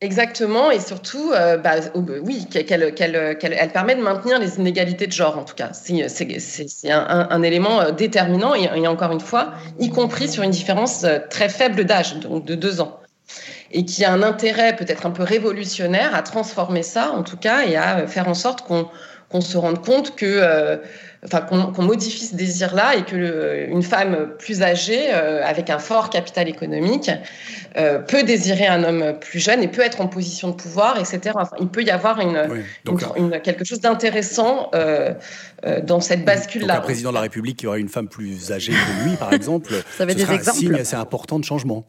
Exactement, 0.00 0.70
et 0.70 0.80
surtout, 0.80 1.32
euh, 1.32 1.56
bah, 1.56 1.76
oui, 2.22 2.46
qu'elle, 2.50 2.94
qu'elle, 2.94 3.38
qu'elle, 3.38 3.52
elle 3.52 3.72
permet 3.72 3.94
de 3.94 4.02
maintenir 4.02 4.38
les 4.38 4.56
inégalités 4.56 5.06
de 5.06 5.12
genre, 5.12 5.38
en 5.38 5.44
tout 5.44 5.54
cas. 5.54 5.70
C'est, 5.72 6.08
c'est, 6.08 6.68
c'est 6.68 6.90
un, 6.90 7.28
un, 7.30 7.42
élément 7.42 7.80
euh, 7.80 7.90
déterminant, 7.90 8.54
et, 8.54 8.64
et, 8.64 8.86
encore 8.86 9.12
une 9.12 9.20
fois, 9.20 9.52
y 9.78 9.90
compris 9.90 10.28
sur 10.28 10.42
une 10.42 10.50
différence 10.50 11.06
très 11.30 11.48
faible 11.48 11.84
d'âge, 11.84 12.16
donc 12.16 12.44
de 12.44 12.54
deux 12.54 12.80
ans. 12.80 12.98
Et 13.70 13.84
qui 13.84 14.04
a 14.04 14.12
un 14.12 14.22
intérêt 14.22 14.76
peut-être 14.76 15.06
un 15.06 15.10
peu 15.10 15.22
révolutionnaire 15.22 16.14
à 16.14 16.22
transformer 16.22 16.82
ça, 16.82 17.12
en 17.12 17.22
tout 17.22 17.36
cas, 17.36 17.64
et 17.66 17.76
à 17.76 18.06
faire 18.06 18.28
en 18.28 18.34
sorte 18.34 18.60
qu'on 18.62 18.88
qu'on 19.28 19.40
se 19.40 19.56
rende 19.56 19.84
compte 19.84 20.14
que, 20.16 20.26
euh, 20.26 20.76
enfin, 21.24 21.40
qu'on 21.40 21.82
modifie 21.82 22.26
ce 22.26 22.36
désir-là 22.36 22.96
et 22.96 23.04
que 23.04 23.16
le, 23.16 23.68
une 23.68 23.82
femme 23.82 24.34
plus 24.38 24.62
âgée, 24.62 25.12
euh, 25.12 25.42
avec 25.44 25.70
un 25.70 25.78
fort 25.78 26.10
capital 26.10 26.48
économique, 26.48 27.10
euh, 27.76 27.98
peut 27.98 28.22
désirer 28.22 28.68
un 28.68 28.84
homme 28.84 29.14
plus 29.20 29.40
jeune 29.40 29.60
et 29.60 29.66
peut 29.66 29.82
être 29.82 30.00
en 30.00 30.06
position 30.06 30.50
de 30.50 30.54
pouvoir, 30.54 30.96
etc. 30.98 31.32
Enfin, 31.34 31.56
il 31.60 31.66
peut 31.66 31.82
y 31.82 31.90
avoir 31.90 32.20
une, 32.20 32.46
oui. 32.48 32.60
donc, 32.84 33.02
une, 33.16 33.24
une 33.34 33.40
quelque 33.40 33.64
chose 33.64 33.80
d'intéressant 33.80 34.70
euh, 34.74 35.12
euh, 35.66 35.80
dans 35.80 36.00
cette 36.00 36.24
bascule-là. 36.24 36.76
Un 36.76 36.80
président 36.80 37.08
de 37.08 37.14
la 37.14 37.22
République 37.22 37.58
qui 37.58 37.66
aurait 37.66 37.80
une 37.80 37.88
femme 37.88 38.08
plus 38.08 38.52
âgée 38.52 38.72
que 38.72 39.08
lui, 39.08 39.16
par 39.16 39.32
exemple, 39.32 39.72
ça 39.96 40.06
ce 40.08 40.14
des 40.14 40.24
un 40.24 40.34
exemples 40.34 40.58
signe 40.58 40.74
assez 40.74 40.94
important 40.94 41.40
de 41.40 41.44
changement. 41.44 41.88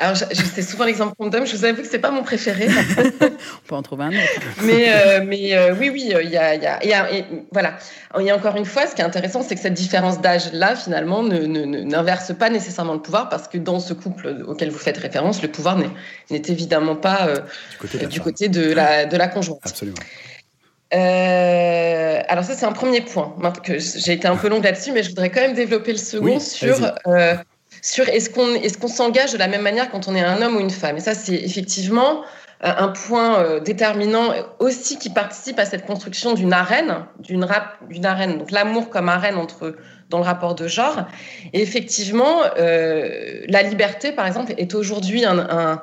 Alors, 0.00 0.16
c'est 0.16 0.62
souvent 0.62 0.84
l'exemple 0.84 1.14
qu'on 1.18 1.28
donne. 1.28 1.46
Je 1.46 1.56
vous 1.56 1.64
avoue 1.64 1.82
que 1.82 1.88
c'est 1.88 1.98
pas 1.98 2.10
mon 2.10 2.22
préféré. 2.22 2.68
On 2.68 3.68
peut 3.68 3.74
en 3.74 3.82
trouver 3.82 4.04
un 4.04 4.08
autre. 4.08 4.40
Mais, 4.62 4.86
euh, 4.88 5.24
mais 5.26 5.54
euh, 5.54 5.74
oui, 5.78 5.90
oui, 5.92 6.02
il 6.04 6.30
y 6.30 6.36
a, 6.36 6.54
y 6.54 6.66
a, 6.66 6.84
y 6.84 6.92
a 6.92 7.12
et, 7.12 7.24
voilà. 7.52 7.74
Il 8.18 8.24
y 8.24 8.30
a 8.30 8.36
encore 8.36 8.56
une 8.56 8.64
fois, 8.64 8.86
ce 8.86 8.94
qui 8.94 9.02
est 9.02 9.04
intéressant, 9.04 9.42
c'est 9.42 9.54
que 9.54 9.60
cette 9.60 9.74
différence 9.74 10.20
d'âge-là, 10.20 10.76
finalement, 10.76 11.22
n'inverse 11.22 12.32
pas 12.34 12.50
nécessairement 12.50 12.94
le 12.94 13.02
pouvoir, 13.02 13.28
parce 13.28 13.48
que 13.48 13.58
dans 13.58 13.80
ce 13.80 13.92
couple 13.92 14.44
auquel 14.46 14.70
vous 14.70 14.78
faites 14.78 14.98
référence, 14.98 15.42
le 15.42 15.48
pouvoir 15.48 15.76
n'est 15.76 16.42
évidemment 16.48 16.96
pas 16.96 17.28
euh, 17.28 17.36
du 17.70 17.76
côté, 17.78 17.98
de, 17.98 18.06
du 18.06 18.20
côté 18.20 18.48
de, 18.48 18.72
la, 18.72 19.04
de 19.06 19.16
la 19.16 19.28
conjointe. 19.28 19.60
Absolument. 19.64 19.98
Euh, 20.94 22.20
alors 22.28 22.44
ça, 22.44 22.54
c'est 22.54 22.64
un 22.64 22.72
premier 22.72 23.02
point. 23.02 23.36
J'ai 23.66 24.12
été 24.12 24.26
un 24.26 24.36
peu 24.36 24.48
longue 24.48 24.64
là-dessus, 24.64 24.90
mais 24.92 25.02
je 25.02 25.10
voudrais 25.10 25.28
quand 25.28 25.42
même 25.42 25.52
développer 25.52 25.92
le 25.92 25.98
second 25.98 26.36
oui, 26.36 26.40
sur 26.40 26.78
euh, 27.06 27.34
sur 27.82 28.08
est-ce 28.08 28.30
qu'on 28.30 28.54
est-ce 28.54 28.78
qu'on 28.78 28.88
s'engage 28.88 29.32
de 29.32 29.38
la 29.38 29.48
même 29.48 29.62
manière 29.62 29.90
quand 29.90 30.08
on 30.08 30.14
est 30.14 30.22
un 30.22 30.42
homme 30.42 30.56
ou 30.56 30.60
une 30.60 30.70
femme. 30.70 30.96
Et 30.96 31.00
ça, 31.00 31.14
c'est 31.14 31.34
effectivement 31.34 32.24
euh, 32.64 32.72
un 32.76 32.88
point 32.88 33.38
euh, 33.38 33.60
déterminant 33.60 34.32
aussi 34.58 34.98
qui 34.98 35.10
participe 35.10 35.60
à 35.60 35.64
cette 35.64 35.86
construction 35.86 36.34
d'une 36.34 36.52
arène, 36.52 37.04
d'une 37.20 37.44
arène, 38.04 38.38
donc 38.38 38.50
l'amour 38.50 38.90
comme 38.90 39.08
arène 39.08 39.36
entre 39.36 39.76
dans 40.10 40.18
le 40.18 40.24
rapport 40.24 40.56
de 40.56 40.66
genre. 40.66 41.06
Et 41.52 41.62
effectivement, 41.62 42.40
euh, 42.58 43.44
la 43.46 43.62
liberté, 43.62 44.10
par 44.10 44.26
exemple, 44.26 44.54
est 44.58 44.74
aujourd'hui 44.74 45.24
un, 45.24 45.80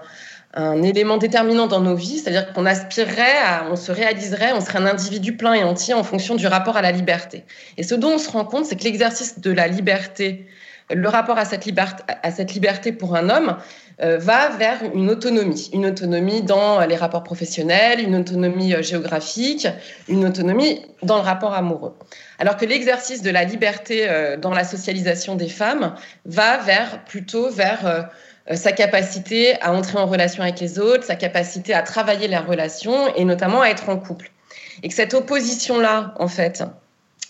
un, 0.53 0.83
élément 0.83 1.15
déterminant 1.15 1.67
dans 1.67 1.79
nos 1.79 1.95
vies, 1.95 2.17
c'est-à-dire 2.17 2.51
qu'on 2.51 2.65
aspirerait, 2.65 3.37
on 3.71 3.77
se 3.77 3.93
réaliserait, 3.93 4.51
on 4.51 4.59
serait 4.59 4.79
un 4.79 4.85
individu 4.85 5.37
plein 5.37 5.53
et 5.53 5.63
entier 5.63 5.93
en 5.93 6.03
fonction 6.03 6.35
du 6.35 6.47
rapport 6.47 6.75
à 6.75 6.81
la 6.81 6.91
liberté. 6.91 7.45
Et 7.77 7.83
ce 7.83 7.95
dont 7.95 8.15
on 8.15 8.17
se 8.17 8.29
rend 8.29 8.43
compte, 8.43 8.65
c'est 8.65 8.75
que 8.75 8.83
l'exercice 8.83 9.39
de 9.39 9.51
la 9.51 9.69
liberté 9.69 10.45
le 10.93 11.09
rapport 11.09 11.37
à 11.37 11.45
cette, 11.45 11.65
liberté, 11.65 12.91
pour 12.91 13.15
un 13.15 13.29
homme 13.29 13.57
euh, 14.01 14.17
va 14.17 14.49
vers 14.49 14.83
une 14.93 15.09
autonomie, 15.09 15.69
une 15.73 15.87
autonomie 15.87 16.43
dans 16.43 16.81
les 16.85 16.95
rapports 16.95 17.23
professionnels, 17.23 17.99
une 17.99 18.15
autonomie 18.15 18.73
euh, 18.73 18.83
géographique, 18.83 19.67
une 20.07 20.25
autonomie 20.25 20.85
dans 21.01 21.15
le 21.15 21.23
rapport 21.23 21.53
amoureux. 21.53 21.95
Alors 22.37 22.55
que 22.55 22.65
l'exercice 22.65 23.23
de 23.23 23.31
la 23.31 23.45
liberté 23.45 24.07
euh, 24.07 24.37
dans 24.37 24.51
la 24.51 24.63
socialisation 24.63 25.35
des 25.35 25.49
femmes 25.49 25.95
va 26.25 26.57
vers 26.57 27.03
plutôt 27.05 27.49
vers 27.49 28.09
sa 28.53 28.71
capacité 28.71 29.59
à 29.61 29.73
entrer 29.73 29.97
en 29.97 30.05
relation 30.05 30.43
avec 30.43 30.59
les 30.59 30.77
autres, 30.77 31.03
sa 31.03 31.15
capacité 31.15 31.73
à 31.73 31.81
travailler 31.81 32.27
les 32.27 32.37
relations 32.37 33.11
et 33.15 33.25
notamment 33.25 33.61
à 33.61 33.69
être 33.69 33.89
en 33.89 33.97
couple. 33.97 34.29
Et 34.83 34.89
que 34.89 34.93
cette 34.93 35.15
opposition-là, 35.15 36.13
en 36.19 36.27
fait, 36.27 36.63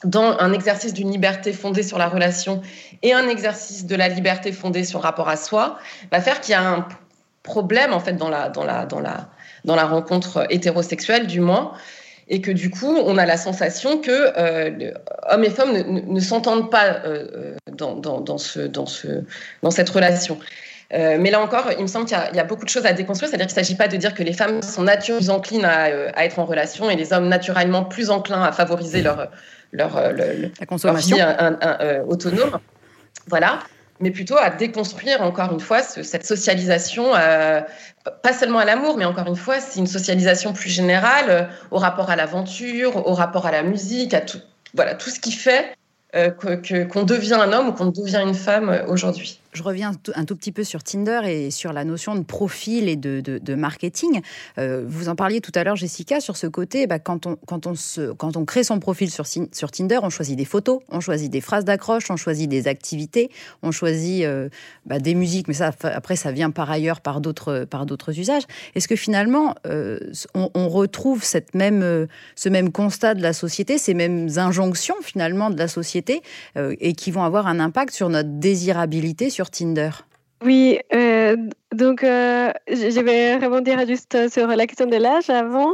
dans 0.06 0.38
un 0.40 0.54
exercice 0.54 0.94
d'une 0.94 1.12
liberté 1.12 1.52
fondée 1.52 1.84
sur 1.84 1.98
la 1.98 2.08
relation 2.08 2.62
et 3.02 3.14
un 3.14 3.28
exercice 3.28 3.86
de 3.86 3.96
la 3.96 4.08
liberté 4.08 4.52
fondée 4.52 4.84
sur 4.84 5.00
le 5.00 5.04
rapport 5.04 5.30
à 5.30 5.36
soi, 5.36 5.78
va 6.12 6.22
faire 6.22 6.40
qu'il 6.40 6.52
y 6.52 6.56
a 6.56 6.68
un 6.68 6.88
problème 7.44 7.94
en 7.94 8.00
fait 8.00 8.14
dans 8.14 8.30
la, 8.30 8.50
dans 8.50 8.64
la, 8.64 8.86
dans 8.86 9.00
la, 9.00 9.30
dans 9.66 9.76
la 9.76 9.86
rencontre 9.86 10.46
hétérosexuelle 10.50 11.28
du 11.28 11.42
moins, 11.42 11.74
et 12.28 12.42
que 12.42 12.52
du 12.52 12.70
coup 12.70 12.96
on 12.96 13.18
a 13.18 13.26
la 13.26 13.38
sensation 13.38 14.00
que 14.00 14.34
euh, 14.38 14.92
hommes 15.30 15.44
et 15.44 15.50
femmes 15.50 15.74
ne, 15.74 16.20
s'entendent 16.20 16.72
pas 16.72 17.02
euh, 17.06 17.56
dans, 17.72 17.96
dans, 17.96 18.22
dans, 18.22 18.38
ce, 18.38 18.60
dans, 18.62 18.86
ce, 18.86 19.24
dans 19.62 19.72
cette 19.72 19.90
relation. 19.90 20.40
Euh, 20.94 21.18
mais 21.20 21.32
là 21.32 21.42
encore, 21.42 21.72
il 21.78 21.82
me 21.82 21.88
semble 21.88 22.06
qu'il 22.06 22.18
y, 22.34 22.36
y, 22.36 22.40
a 22.40 22.44
beaucoup 22.44 22.64
de 22.64 22.70
choses 22.70 22.86
à 22.86 22.94
déconstruire, 22.94 23.30
c'est-à-dire 23.30 23.48
qu'il 23.48 23.58
ne 23.58 23.64
s'agit 23.64 23.76
pas 23.76 23.88
de 23.88 23.98
dire 23.98 24.14
que 24.14 24.24
les 24.24 24.34
femmes 24.34 24.62
sont 24.62 24.84
naturellement 24.84 25.16
plus 25.18 25.30
enclines 25.30 25.66
à, 25.66 25.84
à, 26.16 26.26
être 26.26 26.38
en 26.38 26.46
relation 26.46 26.90
et 26.90 26.96
les 26.96 27.12
hommes 27.12 27.28
naturellement 27.28 27.84
plus 27.84 28.12
enclins 28.12 28.44
à 28.44 28.52
favoriser 28.52 29.02
leur, 29.02 29.30
leur, 29.72 29.98
euh, 29.98 30.12
le, 30.12 30.52
la 30.60 30.66
consommation. 30.66 31.18
leur 31.18 31.28
vie 31.28 31.38
un, 31.40 31.48
un, 31.48 31.58
un, 31.62 31.78
euh, 31.82 32.04
autonome. 32.08 32.60
Voilà. 33.28 33.60
Mais 34.00 34.12
plutôt 34.12 34.38
à 34.38 34.50
déconstruire 34.50 35.22
encore 35.22 35.54
une 35.54 35.60
fois 35.60 35.82
ce, 35.82 36.04
cette 36.04 36.26
socialisation, 36.26 37.16
euh, 37.16 37.62
pas 38.22 38.34
seulement 38.34 38.60
à 38.60 38.66
l'amour, 38.66 38.98
mais 38.98 39.06
encore 39.06 39.28
une 39.28 39.38
fois, 39.38 39.60
c'est 39.60 39.80
une 39.80 39.88
socialisation 39.88 40.54
plus 40.54 40.70
générale 40.70 41.30
euh, 41.30 41.44
au 41.72 41.78
rapport 41.78 42.10
à 42.10 42.16
l'aventure, 42.16 43.08
au 43.08 43.14
rapport 43.14 43.46
à 43.46 43.52
la 43.52 43.64
musique, 43.64 44.14
à 44.14 44.22
tout, 44.22 44.40
voilà, 44.74 44.96
tout 44.96 45.10
ce 45.10 45.20
qui 45.20 45.32
fait 45.32 45.74
euh, 46.16 46.30
qu'on 46.86 47.04
devient 47.04 47.34
un 47.34 47.52
homme 47.52 47.70
ou 47.70 47.72
qu'on 47.74 47.88
devient 47.88 48.22
une 48.26 48.36
femme 48.36 48.70
euh, 48.70 48.86
aujourd'hui 48.88 49.40
je 49.56 49.64
reviens 49.64 49.94
un 50.16 50.26
tout 50.26 50.36
petit 50.36 50.52
peu 50.52 50.64
sur 50.64 50.84
Tinder 50.84 51.22
et 51.26 51.50
sur 51.50 51.74
la 51.74 51.84
notion 51.86 52.16
de 52.16 52.24
profil 52.24 52.90
et 52.90 52.96
de, 52.96 53.56
marketing. 53.56 54.22
Euh, 54.58 54.84
vous 54.86 55.08
en 55.08 55.16
parliez 55.16 55.40
tout 55.40 55.52
à 55.56 55.64
l'heure, 55.64 55.76
Jessica, 55.76 56.20
sur 56.20 56.36
ce 56.36 56.48
côté, 56.48 56.88
bah, 56.88 57.00
quand, 57.00 57.26
on, 57.26 58.46
crée 58.46 58.64
son 58.64 58.80
profil 58.80 59.10
sur, 59.10 59.26
Tinder, 59.72 60.00
on 60.04 60.10
choisit 60.10 60.38
des 60.38 60.46
photos, 60.46 60.80
on 60.90 61.00
choisit 61.00 61.32
des 61.32 61.42
phrases 61.42 61.64
d'accroche, 61.64 62.12
on 62.12 62.18
choisit 62.18 62.50
des 62.50 62.68
activités, 62.68 63.32
on 63.64 63.72
choisit 63.72 64.26
euh, 64.26 64.50
bah, 64.86 65.00
des 65.00 65.16
musiques, 65.16 65.48
mais 65.48 65.54
ça, 65.54 65.72
après, 65.84 66.16
ça 66.16 66.32
vient 66.32 66.52
par 66.52 66.70
ailleurs 66.70 67.00
par 67.02 67.22
d'autres, 67.22 67.66
usages. 68.20 68.44
Est-ce 68.76 68.88
que 68.88 68.96
finalement, 68.96 69.56
euh, 69.66 70.00
on, 70.34 70.70
retrouve 70.70 71.24
ce 71.24 71.40
même 72.50 72.72
constat 72.72 73.14
de 73.14 73.22
la 73.22 73.32
société, 73.32 73.78
ces 73.78 73.94
mêmes 73.94 74.28
injonctions 74.38 74.96
finalement 75.02 75.50
de 75.50 75.58
la 75.58 75.68
société, 75.68 76.22
et 76.56 76.94
qui 76.94 77.12
vont 77.12 77.24
avoir 77.24 77.48
un 77.48 77.60
impact 77.60 77.94
sur 77.94 78.10
notre 78.10 78.30
désirabilité 78.30 79.30
sur 79.30 79.45
Tinder 79.50 79.90
Oui, 80.44 80.80
euh, 80.94 81.36
donc 81.74 82.04
euh, 82.04 82.52
je 82.68 83.00
vais 83.02 83.38
rebondir 83.38 83.86
juste 83.88 84.30
sur 84.30 84.48
la 84.48 84.68
question 84.68 84.86
de 84.86 84.98
l'âge 84.98 85.30
avant. 85.30 85.74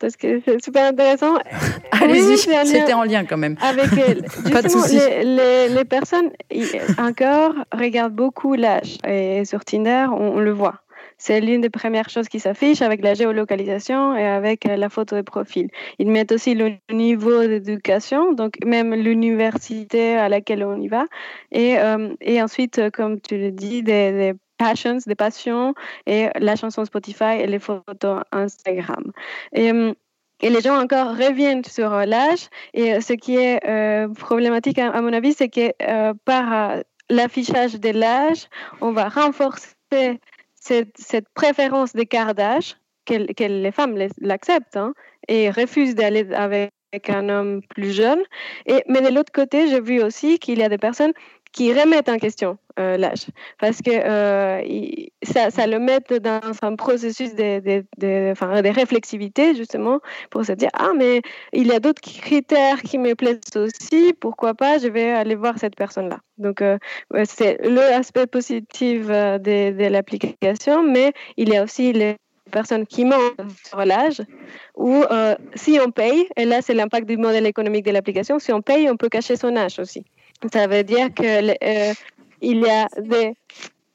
parce 0.00 0.16
que 0.16 0.40
c'est 0.44 0.62
super 0.62 0.86
intéressant. 0.86 1.34
Allez-y, 1.92 2.36
c'était 2.38 2.92
en 2.92 3.04
lien 3.04 3.24
quand 3.24 3.36
même. 3.38 3.56
Avec 3.60 3.90
Pas 4.52 4.62
de 4.62 4.68
souci. 4.68 4.96
Les, 4.96 5.24
les, 5.24 5.68
les, 5.68 5.84
personnes, 5.84 6.30
encore, 6.98 7.54
regardent 7.72 8.14
beaucoup 8.14 8.54
l'âge. 8.54 8.98
Et 9.06 9.44
sur 9.44 9.64
Tinder, 9.64 10.06
on, 10.10 10.36
on 10.36 10.40
le 10.40 10.52
voit. 10.52 10.82
C'est 11.24 11.40
l'une 11.40 11.60
des 11.60 11.70
premières 11.70 12.10
choses 12.10 12.28
qui 12.28 12.40
s'affiche 12.40 12.82
avec 12.82 13.00
la 13.00 13.14
géolocalisation 13.14 14.16
et 14.16 14.26
avec 14.26 14.64
la 14.64 14.88
photo 14.88 15.14
de 15.14 15.22
profil. 15.22 15.68
Ils 16.00 16.10
mettent 16.10 16.32
aussi 16.32 16.56
le 16.56 16.72
niveau 16.90 17.46
d'éducation, 17.46 18.32
donc 18.32 18.54
même 18.64 18.92
l'université 18.92 20.16
à 20.16 20.28
laquelle 20.28 20.64
on 20.64 20.80
y 20.80 20.88
va. 20.88 21.04
Et, 21.52 21.78
euh, 21.78 22.12
et 22.20 22.42
ensuite, 22.42 22.90
comme 22.90 23.20
tu 23.20 23.38
le 23.38 23.52
dis, 23.52 23.84
des, 23.84 24.34
passions, 24.58 24.98
des 25.06 25.14
passions 25.14 25.74
et 26.06 26.26
la 26.40 26.56
chanson 26.56 26.84
Spotify 26.84 27.38
et 27.38 27.46
les 27.46 27.60
photos 27.60 28.22
Instagram. 28.32 29.12
Et, 29.52 29.70
les 30.42 30.60
gens 30.60 30.76
encore 30.76 31.10
reviennent 31.10 31.64
sur 31.64 31.90
l'âge. 32.04 32.48
Et 32.74 33.00
ce 33.00 33.12
qui 33.12 33.36
est 33.36 33.64
euh, 33.64 34.08
problématique, 34.08 34.80
à, 34.80 35.00
mon 35.00 35.12
avis, 35.12 35.34
c'est 35.34 35.48
que 35.48 35.72
euh, 35.82 36.14
par 36.24 36.82
l'affichage 37.08 37.78
de 37.78 37.90
l'âge, 37.90 38.48
on 38.80 38.90
va 38.90 39.08
renforcer 39.08 40.18
cette, 40.62 40.96
cette 40.96 41.28
préférence 41.34 41.92
d'écart 41.92 42.34
d'âge, 42.34 42.76
que, 43.04 43.14
les 43.14 43.72
femmes 43.72 43.98
l'acceptent 44.20 44.76
hein, 44.76 44.94
et 45.26 45.50
refusent 45.50 45.96
d'aller 45.96 46.24
avec 46.32 46.70
un 47.08 47.28
homme 47.28 47.62
plus 47.62 47.92
jeune. 47.92 48.20
Et, 48.66 48.84
mais 48.88 49.00
de 49.00 49.12
l'autre 49.12 49.32
côté, 49.32 49.68
j'ai 49.68 49.80
vu 49.80 50.00
aussi 50.00 50.38
qu'il 50.38 50.60
y 50.60 50.62
a 50.62 50.68
des 50.68 50.78
personnes 50.78 51.12
qui 51.52 51.72
remettent 51.72 52.08
en 52.08 52.18
question 52.18 52.58
euh, 52.78 52.96
l'âge 52.96 53.26
parce 53.60 53.82
que 53.82 53.90
euh, 53.90 54.62
ça, 55.22 55.66
le 55.66 55.78
met 55.78 56.00
dans 56.20 56.40
un 56.62 56.74
processus 56.74 57.34
de, 57.34 57.60
de, 57.60 57.84
de, 57.98 58.62
de, 58.62 58.68
réflexivité 58.68 59.54
justement 59.54 60.00
pour 60.30 60.44
se 60.44 60.52
dire 60.52 60.70
ah 60.72 60.92
mais 60.96 61.20
il 61.52 61.66
y 61.66 61.72
a 61.72 61.80
d'autres 61.80 62.00
critères 62.00 62.80
qui 62.82 62.98
me 62.98 63.14
plaisent 63.14 63.40
aussi 63.56 64.14
pourquoi 64.18 64.54
pas 64.54 64.78
je 64.78 64.88
vais 64.88 65.10
aller 65.10 65.34
voir 65.34 65.58
cette 65.58 65.76
personne 65.76 66.08
là 66.08 66.18
donc 66.38 66.62
euh, 66.62 66.78
c'est 67.24 67.58
l'aspect 67.62 68.26
positif 68.26 69.02
euh, 69.10 69.38
de, 69.38 69.88
l'application 69.88 70.82
mais 70.82 71.12
il 71.36 71.50
y 71.50 71.56
a 71.56 71.64
aussi 71.64 71.92
les 71.92 72.16
personnes 72.50 72.86
qui 72.86 73.06
mentent 73.06 73.40
sur 73.66 73.82
l'âge, 73.82 74.20
ou 74.76 75.04
si 75.54 75.78
on 75.82 75.90
paye, 75.90 76.28
et 76.36 76.44
là 76.44 76.60
c'est 76.60 76.74
l'impact 76.74 77.08
du 77.08 77.16
modèle 77.16 77.46
économique 77.46 77.86
de 77.86 77.90
l'application, 77.90 78.38
si 78.38 78.52
on 78.52 78.60
paye, 78.60 78.90
on 78.90 78.96
peut 78.98 79.08
cacher 79.08 79.36
son 79.36 79.56
âge 79.56 79.78
aussi. 79.78 80.04
Ça 80.50 80.66
veut 80.66 80.82
dire 80.82 81.14
qu'il 81.14 81.56
euh, 81.62 81.92
y 82.40 82.68
a 82.68 82.86
des, 83.00 83.34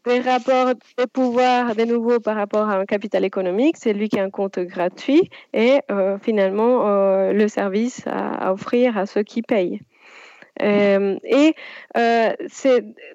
des, 0.06 0.20
rapports 0.22 0.74
de 0.98 1.06
pouvoir 1.06 1.76
de 1.76 1.84
nouveau 1.84 2.22
par 2.22 2.38
rapport 2.38 2.70
à 2.70 2.78
un 2.78 2.86
capital 2.86 3.26
économique, 3.26 3.76
c'est 3.78 3.92
lui 3.92 4.08
qui 4.08 4.18
a 4.18 4.24
un 4.24 4.30
compte 4.30 4.58
gratuit 4.60 5.30
et 5.54 5.82
euh, 5.92 6.18
finalement 6.20 6.88
euh, 6.88 7.34
le 7.34 7.48
service 7.50 8.04
à, 8.08 8.54
offrir 8.54 8.98
à 8.98 9.06
ceux 9.06 9.24
qui 9.24 9.42
payent. 9.42 9.82
Euh, 10.62 11.18
et 11.24 11.54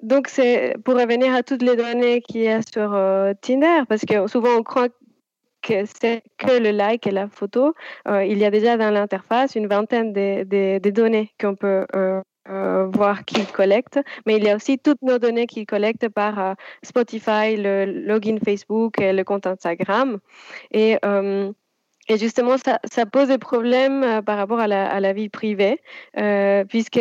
donc 0.03 0.29
pour 0.85 0.93
revenir 0.93 1.33
à 1.33 1.41
toutes 1.41 1.63
les 1.63 1.75
données 1.75 2.21
qu'il 2.21 2.41
y 2.41 2.47
a 2.47 2.61
sur 2.61 2.91
Tinder, 3.41 3.81
parce 3.89 4.05
que 4.05 4.27
souvent 4.27 4.57
on 4.59 4.63
croit 4.63 4.89
que 5.63 5.85
c'est 5.85 6.21
que 6.37 6.59
le 6.59 6.71
like 6.71 7.07
et 7.07 7.11
la 7.11 7.27
photo. 7.27 7.73
il 8.05 8.37
y 8.37 8.45
a 8.45 8.51
déjà 8.51 8.77
dans 8.77 8.91
l'interface 8.91 9.55
une 9.55 9.67
vingtaine 9.67 10.13
de, 10.13 10.43
de, 10.43 10.77
de 10.77 10.89
données 10.91 11.31
qu'on 11.39 11.55
peut 11.55 11.85
euh, 12.49 12.87
voir 12.93 13.25
qu'il 13.25 13.45
collecte, 13.45 13.99
mais 14.25 14.37
il 14.37 14.43
y 14.43 14.49
a 14.49 14.55
aussi 14.55 14.77
toutes 14.77 15.01
nos 15.01 15.17
données 15.17 15.47
qu'il 15.47 15.65
collecte 15.65 16.09
par 16.09 16.39
euh, 16.39 16.53
Spotify, 16.83 17.55
le 17.55 17.85
login 17.85 18.37
Facebook 18.43 18.99
et 18.99 19.13
le 19.13 19.23
compte 19.23 19.47
Instagram. 19.47 20.19
Et, 20.71 20.97
euh, 21.05 21.51
et 22.09 22.17
justement, 22.17 22.57
ça, 22.57 22.79
ça, 22.83 23.05
pose 23.05 23.29
des 23.29 23.37
problèmes 23.37 24.03
euh, 24.03 24.21
par 24.21 24.37
rapport 24.37 24.59
à 24.59 24.67
la, 24.67 24.91
à 24.91 24.99
la 24.99 25.13
vie 25.13 25.29
privée, 25.29 25.79
puisque 26.67 26.99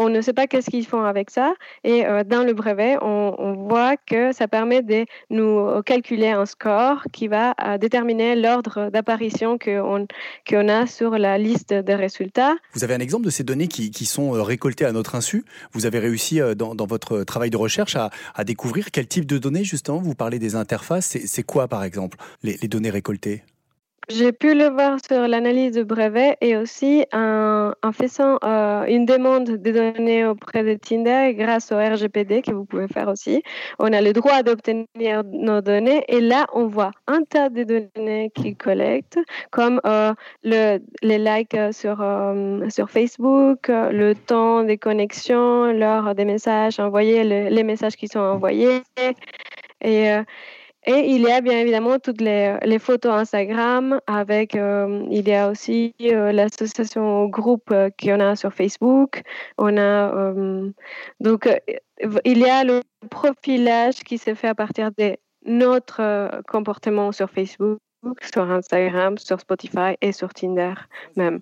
on 0.00 0.08
ne 0.08 0.22
sait 0.22 0.32
pas 0.32 0.46
qu'est-ce 0.46 0.70
qu'ils 0.70 0.86
font 0.86 1.02
avec 1.02 1.30
ça. 1.30 1.52
Et 1.84 2.06
euh, 2.06 2.24
dans 2.24 2.42
le 2.42 2.54
brevet, 2.54 2.96
on, 3.02 3.52
voit 3.68 3.96
que 3.98 4.32
ça 4.32 4.48
permet 4.48 4.82
de 4.82 5.04
nous 5.28 5.82
calculer 5.82 6.28
un 6.28 6.46
score 6.46 7.02
qui 7.12 7.28
va 7.28 7.54
euh, 7.62 7.76
déterminer 7.76 8.34
l'ordre 8.34 8.88
d'apparition 8.90 9.58
qu'on 9.58 10.06
qu 10.46 10.56
a 10.56 10.86
sur 10.86 11.18
la 11.18 11.36
liste 11.36 11.74
des 11.74 11.94
résultats. 11.94 12.54
Vous 12.72 12.82
avez 12.82 12.94
un 12.94 13.00
exemple 13.00 13.26
de 13.26 13.30
ces 13.30 13.44
données 13.44 13.68
qui, 13.68 14.04
sont 14.06 14.34
euh, 14.34 14.42
récoltées 14.42 14.86
à 14.86 14.92
notre 14.92 15.14
insu? 15.14 15.44
Vous 15.72 15.84
avez 15.84 15.98
réussi 15.98 16.40
dans, 16.56 16.86
votre 16.86 17.22
travail 17.24 17.50
de 17.50 17.58
recherche 17.58 17.94
à, 17.96 18.10
découvrir 18.44 18.90
quel 18.90 19.06
type 19.06 19.26
de 19.26 19.36
données, 19.36 19.64
justement? 19.64 19.98
Vous 19.98 20.14
parlez 20.14 20.38
des 20.38 20.56
interfaces. 20.56 21.18
C'est 21.26 21.42
quoi, 21.42 21.68
par 21.68 21.84
exemple, 21.84 22.16
les 22.42 22.56
données 22.68 22.90
récoltées? 22.90 23.42
J'ai 24.10 24.32
pu 24.32 24.54
le 24.54 24.68
voir 24.68 24.98
sur 25.06 25.28
l'analyse 25.28 25.72
de 25.72 25.82
brevet 25.84 26.36
et 26.40 26.56
aussi 26.56 27.04
en, 27.12 27.72
faisant 27.92 28.38
euh, 28.44 28.84
une 28.86 29.06
demande 29.06 29.44
de 29.44 29.70
données 29.70 30.26
auprès 30.26 30.64
de 30.64 30.74
Tinder 30.74 31.32
grâce 31.34 31.70
au 31.70 31.76
RGPD 31.76 32.42
que 32.42 32.50
vous 32.50 32.64
pouvez 32.64 32.88
faire 32.88 33.08
aussi. 33.08 33.42
On 33.78 33.92
a 33.92 34.00
le 34.00 34.12
droit 34.12 34.42
d'obtenir 34.42 35.22
nos 35.24 35.60
données 35.60 36.04
et 36.08 36.20
là, 36.20 36.46
on 36.52 36.66
voit 36.66 36.90
un 37.06 37.22
tas 37.22 37.48
de 37.50 37.62
données 37.62 38.30
qu'ils 38.34 38.56
collectent 38.56 39.18
comme 39.50 39.80
euh, 39.86 40.12
le, 40.42 40.78
les 41.02 41.18
likes 41.18 41.72
sur, 41.72 42.00
euh, 42.00 42.68
sur 42.68 42.90
Facebook, 42.90 43.68
le 43.68 44.14
temps 44.14 44.64
des 44.64 44.78
connexions, 44.78 45.72
l'heure 45.72 46.14
des 46.16 46.24
messages 46.24 46.80
envoyés, 46.80 47.22
le, 47.22 47.48
les 47.48 47.62
messages 47.62 47.96
qui 47.96 48.08
sont 48.08 48.20
envoyés. 48.20 48.82
Et, 49.82 50.10
et 50.86 51.12
il 51.14 51.22
y 51.22 51.30
a 51.30 51.42
bien 51.42 51.58
évidemment 51.58 51.98
toutes 51.98 52.22
les, 52.22 52.78
photos 52.78 53.12
Instagram 53.12 54.00
avec, 54.06 54.56
euh, 54.56 55.04
il 55.10 55.28
y 55.28 55.34
a 55.34 55.50
aussi 55.50 55.94
euh, 56.02 56.32
l'association 56.32 57.26
groupe 57.26 57.70
euh, 57.70 57.90
qu'on 58.00 58.18
a 58.20 58.34
sur 58.34 58.54
Facebook. 58.54 59.22
On 59.58 59.76
a, 59.76 60.14
euh, 60.14 60.70
donc, 61.20 61.48
il 62.24 62.38
y 62.38 62.48
a 62.48 62.64
le 62.64 62.80
profilage 63.10 63.96
qui 63.96 64.16
se 64.16 64.34
fait 64.34 64.48
à 64.48 64.54
partir 64.54 64.90
de 64.96 65.16
notre 65.44 66.40
comportement 66.48 67.12
sur 67.12 67.30
Facebook 67.30 67.78
sur 68.32 68.50
Instagram, 68.50 69.18
sur 69.18 69.40
Spotify 69.40 69.96
et 70.00 70.12
sur 70.12 70.32
Tinder 70.32 70.74
même. 71.16 71.40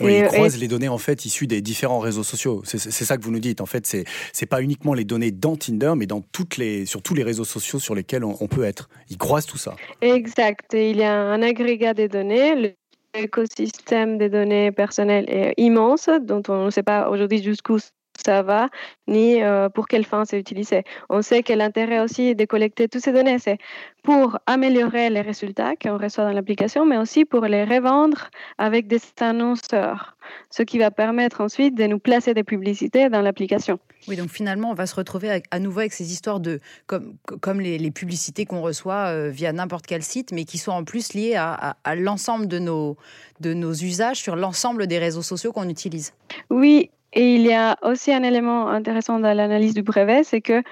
Oui, 0.00 0.12
et, 0.12 0.18
ils 0.20 0.24
croisent 0.24 0.56
et... 0.56 0.60
les 0.60 0.68
données 0.68 0.88
en 0.88 0.98
fait 0.98 1.24
issues 1.24 1.46
des 1.46 1.60
différents 1.60 1.98
réseaux 1.98 2.22
sociaux. 2.22 2.62
C'est 2.64 2.78
ça 2.78 3.16
que 3.16 3.22
vous 3.22 3.30
nous 3.30 3.40
dites. 3.40 3.60
En 3.60 3.66
fait, 3.66 3.86
c'est 3.86 4.04
c'est 4.32 4.46
pas 4.46 4.62
uniquement 4.62 4.94
les 4.94 5.04
données 5.04 5.30
dans 5.30 5.56
Tinder, 5.56 5.92
mais 5.96 6.06
dans 6.06 6.20
toutes 6.20 6.56
les 6.56 6.86
sur 6.86 7.02
tous 7.02 7.14
les 7.14 7.22
réseaux 7.22 7.44
sociaux 7.44 7.78
sur 7.78 7.94
lesquels 7.94 8.24
on, 8.24 8.36
on 8.40 8.48
peut 8.48 8.64
être. 8.64 8.88
Ils 9.10 9.18
croisent 9.18 9.46
tout 9.46 9.58
ça. 9.58 9.76
Exact. 10.00 10.74
Et 10.74 10.90
il 10.90 10.96
y 10.96 11.04
a 11.04 11.14
un 11.14 11.42
agrégat 11.42 11.94
des 11.94 12.08
données. 12.08 12.74
L'écosystème 13.14 14.18
des 14.18 14.28
données 14.28 14.70
personnelles 14.70 15.24
est 15.28 15.54
immense, 15.56 16.08
dont 16.22 16.42
on 16.48 16.66
ne 16.66 16.70
sait 16.70 16.82
pas 16.82 17.08
aujourd'hui 17.08 17.42
jusqu'où 17.42 17.78
ça 18.24 18.42
va, 18.42 18.68
ni 19.06 19.42
euh, 19.42 19.68
pour 19.68 19.88
quelle 19.88 20.04
fin 20.04 20.24
c'est 20.24 20.38
utilisé. 20.38 20.84
On 21.08 21.22
sait 21.22 21.42
que 21.42 21.52
l'intérêt 21.52 22.00
aussi 22.00 22.34
de 22.34 22.44
collecter 22.44 22.88
toutes 22.88 23.02
ces 23.02 23.12
données, 23.12 23.38
c'est 23.38 23.58
pour 24.02 24.38
améliorer 24.46 25.10
les 25.10 25.20
résultats 25.20 25.74
qu'on 25.76 25.98
reçoit 25.98 26.24
dans 26.24 26.32
l'application, 26.32 26.86
mais 26.86 26.96
aussi 26.96 27.24
pour 27.24 27.44
les 27.44 27.64
revendre 27.64 28.30
avec 28.56 28.86
des 28.86 29.00
annonceurs, 29.20 30.16
ce 30.50 30.62
qui 30.62 30.78
va 30.78 30.90
permettre 30.90 31.40
ensuite 31.40 31.74
de 31.76 31.86
nous 31.86 31.98
placer 31.98 32.32
des 32.34 32.44
publicités 32.44 33.08
dans 33.08 33.20
l'application. 33.20 33.78
Oui, 34.06 34.16
donc 34.16 34.30
finalement, 34.30 34.70
on 34.70 34.74
va 34.74 34.86
se 34.86 34.94
retrouver 34.94 35.28
avec, 35.28 35.44
à 35.50 35.58
nouveau 35.58 35.80
avec 35.80 35.92
ces 35.92 36.12
histoires 36.12 36.40
de 36.40 36.60
comme, 36.86 37.16
comme 37.40 37.60
les, 37.60 37.78
les 37.78 37.90
publicités 37.90 38.46
qu'on 38.46 38.62
reçoit 38.62 39.08
euh, 39.08 39.28
via 39.28 39.52
n'importe 39.52 39.86
quel 39.86 40.02
site, 40.02 40.32
mais 40.32 40.44
qui 40.44 40.56
sont 40.56 40.72
en 40.72 40.84
plus 40.84 41.14
liées 41.14 41.34
à, 41.34 41.52
à, 41.52 41.76
à 41.84 41.94
l'ensemble 41.94 42.46
de 42.46 42.58
nos, 42.58 42.96
de 43.40 43.52
nos 43.54 43.72
usages 43.72 44.18
sur 44.18 44.36
l'ensemble 44.36 44.86
des 44.86 44.98
réseaux 44.98 45.22
sociaux 45.22 45.52
qu'on 45.52 45.68
utilise. 45.68 46.14
Oui, 46.48 46.90
et 47.12 47.34
il 47.34 47.42
y 47.42 47.52
a 47.52 47.76
aussi 47.82 48.12
un 48.12 48.22
élément 48.22 48.68
intéressant 48.68 49.18
dans 49.18 49.34
l'analyse 49.34 49.74
du 49.74 49.82
brevet, 49.82 50.24
c'est 50.24 50.40
que 50.40 50.62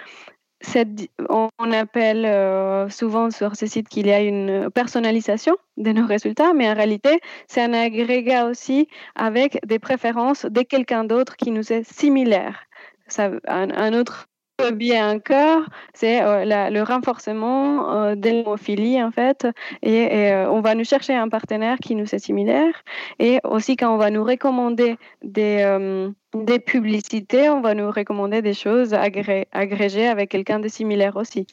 on 1.29 1.73
appelle 1.73 2.25
euh, 2.25 2.89
souvent 2.89 3.31
sur 3.31 3.57
ces 3.57 3.67
sites 3.67 3.89
qu'il 3.89 4.07
y 4.07 4.13
a 4.13 4.21
une 4.21 4.71
personnalisation 4.71 5.57
de 5.77 5.93
nos 5.93 6.07
résultats, 6.07 6.55
mais 6.55 6.69
en 6.69 6.75
réalité, 6.75 7.21
c'est 7.47 7.63
un 7.63 7.75
agrégat 7.75 8.47
aussi 8.47 8.89
avec 9.15 9.61
des 9.67 9.79
préférences 9.79 10.47
de 10.47 10.63
quelqu'un 10.63 11.05
d'autre 11.05 11.37
qui 11.37 11.51
nous 11.51 11.73
est 11.73 11.85
similaire. 11.85 12.65
Ça, 13.07 13.31
un 13.47 13.93
autre 13.93 14.29
bien 14.73 15.17
encore, 15.17 15.65
c'est 15.95 16.23
euh, 16.23 16.71
le 16.71 16.83
renforcement 16.83 18.05
euh, 18.05 18.15
de 18.15 18.31
l'hémophilie 18.31 19.03
en 19.03 19.11
fait, 19.11 19.47
et, 19.83 20.33
euh, 20.33 20.51
on 20.51 20.61
va 20.61 20.75
nous 20.75 20.85
chercher 20.85 21.15
un 21.15 21.29
partenaire 21.29 21.79
qui 21.79 21.95
nous 21.95 22.15
est 22.15 22.19
similaire, 22.19 22.73
et 23.19 23.39
aussi 23.45 23.77
quand 23.77 23.95
on 23.95 23.99
va 23.99 24.11
nous 24.11 24.25
recommander 24.25 24.97
des 25.23 25.59
euh, 25.61 26.11
des 26.35 26.59
publicités, 26.59 27.49
on 27.51 27.61
va 27.61 27.75
nous 27.75 27.91
recommander 27.91 28.43
des 28.43 28.55
choses 28.55 28.95
agré 28.95 29.47
agrégées 29.53 30.09
avec 30.09 30.31
quelqu'un 30.31 30.59
de 30.59 30.69
similaire 30.69 31.17
aussi. 31.17 31.47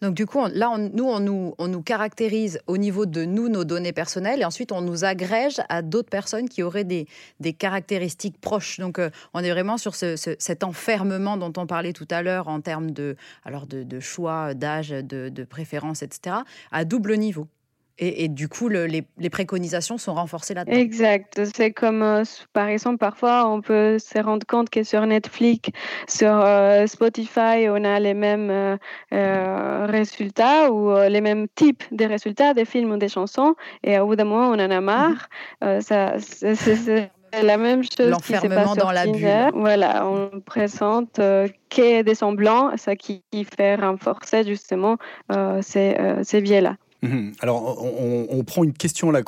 Donc 0.00 0.14
du 0.14 0.26
coup, 0.26 0.40
là, 0.52 0.76
nous, 0.78 1.04
on 1.04 1.68
nous, 1.68 1.82
caractérise 1.82 2.60
au 2.66 2.76
niveau 2.76 3.06
de 3.06 3.24
nous, 3.24 3.48
nos 3.48 3.64
données 3.64 3.92
personnelles, 3.92 4.40
et 4.40 4.44
ensuite 4.44 4.72
on 4.72 4.80
nous 4.80 5.04
agrège 5.04 5.60
à 5.68 5.82
d'autres 5.82 6.10
personnes 6.10 6.48
qui 6.48 6.62
auraient 6.62 6.84
des, 6.84 7.06
des 7.40 7.52
caractéristiques 7.52 8.40
proches. 8.40 8.78
Donc 8.78 8.98
euh, 8.98 9.10
on 9.34 9.40
est 9.40 9.50
vraiment 9.50 9.78
sur 9.78 9.94
ce, 9.94 10.16
ce, 10.16 10.36
cet 10.38 10.64
enfermement 10.64 11.36
dont 11.36 11.52
on 11.56 11.66
parlait 11.66 11.92
tout 11.92 12.08
à 12.10 12.22
l'heure 12.22 12.48
en 12.48 12.60
termes 12.60 12.90
de, 12.90 13.16
alors 13.44 13.66
de 13.66 14.00
choix, 14.00 14.54
d'âge, 14.54 14.90
de, 14.90 15.28
de 15.28 15.44
préférence, 15.44 16.02
etc., 16.02 16.36
à 16.70 16.84
double 16.84 17.16
niveau. 17.16 17.46
Et, 17.98 18.28
du 18.28 18.48
coup, 18.48 18.68
les, 18.68 19.04
préconisations 19.30 19.98
sont 19.98 20.14
renforcées 20.14 20.54
là-dedans. 20.54 20.76
Exact. 20.76 21.40
C'est 21.54 21.72
comme, 21.72 22.02
euh, 22.02 22.24
par 22.52 22.68
exemple, 22.68 22.98
parfois, 22.98 23.46
on 23.46 23.60
peut 23.60 23.98
se 23.98 24.18
rendre 24.18 24.46
compte 24.46 24.70
que 24.70 24.82
sur 24.82 25.06
Netflix, 25.06 25.68
sur 26.08 26.32
euh, 26.32 26.86
Spotify, 26.86 27.68
on 27.68 27.84
a 27.84 28.00
les 28.00 28.14
mêmes 28.14 28.78
euh, 29.12 29.86
résultats 29.86 30.72
ou 30.72 30.94
les 31.08 31.20
mêmes 31.20 31.46
types 31.54 31.84
de 31.92 32.04
résultats 32.06 32.54
des 32.54 32.64
films 32.64 32.92
ou 32.92 32.96
des 32.96 33.08
chansons. 33.08 33.54
Et 33.84 33.98
au 33.98 34.06
bout 34.06 34.16
d'un 34.16 34.24
moment, 34.24 34.48
on 34.48 34.54
en 34.54 34.70
a 34.70 34.80
marre. 34.80 35.28
Mhm. 35.62 35.80
ça, 35.82 36.14
c'est 36.18 37.10
la 37.42 37.56
même 37.56 37.82
chose 37.82 38.16
qui 38.24 38.34
se 38.34 38.46
passe 38.46 38.74
dans 38.76 38.90
la 38.90 39.06
bulle. 39.06 39.50
Voilà, 39.54 40.06
on 40.08 40.40
présente 40.40 41.16
que 41.16 42.02
des 42.02 42.14
semblants, 42.14 42.76
ça 42.76 42.96
qui, 42.96 43.22
fait 43.56 43.76
renforcer 43.76 44.44
justement 44.44 44.96
ces, 45.60 45.96
ces 46.22 46.40
biais-là. 46.40 46.76
Mhm. 47.02 47.32
Alors, 47.40 47.82
on, 47.82 48.44
prend 48.44 48.62
une 48.64 48.72
question 48.72 49.10
là 49.10 49.22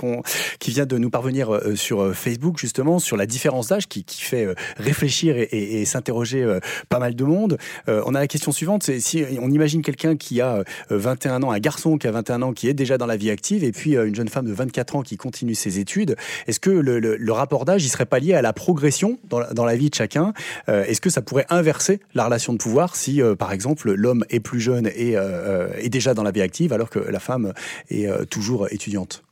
qui 0.61 0.70
vient 0.70 0.87
de 0.87 0.97
nous 0.97 1.11
parvenir 1.11 1.53
euh, 1.53 1.75
sur 1.75 2.03
euh, 2.03 2.12
Facebook, 2.12 2.59
justement, 2.59 3.01
sur 3.01 3.16
la 3.16 3.27
différence 3.27 3.68
d'âge 3.68 3.89
qui, 3.89 4.05
fait 4.09 4.45
euh, 4.45 4.55
réfléchir 4.77 5.35
et, 5.37 5.85
s'interroger 5.85 6.59
pas 6.89 6.99
mal 6.99 7.14
de 7.14 7.25
monde. 7.25 7.59
on 7.87 8.14
a 8.14 8.20
la 8.20 8.27
question 8.27 8.53
suivante, 8.53 8.85
c'est 8.85 9.01
si 9.01 9.25
on 9.41 9.51
imagine 9.51 9.83
quelqu'un 9.83 10.16
qui 10.16 10.41
a 10.41 10.62
21 10.91 11.43
ans, 11.43 11.51
un 11.51 11.59
garçon 11.59 11.99
qui 11.99 12.07
a 12.07 12.11
21 12.11 12.43
ans, 12.43 12.53
qui 12.53 12.68
est 12.68 12.75
déjà 12.75 12.97
dans 12.97 13.07
la 13.07 13.16
vie 13.16 13.31
active, 13.31 13.64
et 13.64 13.72
puis 13.72 13.97
une 13.97 14.14
jeune 14.14 14.29
femme 14.29 14.47
de 14.47 14.53
24 14.53 14.97
ans 14.97 15.03
qui 15.03 15.16
continue 15.16 15.55
ses 15.55 15.79
études, 15.79 16.16
est-ce 16.47 16.61
que 16.61 16.70
le, 16.70 17.33
rapport 17.33 17.64
d'âge, 17.64 17.85
il 17.85 17.89
serait 17.89 18.07
pas 18.07 18.18
lié 18.18 18.35
à 18.35 18.43
la 18.43 18.53
progression 18.53 19.18
dans 19.29 19.64
la, 19.64 19.77
vie 19.77 19.91
de 19.91 19.95
chacun? 19.95 20.33
Est-ce 20.68 21.01
que 21.01 21.11
ça 21.11 21.22
pourrait 21.22 21.47
inverser 21.51 22.01
la 22.14 22.25
relation 22.25 22.53
de 22.53 22.59
pouvoir 22.59 22.97
si, 22.97 23.20
par 23.39 23.53
exemple, 23.53 23.93
l'homme 23.93 24.25
est 24.31 24.41
plus 24.41 24.61
jeune 24.61 24.87
et 24.95 25.12
est 25.12 25.89
déjà 25.91 26.14
dans 26.14 26.22
la 26.22 26.31
vie 26.31 26.43
active, 26.43 26.72
alors 26.72 26.91
que 26.91 26.99
la 26.99 27.20
femme 27.20 27.53
et 27.91 28.09
euh, 28.09 28.25
toujours 28.25 28.69
étudiante 28.71 29.23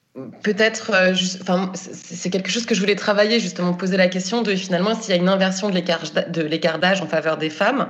Peut-être, 0.42 0.90
euh, 0.92 1.14
enfin, 1.40 1.72
c'est 1.74 2.28
quelque 2.28 2.50
chose 2.50 2.66
que 2.66 2.74
je 2.74 2.80
voulais 2.80 2.96
travailler, 2.96 3.40
justement, 3.40 3.72
poser 3.72 3.96
la 3.96 4.08
question 4.08 4.42
de 4.42 4.54
finalement 4.54 4.94
s'il 4.94 5.14
y 5.14 5.18
a 5.18 5.20
une 5.20 5.30
inversion 5.30 5.70
de 5.70 6.42
l'écart 6.42 6.78
d'âge 6.78 7.00
en 7.00 7.06
faveur 7.06 7.38
des 7.38 7.48
femmes. 7.48 7.88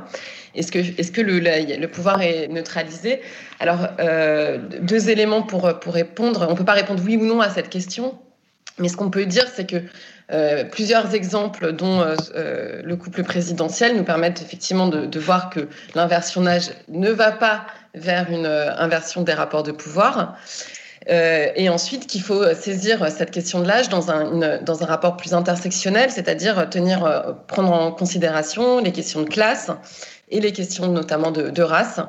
Est-ce 0.55 0.71
que, 0.71 0.79
est 0.79 1.13
que 1.13 1.21
le, 1.21 1.87
pouvoir 1.89 2.23
est 2.23 2.47
neutralisé? 2.47 3.23
Alors, 3.59 3.89
euh, 3.99 4.59
deux 4.83 5.11
éléments 5.11 5.43
pour, 5.43 5.81
pour 5.81 5.95
répondre. 5.95 6.47
On 6.49 6.53
ne 6.53 6.57
peut 6.57 6.65
pas 6.65 6.75
répondre 6.75 7.03
oui 7.05 7.17
ou 7.17 7.27
non 7.27 7.41
à 7.41 7.51
cette 7.51 7.71
question, 7.71 8.17
mais 8.79 8.89
ce 8.89 8.97
qu'on 8.97 9.11
peut 9.11 9.27
dire, 9.27 9.49
c'est 9.53 9.69
que 9.69 9.83
plusieurs 10.71 11.17
exemples, 11.17 11.73
dont 11.73 12.05
le 12.35 12.95
couple 12.95 13.25
présidentiel, 13.25 13.97
nous 13.97 14.05
permettent 14.05 14.41
effectivement 14.41 14.87
de 14.87 15.19
voir 15.19 15.51
que 15.51 15.69
l'inversion 15.97 16.43
d'âge 16.43 16.71
ne 16.89 17.11
va 17.11 17.33
pas 17.33 17.67
vers 17.95 18.31
une 18.31 18.47
euh, 18.47 18.75
inversion 18.77 19.23
des 19.23 19.35
rapports 19.35 19.63
de 19.63 19.73
pouvoir. 19.73 20.37
Euh, 21.11 21.49
et 21.57 21.69
ensuite 21.69 22.07
qu'il 22.07 22.23
faut 22.23 22.45
saisir 22.55 23.11
cette 23.11 23.33
question 23.33 23.61
de 23.61 23.67
l'âge 23.67 23.89
dans 23.89 24.11
un, 24.11 24.61
dans 24.61 24.83
un 24.85 24.87
rapport 24.87 25.17
plus 25.17 25.35
intersectionnel, 25.35 26.11
c'est-à-dire 26.11 26.71
tenir, 26.71 27.05
euh, 27.05 27.33
prendre 27.49 27.73
en 27.73 27.91
considération 27.91 28.81
les 28.81 28.93
questions 28.93 29.23
de 29.23 29.29
classe 29.29 29.71
et 30.31 30.41
les 30.41 30.53
questions 30.53 30.87
notamment 30.89 31.33
de, 31.33 31.63
race. 31.63 32.01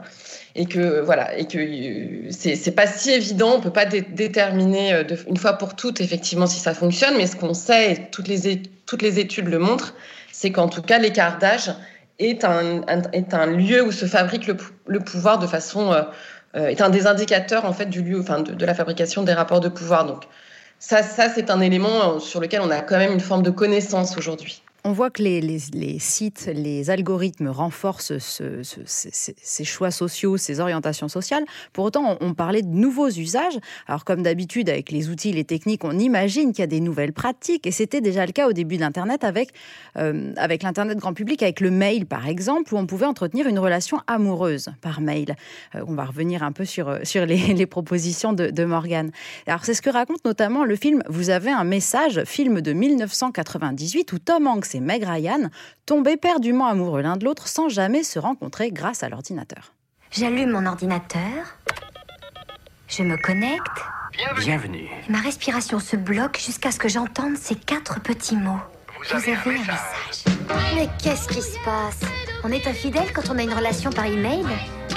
Et 0.56 0.68
que 0.68 1.02
voilà, 1.02 1.36
et 1.36 1.48
que 1.48 2.30
c'est 2.30 2.76
pas 2.76 2.86
si 2.86 3.10
évident, 3.10 3.56
on 3.56 3.60
peut 3.60 3.72
pas 3.72 3.86
déterminer 3.86 5.04
une 5.28 5.38
fois 5.38 5.54
pour 5.54 5.76
toutes 5.76 6.00
effectivement 6.00 6.46
si 6.46 6.60
ça 6.60 6.76
fonctionne, 6.76 7.16
mais 7.18 7.26
ce 7.26 7.36
qu'on 7.36 7.56
sait, 7.56 7.94
et 7.94 7.98
toutes 8.12 8.28
les, 8.28 8.62
toutes 8.86 9.02
les 9.02 9.18
études 9.18 9.48
le 9.48 9.58
montrent, 9.58 9.96
c'est 10.32 10.52
qu'en 10.52 10.70
tout 10.70 10.84
cas 10.84 11.00
l'écart 11.00 11.40
d'âge 11.40 11.72
est 12.20 12.44
un, 12.44 12.82
est 13.12 13.34
un 13.34 13.46
lieu 13.46 13.84
où 13.84 13.92
se 13.92 14.06
fabrique 14.06 14.48
le, 14.48 14.58
le 14.88 15.00
pouvoir 15.00 15.40
de 15.40 15.48
façon 15.48 15.94
euh, 15.94 16.04
euh, 16.56 16.68
est 16.68 16.82
un 16.82 16.90
des 16.90 17.08
indicateurs 17.08 17.66
en 17.66 17.74
fait 17.74 17.88
du 17.88 18.02
lieu, 18.02 18.20
enfin 18.20 18.42
de, 18.42 18.54
de, 18.54 18.66
la 18.66 18.74
fabrication 18.74 19.24
des 19.24 19.34
rapports 19.34 19.60
de 19.60 19.70
pouvoir. 19.70 20.06
Donc 20.06 20.24
ça, 20.80 21.04
ça 21.04 21.30
c'est 21.30 21.50
un 21.50 21.62
élément 21.62 22.16
euh, 22.16 22.20
sur 22.20 22.40
lequel 22.40 22.62
on 22.62 22.70
a 22.70 22.82
quand 22.82 22.98
même 22.98 23.14
une 23.14 23.20
forme 23.20 23.44
de 23.44 23.52
connaissance 23.52 24.18
aujourd'hui. 24.18 24.63
On 24.86 24.92
voit 24.92 25.10
que 25.10 25.24
les, 25.24 25.60
sites, 26.00 26.50
les 26.54 26.90
algorithmes 26.90 27.48
renforcent 27.48 28.18
ces, 28.18 29.64
choix 29.64 29.92
sociaux, 29.92 30.36
ces 30.36 30.60
orientations 30.60 31.08
sociales. 31.08 31.46
Pour 31.72 31.86
autant, 31.86 32.18
on, 32.20 32.34
parlait 32.34 32.64
de 32.64 32.68
nouveaux 32.68 33.08
usages. 33.08 33.58
Alors, 33.88 34.04
comme 34.04 34.24
d'habitude, 34.24 34.70
avec 34.70 34.92
les 34.92 35.08
outils, 35.08 35.32
les 35.32 35.46
techniques, 35.46 35.86
on 35.86 35.98
imagine 35.98 36.52
qu'il 36.52 36.60
y 36.60 36.64
a 36.64 36.68
des 36.68 36.82
nouvelles 36.82 37.14
pratiques. 37.14 37.66
Et 37.66 37.72
c'était 37.72 38.02
déjà 38.02 38.26
le 38.26 38.34
cas 38.34 38.50
au 38.50 38.52
début 38.52 38.76
de 38.76 38.82
l'Internet 38.82 39.24
avec, 39.24 39.52
euh, 39.98 40.34
avec 40.36 40.64
l'Internet 40.64 40.98
grand 40.98 41.14
public, 41.14 41.42
avec 41.44 41.62
le 41.62 41.72
mail, 41.72 42.06
par 42.06 42.28
exemple, 42.28 42.74
où 42.74 42.78
on 42.78 42.86
pouvait 42.86 43.06
entretenir 43.06 43.48
une 43.48 43.60
relation 43.60 44.02
amoureuse 44.08 44.70
par 44.82 45.00
mail. 45.00 45.38
Euh, 45.76 45.86
on 45.88 45.94
va 45.94 46.04
revenir 46.04 46.44
un 46.44 46.52
peu 46.52 46.66
sur, 46.66 47.00
sur 47.04 47.26
les, 47.26 47.66
propositions 47.68 48.34
de, 48.34 48.50
de 48.50 48.66
Morgane. 48.66 49.12
Alors, 49.48 49.64
c'est 49.64 49.76
ce 49.76 49.82
que 49.82 49.90
raconte 49.90 50.26
notamment 50.26 50.66
le 50.66 50.76
film 50.76 51.04
Vous 51.08 51.30
avez 51.30 51.52
un 51.52 51.64
message, 51.64 52.22
film 52.26 52.60
de 52.60 52.74
1998, 52.74 54.12
où 54.12 54.20
Tom 54.20 54.46
Hanks 54.46 54.73
et 54.76 54.80
Meg 54.80 55.04
Ryan, 55.04 55.50
tombés 55.86 56.14
éperdument 56.14 56.68
amoureux 56.68 57.02
l'un 57.02 57.18
de 57.18 57.26
l'autre 57.26 57.48
sans 57.48 57.70
jamais 57.70 58.04
se 58.04 58.20
rencontrer 58.20 58.72
grâce 58.72 59.04
à 59.04 59.10
l'ordinateur. 59.10 59.74
J'allume 60.12 60.52
mon 60.52 60.66
ordinateur, 60.66 61.58
je 62.88 63.04
me 63.04 63.18
connecte. 63.18 63.82
Bienvenue. 64.38 64.88
Ma 65.10 65.20
respiration 65.20 65.80
se 65.80 65.96
bloque 65.96 66.40
jusqu'à 66.40 66.72
ce 66.72 66.78
que 66.78 66.88
j'entende 66.88 67.36
ces 67.36 67.56
quatre 67.56 68.00
petits 68.00 68.36
mots. 68.36 68.60
Vous 69.00 69.16
avez, 69.16 69.34
un, 69.34 69.52
message. 69.52 70.36
Mais 70.76 70.88
qu'est-ce 71.02 71.28
qui 71.28 71.42
se 71.42 71.58
passe? 71.66 72.00
On 72.44 72.52
est 72.52 72.68
infidèle 72.68 73.12
quand 73.14 73.24
on 73.30 73.38
a 73.38 73.44
une 73.44 73.54
relation 73.54 73.90
par 73.90 74.06
email? 74.06 74.46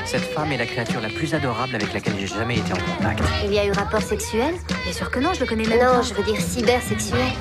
Cette 0.04 0.22
femme 0.22 0.52
est 0.52 0.58
la 0.58 0.66
créature 0.66 1.00
la 1.00 1.08
plus 1.08 1.34
adorable 1.34 1.74
avec 1.74 1.92
laquelle 1.92 2.14
j'ai 2.18 2.26
jamais 2.26 2.58
été 2.58 2.72
en 2.72 2.76
contact. 2.76 3.22
Il 3.44 3.52
y 3.52 3.58
a 3.58 3.66
eu 3.66 3.72
rapport 3.72 4.02
sexuel? 4.02 4.54
Bien 4.84 4.92
sûr 4.92 5.10
que 5.10 5.18
non, 5.18 5.32
je 5.32 5.40
le 5.40 5.46
connais 5.46 5.66
même 5.66 5.80
Non, 5.80 6.02
je 6.02 6.14
veux 6.14 6.22
dire 6.22 6.40
cybersexuel. 6.40 7.32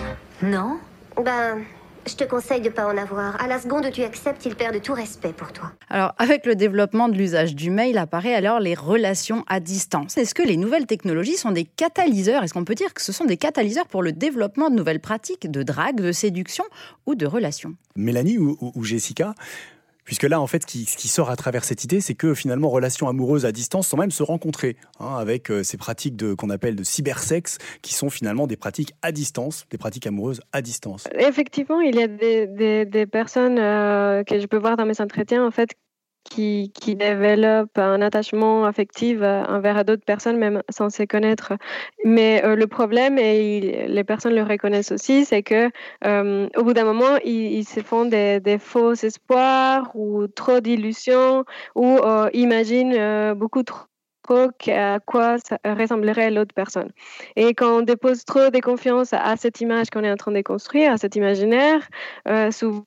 Non? 0.41 0.79
Ben, 1.23 1.63
je 2.07 2.15
te 2.15 2.23
conseille 2.23 2.61
de 2.61 2.69
pas 2.69 2.85
en 2.85 2.97
avoir. 2.97 3.41
À 3.41 3.47
la 3.47 3.59
seconde 3.59 3.85
où 3.85 3.89
tu 3.89 4.03
acceptes, 4.03 4.45
il 4.45 4.55
perd 4.55 4.73
de 4.73 4.79
tout 4.79 4.93
respect 4.93 5.33
pour 5.33 5.51
toi. 5.51 5.71
Alors, 5.89 6.13
avec 6.17 6.45
le 6.45 6.55
développement 6.55 7.09
de 7.09 7.17
l'usage 7.17 7.55
du 7.55 7.69
mail, 7.69 7.97
apparaît 7.97 8.33
alors 8.33 8.59
les 8.59 8.75
relations 8.75 9.43
à 9.47 9.59
distance. 9.59 10.17
Est-ce 10.17 10.35
que 10.35 10.43
les 10.43 10.57
nouvelles 10.57 10.85
technologies 10.85 11.37
sont 11.37 11.51
des 11.51 11.65
catalyseurs? 11.65 12.43
Est-ce 12.43 12.53
qu'on 12.53 12.65
peut 12.65 12.75
dire 12.75 12.93
que 12.93 13.01
ce 13.01 13.11
sont 13.11 13.25
des 13.25 13.37
catalyseurs 13.37 13.87
pour 13.87 14.03
le 14.03 14.11
développement 14.11 14.69
de 14.69 14.75
nouvelles 14.75 14.99
pratiques 15.01 15.49
de 15.49 15.63
drague, 15.63 16.01
de 16.01 16.11
séduction 16.11 16.63
ou 17.05 17.15
de 17.15 17.25
relations? 17.25 17.75
Mélanie 17.95 18.37
ou 18.37 18.83
Jessica, 18.83 19.33
Puisque 20.05 20.23
là, 20.23 20.39
en 20.39 20.47
fait, 20.47 20.61
ce 20.61 20.67
qui, 20.97 21.07
sort 21.07 21.31
à 21.31 21.35
travers 21.35 21.63
cette 21.63 21.83
idée, 21.83 21.99
c'est 21.99 22.13
que 22.13 22.35
finalement, 22.35 22.69
relations 22.69 23.09
amoureuses 23.09 23.45
à 23.45 23.51
distance 23.51 23.87
sans 23.87 23.97
même 23.97 24.11
se 24.11 24.21
rencontrer, 24.21 24.77
hein, 24.99 25.15
avec 25.17 25.49
euh, 25.49 25.63
ces 25.63 25.77
pratiques 25.77 26.35
qu'on 26.35 26.51
appelle 26.51 26.75
de 26.75 26.83
cybersex, 26.83 27.57
qui 27.81 27.93
sont 27.93 28.11
finalement 28.11 28.45
des 28.45 28.55
pratiques 28.55 28.93
à 29.01 29.11
distance, 29.11 29.65
des 29.71 29.79
pratiques 29.79 30.05
amoureuses 30.05 30.41
à 30.53 30.61
distance. 30.61 31.05
Effectivement, 31.17 31.81
il 31.81 31.95
y 31.95 32.03
a 32.03 32.07
des, 32.07 33.05
personnes 33.07 33.57
euh, 33.57 34.23
que 34.23 34.39
je 34.39 34.45
peux 34.45 34.57
voir 34.57 34.77
dans 34.77 34.85
mes 34.85 35.01
entretiens, 35.01 35.45
en 35.45 35.51
fait, 35.51 35.69
qui, 36.25 36.71
qui 36.73 36.95
développent 36.95 37.77
un 37.77 38.01
attachement 38.01 38.65
affectif 38.65 39.21
envers 39.21 39.85
d'autres 39.85 40.03
personnes, 40.03 40.37
même 40.37 40.61
sans 40.69 40.89
se 40.89 41.03
connaître. 41.03 41.53
Mais 42.03 42.43
euh, 42.43 42.55
le 42.55 42.67
problème, 42.67 43.17
et 43.17 43.87
les 43.87 44.03
personnes 44.03 44.33
le 44.33 44.43
reconnaissent 44.43 44.91
aussi, 44.91 45.23
c'est 45.25 45.43
que 45.43 45.69
euh, 46.05 46.49
au 46.57 46.63
bout 46.63 46.73
d'un 46.73 46.83
moment, 46.83 47.17
ils, 47.23 47.63
se 47.63 47.79
font 47.79 48.05
des, 48.05 48.39
des, 48.39 48.57
faux 48.57 48.93
espoirs 48.93 49.91
ou 49.95 50.27
trop 50.27 50.59
d'illusions 50.59 51.45
ou 51.75 51.97
euh, 51.97 52.29
imaginent 52.33 53.33
beaucoup 53.33 53.63
trop 53.63 53.85
à 54.69 54.99
quoi 55.05 55.35
ressemblerait 55.63 56.31
l'autre 56.31 56.55
personne. 56.55 56.91
Et 57.35 57.53
quand 57.53 57.77
on 57.77 57.81
dépose 57.83 58.25
trop 58.25 58.49
de 58.49 58.59
confiance 58.59 59.13
à 59.13 59.35
cette 59.37 59.61
image 59.61 59.91
qu'on 59.91 60.03
est 60.03 60.11
en 60.11 60.15
train 60.15 60.31
de 60.31 60.41
construire, 60.41 60.91
à 60.91 60.97
cet 60.97 61.15
imaginaire, 61.15 61.87
souvent 62.49 62.85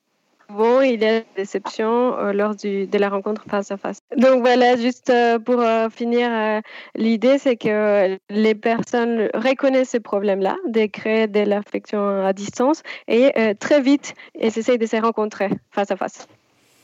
Bon, 0.51 0.81
il 0.81 0.93
y 0.93 0.95
a 1.05 1.21
des 1.21 1.27
déceptions 1.37 2.19
euh, 2.19 2.33
lors 2.33 2.55
de 2.55 2.99
la 2.99 3.11
rencontre 3.11 3.45
face 3.51 3.71
à 3.71 3.77
face. 3.77 3.99
Donc 4.17 4.41
voilà, 4.41 4.77
juste 4.77 5.11
euh, 5.11 5.39
pour 5.39 5.61
euh, 5.61 5.91
finir, 5.91 6.63
l'idée 6.95 7.37
c'est 7.39 7.57
que 7.57 8.19
les 8.31 8.55
personnes 8.55 9.29
reconnaissent 9.35 9.91
ces 9.91 10.01
problèmes-là, 10.01 10.57
de 10.67 10.87
créer 10.87 11.27
de 11.27 11.41
l'affection 11.41 12.25
à 12.25 12.33
distance 12.33 12.83
et 13.09 13.33
très 13.61 13.83
vite, 13.83 14.15
essaient 14.35 14.79
de 14.79 14.87
se 14.87 14.97
rencontrer 14.97 15.51
face 15.71 15.91
à 15.91 15.97
face. 15.97 16.27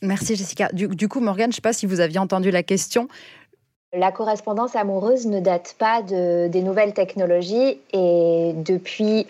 Merci 0.02 0.36
Jessica. 0.36 0.68
Du, 0.72 1.08
coup, 1.08 1.20
Morgane, 1.20 1.46
je 1.46 1.48
ne 1.48 1.54
sais 1.54 1.60
pas 1.62 1.72
si 1.72 1.86
vous 1.86 2.00
aviez 2.00 2.18
entendu 2.18 2.50
la 2.50 2.62
question. 2.62 3.08
La 3.94 4.12
correspondance 4.12 4.76
amoureuse 4.76 5.26
ne 5.26 5.40
date 5.40 5.76
pas 5.78 6.02
de, 6.02 6.48
des 6.48 6.62
nouvelles 6.62 6.92
technologies 6.92 7.78
et 7.92 8.52
depuis 8.54 9.26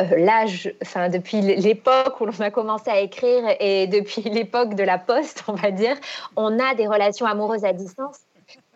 euh, 0.00 0.04
l'âge, 0.16 0.72
enfin 0.82 1.08
depuis 1.08 1.40
l'époque 1.40 2.20
où 2.20 2.26
l'on 2.26 2.40
a 2.40 2.50
commencé 2.50 2.90
à 2.90 3.00
écrire 3.00 3.44
et 3.60 3.86
depuis 3.86 4.22
l'époque 4.30 4.74
de 4.74 4.82
la 4.82 4.98
poste, 4.98 5.44
on 5.48 5.54
va 5.54 5.70
dire, 5.70 5.96
on 6.36 6.58
a 6.58 6.74
des 6.74 6.86
relations 6.86 7.26
amoureuses 7.26 7.64
à 7.64 7.72
distance. 7.72 8.18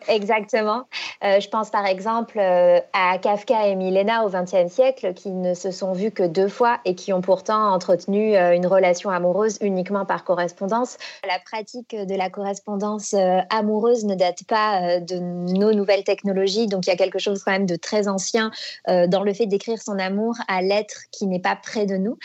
Exactement. 0.07 0.85
Euh, 1.23 1.39
je 1.39 1.49
pense 1.49 1.69
par 1.69 1.85
exemple 1.85 2.39
euh, 2.39 2.79
à 2.93 3.17
Kafka 3.17 3.67
et 3.67 3.75
Milena 3.75 4.25
au 4.25 4.29
XXe 4.29 4.71
siècle 4.71 5.13
qui 5.13 5.29
ne 5.31 5.53
se 5.53 5.71
sont 5.71 5.91
vus 5.91 6.11
que 6.11 6.23
deux 6.23 6.47
fois 6.47 6.79
et 6.85 6.95
qui 6.95 7.11
ont 7.11 7.21
pourtant 7.21 7.73
entretenu 7.73 8.35
euh, 8.35 8.55
une 8.55 8.65
relation 8.65 9.09
amoureuse 9.09 9.57
uniquement 9.61 10.05
par 10.05 10.23
correspondance. 10.23 10.97
La 11.27 11.39
pratique 11.39 11.95
de 11.95 12.15
la 12.15 12.29
correspondance 12.29 13.13
amoureuse 13.49 14.05
ne 14.05 14.15
date 14.15 14.43
pas 14.47 14.99
de 14.99 15.19
nos 15.19 15.73
nouvelles 15.73 16.03
technologies, 16.03 16.67
donc 16.67 16.87
il 16.87 16.89
y 16.89 16.93
a 16.93 16.95
quelque 16.95 17.19
chose 17.19 17.43
quand 17.43 17.51
même 17.51 17.65
de 17.65 17.75
très 17.75 18.07
ancien 18.07 18.51
dans 18.87 19.23
le 19.23 19.33
fait 19.33 19.45
d'écrire 19.45 19.81
son 19.81 19.97
amour 19.99 20.35
à 20.47 20.61
l'être 20.61 21.03
qui 21.11 21.27
n'est 21.27 21.39
pas 21.39 21.55
près 21.55 21.85
de 21.85 21.97
nous. 21.97 22.17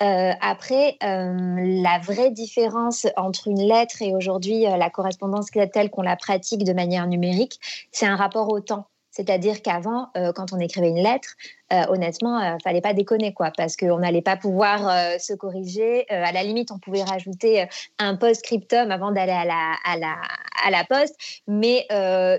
après, 0.00 0.96
la 1.00 1.98
vraie 2.02 2.30
différence 2.30 3.06
entre 3.16 3.48
une 3.48 3.62
lettre 3.62 4.02
et 4.02 4.14
aujourd'hui 4.14 4.62
la 4.62 4.90
correspondance 4.90 5.50
telle 5.72 5.90
qu'on 5.90 6.02
la 6.02 6.16
pratique 6.16 6.64
de 6.64 6.72
manière 6.72 7.06
numérique, 7.06 7.19
c'est 7.92 8.06
un 8.06 8.16
rapport 8.16 8.48
au 8.50 8.60
temps. 8.60 8.88
C'est-à-dire 9.10 9.62
qu'avant, 9.62 10.10
euh, 10.16 10.32
quand 10.32 10.52
on 10.52 10.60
écrivait 10.60 10.88
une 10.88 11.02
lettre, 11.02 11.34
euh, 11.72 11.82
honnêtement, 11.88 12.40
euh, 12.40 12.56
fallait 12.64 12.80
pas 12.80 12.94
déconner, 12.94 13.32
quoi, 13.32 13.52
parce 13.56 13.76
qu'on 13.76 13.98
n'allait 13.98 14.22
pas 14.22 14.36
pouvoir 14.36 14.88
euh, 14.88 15.18
se 15.18 15.34
corriger. 15.34 16.04
à 16.10 16.32
la 16.32 16.42
limite, 16.42 16.72
on 16.72 16.78
pouvait 16.78 17.02
rajouter 17.02 17.66
un 17.98 18.16
post-scriptum 18.16 18.90
avant 18.90 19.12
d'aller 19.12 19.32
à 19.32 19.44
la, 19.44 19.74
à, 19.84 19.96
la, 19.96 20.16
à 20.64 20.70
la 20.70 20.84
poste. 20.84 21.14
Mais 21.46 21.86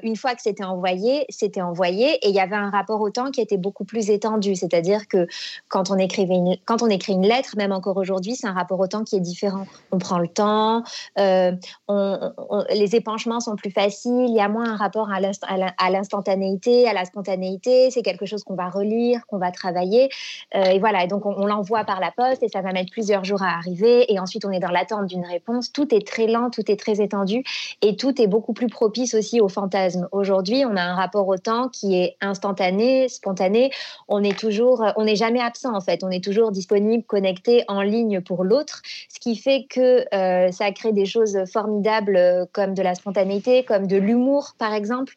une 0.04 0.16
fois 0.16 0.36
que 0.36 0.42
c'était 0.42 0.64
envoyé, 0.64 1.26
c'était 1.30 1.62
envoyé 1.62 2.14
et 2.26 2.30
il 2.30 2.36
y 2.36 2.40
avait 2.40 2.56
un 2.56 2.70
rapport 2.70 3.02
au 3.02 3.10
temps 3.10 3.32
qui 3.32 3.42
était 3.42 3.58
beaucoup 3.58 3.86
plus 3.86 4.10
étendu. 4.10 4.56
C'est-à-dire 4.56 5.08
que 5.08 5.28
quand 5.70 5.92
on, 5.92 5.98
écrivait 5.98 6.36
une, 6.36 6.58
quand 6.66 6.82
on 6.82 6.88
écrit 6.88 7.14
une 7.14 7.26
lettre, 7.26 7.56
même 7.58 7.72
encore 7.72 7.98
aujourd'hui, 7.98 8.36
c'est 8.36 8.48
un 8.48 8.54
rapport 8.54 8.80
au 8.80 8.88
temps 8.88 9.04
qui 9.04 9.16
est 9.16 9.22
différent. 9.22 9.66
On 9.92 9.98
prend 9.98 10.20
le 10.20 10.28
temps, 10.28 10.84
les 11.18 12.96
épanchements 12.96 13.40
sont 13.40 13.56
plus 13.56 13.72
faciles, 13.72 14.26
il 14.28 14.36
y 14.36 14.42
a 14.42 14.50
moins 14.50 14.72
un 14.72 14.76
rapport 14.76 15.10
à 15.12 15.90
l'instantanéité, 15.90 16.88
à 16.88 16.94
la 16.94 17.06
spontanéité. 17.06 17.92
C'est 17.92 18.02
quelque 18.02 18.26
chose 18.26 18.44
qu'on 18.44 18.56
va 18.56 18.70
relire 18.70 19.21
qu'on 19.26 19.38
va 19.38 19.52
travailler. 19.52 20.10
Euh, 20.56 20.64
et 20.64 20.80
voilà, 20.80 21.08
donc 21.08 21.26
on, 21.26 21.46
l'envoie 21.46 21.84
par 21.84 22.00
la 22.00 22.12
poste 22.12 22.44
et 22.44 22.50
ça 22.50 22.62
va 22.62 22.72
mettre 22.72 22.92
plusieurs 22.92 23.24
jours 23.24 23.42
à 23.42 23.58
arriver. 23.58 24.12
Et 24.12 24.20
ensuite, 24.20 24.46
on 24.46 24.52
est 24.52 24.60
dans 24.60 24.70
l'attente 24.70 25.08
d'une 25.08 25.26
réponse. 25.26 25.72
Tout 25.72 25.94
est 25.94 26.06
très 26.06 26.28
lent, 26.28 26.50
tout 26.50 26.70
est 26.70 26.80
très 26.80 27.02
étendu 27.02 27.44
et 27.82 27.96
tout 27.96 28.22
est 28.22 28.28
beaucoup 28.28 28.54
plus 28.54 28.68
propice 28.68 29.14
aussi 29.14 29.42
au 29.42 29.50
fantasme. 29.50 30.08
Aujourd'hui, 30.12 30.64
on 30.66 30.76
a 30.76 30.82
un 30.82 30.96
rapport 30.96 31.28
au 31.28 31.38
temps 31.38 31.70
qui 31.70 31.96
est 31.96 32.16
instantané, 32.22 33.10
spontané. 33.10 33.72
On 34.08 34.24
est 34.24 34.38
toujours, 34.38 34.84
on 34.96 35.06
n'est 35.06 35.16
jamais 35.16 35.42
absent 35.42 35.76
en 35.76 35.82
fait. 35.82 36.04
On 36.04 36.10
est 36.10 36.24
toujours 36.24 36.52
disponible, 36.52 37.04
connecté, 37.04 37.64
en 37.68 37.82
ligne 37.82 38.22
pour 38.22 38.44
l'autre, 38.44 38.82
ce 39.10 39.20
qui 39.20 39.36
fait 39.36 39.66
que 39.70 40.06
euh, 40.14 40.52
ça 40.52 40.72
crée 40.72 40.94
des 40.94 41.06
choses 41.06 41.38
formidables 41.52 42.16
euh, 42.16 42.46
comme 42.52 42.74
de 42.74 42.82
la 42.82 42.96
spontanéité, 42.96 43.64
comme 43.64 43.88
de 43.88 43.98
l'humour 43.98 44.54
par 44.58 44.74
exemple, 44.74 45.14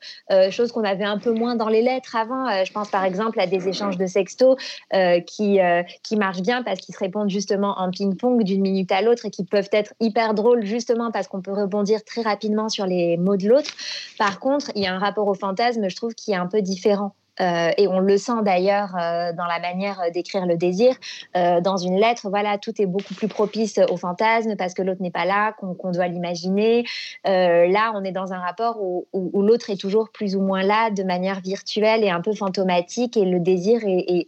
chose 0.51 0.73
qu'on 0.73 0.85
avait 0.85 1.05
un 1.05 1.19
peu 1.19 1.33
moins 1.33 1.55
dans 1.55 1.69
les 1.69 1.83
lettres 1.83 2.17
avant. 2.17 2.65
je 2.65 2.73
pense 2.73 2.91
par 2.91 3.05
exemple 3.05 3.41
à 3.41 3.47
des 3.47 3.69
échanges 3.69 3.94
de 3.97 4.07
sexto 4.07 4.57
euh, 4.93 5.21
qui, 5.21 5.61
euh, 5.61 5.83
qui 6.03 6.17
marchent 6.17 6.43
bien 6.43 6.63
parce 6.63 6.81
qu'ils 6.81 6.95
se 6.95 7.01
répondent 7.01 7.31
justement 7.31 7.79
en 7.79 7.91
ping-pong 7.91 8.43
d'une 8.43 8.61
minute 8.61 8.93
à 8.93 9.03
l'autre 9.03 9.27
et 9.27 9.31
qui 9.31 9.45
peuvent 9.45 9.69
être 9.73 9.95
hyper 10.01 10.35
drôles 10.35 10.65
justement 10.65 11.11
parce 11.11 11.29
qu'on 11.29 11.43
peut 11.43 11.53
rebondir 11.53 12.05
très 12.05 12.23
rapidement 12.23 12.69
sur 12.69 12.87
les 12.87 13.17
mots 13.17 13.37
de 13.37 13.49
l'autre. 13.49 13.71
Par 14.19 14.41
contre, 14.41 14.71
il 14.75 14.83
y 14.83 14.87
a 14.87 14.95
un 14.95 14.99
rapport 14.99 15.29
au 15.29 15.35
fantasme, 15.35 15.89
je 15.89 15.97
trouve, 15.97 16.15
qui 16.15 16.33
est 16.33 16.37
un 16.37 16.47
peu 16.47 16.63
différent. 16.63 17.15
Euh, 17.41 17.71
et 17.77 17.89
on 17.89 17.99
le 17.99 18.17
sent 18.17 18.43
d'ailleurs 18.43 18.95
euh, 18.97 19.33
dans 19.33 19.47
la 19.47 19.59
manière 19.59 20.01
d'écrire 20.13 20.47
le 20.47 20.57
désir. 20.57 20.95
Euh, 21.37 21.61
dans 21.61 21.77
une 21.77 21.99
lettre, 21.99 22.29
voilà, 22.29 22.59
tout 22.59 22.81
est 22.81 22.87
beaucoup 22.87 23.15
plus 23.15 23.29
propice 23.29 23.81
au 23.91 23.97
fantasme 23.97 24.57
parce 24.57 24.75
que 24.75 24.83
l'autre 24.83 25.03
n'est 25.03 25.11
pas 25.11 25.25
là, 25.25 25.53
qu'on 25.53 25.91
doit 25.91 26.09
l'imaginer. 26.09 26.85
là, 27.25 27.93
on 27.95 28.05
est 28.05 28.13
dans 28.13 28.33
un 28.33 28.39
rapport 28.39 28.81
où, 28.81 29.07
l'autre 29.43 29.71
est 29.71 29.81
toujours 29.81 30.11
plus 30.11 30.37
ou 30.37 30.41
moins 30.41 30.63
là 30.63 30.91
de 30.91 31.03
manière 31.03 31.41
virtuelle 31.41 32.03
et 32.05 32.11
un 32.11 32.21
peu 32.21 32.33
fantomatique 32.33 33.17
et 33.17 33.25
le 33.25 33.41
désir 33.41 33.81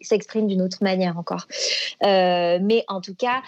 s'exprime 0.03 0.47
d'une 0.47 0.63
autre 0.63 0.79
manière 0.83 1.19
encore. 1.19 1.47
mais 2.03 2.85
en 2.89 3.01
tout 3.01 3.15
cas, 3.15 3.43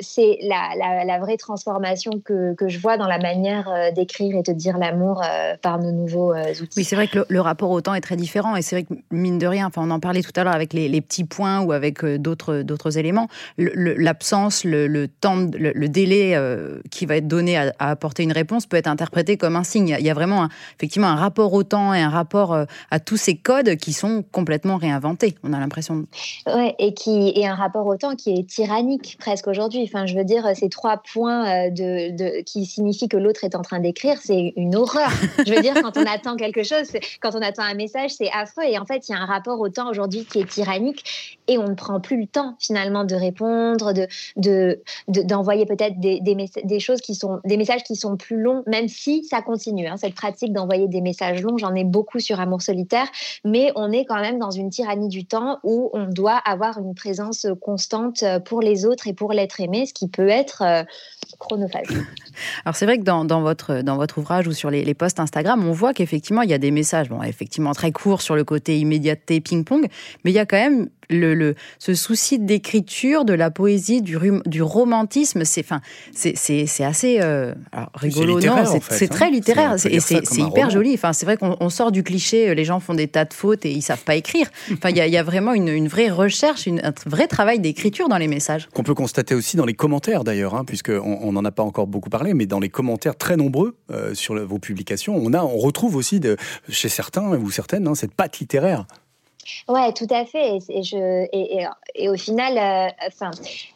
c'est 0.00 0.38
la, 0.42 1.18
vraie 1.18 1.36
transformation 1.36 2.20
que, 2.24 2.54
je 2.66 2.78
vois 2.78 2.96
dans 2.96 3.06
la 3.06 3.18
manière 3.18 3.92
d'écrire 3.94 4.36
et 4.36 4.42
de 4.42 4.52
dire 4.52 4.78
l'amour 4.78 5.22
par 5.62 5.78
nos 5.78 5.92
nouveaux 5.92 6.34
outils. 6.34 6.76
Oui, 6.76 6.84
c'est 6.84 6.96
vrai 6.96 7.08
que 7.08 7.24
le 7.28 7.40
rapport 7.40 7.70
au 7.70 7.80
temps 7.84 7.94
est 7.94 8.00
très 8.00 8.16
différent. 8.16 8.56
Et 8.56 8.62
c'est 8.62 8.76
vrai 8.76 8.84
que, 8.84 8.94
mine 9.10 9.38
de 9.38 9.46
rien, 9.46 9.66
enfin, 9.66 9.82
on 9.84 9.90
en 9.90 10.00
parlait 10.00 10.22
tout 10.22 10.32
à 10.34 10.42
l'heure 10.42 10.54
avec 10.54 10.72
les, 10.72 11.00
petits 11.00 11.24
points 11.24 11.60
ou 11.60 11.72
avec 11.72 12.02
euh, 12.02 12.18
d'autres, 12.18 12.98
éléments, 12.98 13.28
l'absence, 13.58 14.64
le, 14.64 15.06
temps, 15.06 15.36
le, 15.36 15.88
délai 15.88 16.34
euh, 16.34 16.80
qui 16.90 17.06
va 17.06 17.16
être 17.16 17.28
donné 17.28 17.56
à, 17.56 17.72
apporter 17.78 18.22
une 18.22 18.32
réponse 18.32 18.66
peut 18.66 18.76
être 18.76 18.88
interprété 18.88 19.36
comme 19.36 19.56
un 19.56 19.64
signe. 19.64 19.96
Il 19.98 20.04
y 20.04 20.10
a 20.10 20.14
vraiment, 20.14 20.48
effectivement, 20.76 21.08
un 21.08 21.16
rapport 21.16 21.52
au 21.52 21.62
temps 21.62 21.94
et 21.94 22.00
un 22.00 22.08
rapport 22.08 22.52
euh, 22.52 22.64
à 22.90 22.98
tous 22.98 23.16
ces 23.16 23.36
codes 23.36 23.76
qui 23.76 23.92
sont 23.92 24.24
complètement 24.32 24.76
réinventés. 24.76 25.34
On 25.44 25.52
a 25.52 25.60
l'impression. 25.60 26.06
Ouais, 26.46 26.74
et 26.78 26.94
qui 26.94 27.32
et 27.36 27.46
un 27.46 27.54
rapport 27.54 27.86
au 27.86 27.96
temps 27.96 28.16
qui 28.16 28.30
est 28.30 28.48
tyrannique 28.48 29.16
presque 29.20 29.46
aujourd'hui. 29.46 29.82
Enfin, 29.84 30.06
je 30.06 30.16
veux 30.16 30.24
dire, 30.24 30.48
ces 30.54 30.68
trois 30.68 31.02
points 31.12 31.70
de 31.70 32.42
qui 32.42 32.64
signifient 32.66 33.08
que 33.08 33.16
l'autre 33.16 33.44
est 33.44 33.54
en 33.54 33.62
train 33.62 33.80
d'écrire, 33.80 34.18
c'est 34.22 34.52
une 34.56 34.74
horreur. 34.74 35.10
je 35.46 35.52
veux 35.52 35.60
dire, 35.60 35.74
quand 35.74 35.96
on 35.96 36.06
attend 36.06 36.36
quelque 36.36 36.62
chose, 36.62 36.90
quand 37.20 37.34
on 37.34 37.42
attend 37.42 37.62
un 37.62 37.73
message, 37.74 38.12
c'est 38.12 38.30
affreux. 38.32 38.64
Et 38.64 38.78
en 38.78 38.84
fait, 38.84 39.08
il 39.08 39.12
y 39.12 39.14
a 39.14 39.18
un 39.18 39.26
rapport 39.26 39.60
au 39.60 39.68
temps 39.68 39.90
aujourd'hui 39.90 40.24
qui 40.24 40.40
est 40.40 40.48
tyrannique 40.48 41.38
et 41.48 41.58
on 41.58 41.68
ne 41.68 41.74
prend 41.74 42.00
plus 42.00 42.20
le 42.20 42.26
temps 42.26 42.56
finalement 42.58 43.04
de 43.04 43.14
répondre, 43.14 43.92
de, 44.36 44.82
d'envoyer 45.08 45.66
peut-être 45.66 45.98
des, 46.00 46.20
des, 46.20 46.80
choses 46.80 47.00
qui 47.00 47.14
sont 47.14 47.40
des 47.44 47.56
messages 47.56 47.82
qui 47.84 47.96
sont 47.96 48.16
plus 48.16 48.40
longs, 48.40 48.62
même 48.66 48.88
si 48.88 49.24
ça 49.24 49.42
continue. 49.42 49.86
Hein, 49.86 49.96
cette 49.96 50.14
pratique 50.14 50.52
d'envoyer 50.52 50.88
des 50.88 51.00
messages 51.00 51.42
longs, 51.42 51.58
j'en 51.58 51.74
ai 51.74 51.84
beaucoup 51.84 52.20
sur 52.20 52.40
Amour 52.40 52.62
solitaire, 52.62 53.06
mais 53.44 53.72
on 53.76 53.92
est 53.92 54.04
quand 54.04 54.20
même 54.20 54.38
dans 54.38 54.50
une 54.50 54.70
tyrannie 54.70 55.08
du 55.08 55.26
temps 55.26 55.58
où 55.62 55.90
on 55.92 56.06
doit 56.06 56.40
avoir 56.44 56.78
une 56.78 56.94
présence 56.94 57.46
constante 57.60 58.24
pour 58.44 58.60
les 58.60 58.86
autres 58.86 59.06
et 59.06 59.12
pour 59.12 59.32
l'être 59.32 59.60
aimé, 59.60 59.86
ce 59.86 59.92
qui 59.92 60.08
peut 60.08 60.28
être 60.28 60.62
euh, 60.62 60.82
Alors 62.64 62.76
c'est 62.76 62.86
vrai 62.86 62.98
que 62.98 63.02
dans, 63.02 63.24
votre, 63.40 63.82
dans 63.82 63.96
votre 63.96 64.18
ouvrage 64.18 64.46
ou 64.46 64.52
sur 64.52 64.70
les, 64.70 64.84
les 64.84 64.94
posts 64.94 65.20
Instagram, 65.20 65.66
on 65.66 65.72
voit 65.72 65.92
qu'effectivement 65.92 66.42
il 66.42 66.50
y 66.50 66.54
a 66.54 66.58
des 66.58 66.70
messages, 66.70 67.08
bon 67.08 67.22
effectivement 67.22 67.72
très 67.72 67.92
courts 67.92 68.22
sur 68.22 68.34
le 68.34 68.44
côté 68.44 68.78
immédiateté 68.78 69.40
ping-pong, 69.40 69.86
mais 70.24 70.30
il 70.30 70.34
y 70.34 70.38
a 70.38 70.46
quand 70.46 70.56
même 70.56 70.88
le, 71.10 71.54
ce 71.78 71.94
souci 71.94 72.38
d'écriture, 72.38 73.24
de 73.24 73.34
la 73.34 73.50
poésie, 73.50 74.02
du, 74.02 74.18
du 74.46 74.62
romantisme, 74.62 75.44
c'est 75.44 75.64
enfin, 75.64 75.80
c'est 76.12 76.84
assez 76.84 77.18
euh, 77.20 77.54
rigolo. 77.94 78.40
Non, 78.40 78.64
c'est 78.80 79.08
très 79.08 79.26
hein. 79.26 79.30
littéraire 79.30 79.74
et 79.86 80.00
c'est 80.00 80.22
hyper 80.36 80.70
joli. 80.70 80.94
Enfin, 80.94 81.12
c'est 81.12 81.26
vrai 81.26 81.36
qu'on 81.36 81.70
sort 81.70 81.92
du 81.92 82.02
cliché, 82.02 82.50
euh, 82.50 82.54
les 82.54 82.64
gens 82.64 82.80
font 82.80 82.94
des 82.94 83.08
tas 83.08 83.24
de 83.24 83.34
fautes 83.34 83.64
et 83.66 83.72
ils 83.72 83.82
savent 83.82 84.04
pas 84.04 84.14
écrire. 84.14 84.48
Enfin, 84.72 84.90
il 84.90 84.96
y, 84.96 85.16
a 85.16 85.22
vraiment 85.22 85.52
une, 85.52 85.68
une, 85.68 85.88
vraie 85.88 86.10
recherche, 86.10 86.66
une, 86.66 86.80
un 86.80 86.92
vrai 87.06 87.26
travail 87.26 87.58
d'écriture 87.58 88.08
dans 88.08 88.18
les 88.18 88.28
messages. 88.28 88.68
Qu'on 88.72 88.82
peut 88.82 88.94
constater 88.94 89.34
aussi 89.34 89.56
dans 89.56 89.64
les 89.64 89.74
commentaires 89.74 90.24
d'ailleurs, 90.24 90.54
hein, 90.54 90.64
puisqu'on 90.64 91.32
n'en 91.32 91.44
a 91.44 91.50
pas 91.50 91.62
encore 91.62 91.86
beaucoup 91.86 92.10
parlé, 92.10 92.34
mais 92.34 92.46
dans 92.46 92.60
les 92.60 92.68
commentaires 92.68 93.16
très 93.16 93.36
nombreux 93.36 93.76
euh, 93.90 94.14
sur 94.14 94.34
vos 94.46 94.58
publications, 94.58 95.16
on, 95.16 95.32
a, 95.32 95.42
on 95.42 95.58
retrouve 95.58 95.96
aussi 95.96 96.20
de, 96.20 96.36
chez 96.68 96.88
certains 96.88 97.36
ou 97.36 97.50
certaines 97.50 97.86
hein, 97.88 97.94
cette 97.94 98.14
patte 98.14 98.38
littéraire. 98.38 98.86
Ouais, 99.68 99.92
tout 99.92 100.06
à 100.10 100.24
fait. 100.24 100.58
Et, 100.68 100.82
je, 100.82 101.26
et, 101.32 101.66
et, 101.94 102.08
au 102.08 102.16
final, 102.16 102.58
euh, 102.58 103.06
enfin, 103.06 103.30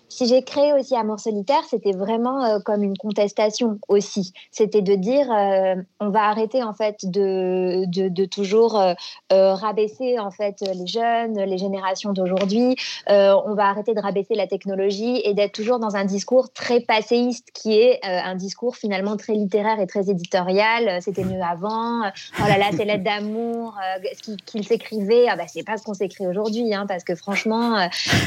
si 0.09 0.27
j'ai 0.27 0.43
créé 0.43 0.73
aussi 0.73 0.97
Amour 0.97 1.21
solitaire, 1.21 1.63
c'était 1.69 1.93
vraiment 1.93 2.45
euh, 2.45 2.59
comme 2.61 2.83
une 2.83 2.97
contestation 2.97 3.79
aussi. 3.89 4.33
C'était 4.51 4.83
de 4.83 4.95
dire, 4.95 5.31
euh, 5.31 5.75
on 6.01 6.09
va 6.09 6.25
arrêter 6.25 6.63
en 6.63 6.73
fait 6.73 6.97
de, 7.05 7.85
de, 7.87 8.25
toujours 8.25 8.81
euh, 8.81 8.95
rabaisser 9.31 10.19
en 10.19 10.31
fait 10.31 10.61
les 10.61 10.87
jeunes, 10.87 11.39
les 11.39 11.59
générations 11.59 12.13
d'aujourd'hui. 12.13 12.77
on 13.09 13.55
va 13.55 13.69
arrêter 13.69 13.95
de 13.95 14.01
rabaisser 14.01 14.35
la 14.35 14.47
technologie 14.47 15.21
et 15.25 15.35
d'être 15.35 15.53
toujours 15.53 15.79
dans 15.79 15.97
un 15.97 16.05
discours 16.05 16.53
très 16.53 16.81
passéiste 16.81 17.49
qui 17.53 17.79
est 17.79 18.01
un 18.03 18.35
discours 18.35 18.77
finalement 18.77 19.17
très 19.17 19.35
littéraire 19.35 19.81
et 19.81 19.87
très 19.87 20.11
éditorial. 20.11 21.01
C'était 21.03 21.25
mieux 21.25 21.43
avant. 21.43 22.03
Oh 22.39 22.49
là 22.49 22.59
là, 22.59 22.67
ces 22.77 22.85
lettres 22.85 23.05
d'amour 23.05 23.75
ce 24.23 24.33
qu'ils 24.45 24.67
s'écrivaient, 24.67 25.27
ah 25.29 25.37
bah, 25.37 25.47
c'est 25.47 25.65
pas 25.65 25.77
ce 25.77 25.85
qu'on 25.85 25.95
s'écrit 25.95 26.27
aujourd'hui, 26.27 26.75
hein, 26.75 26.87
parce 26.87 27.05
que 27.05 27.15
franchement, 27.15 27.79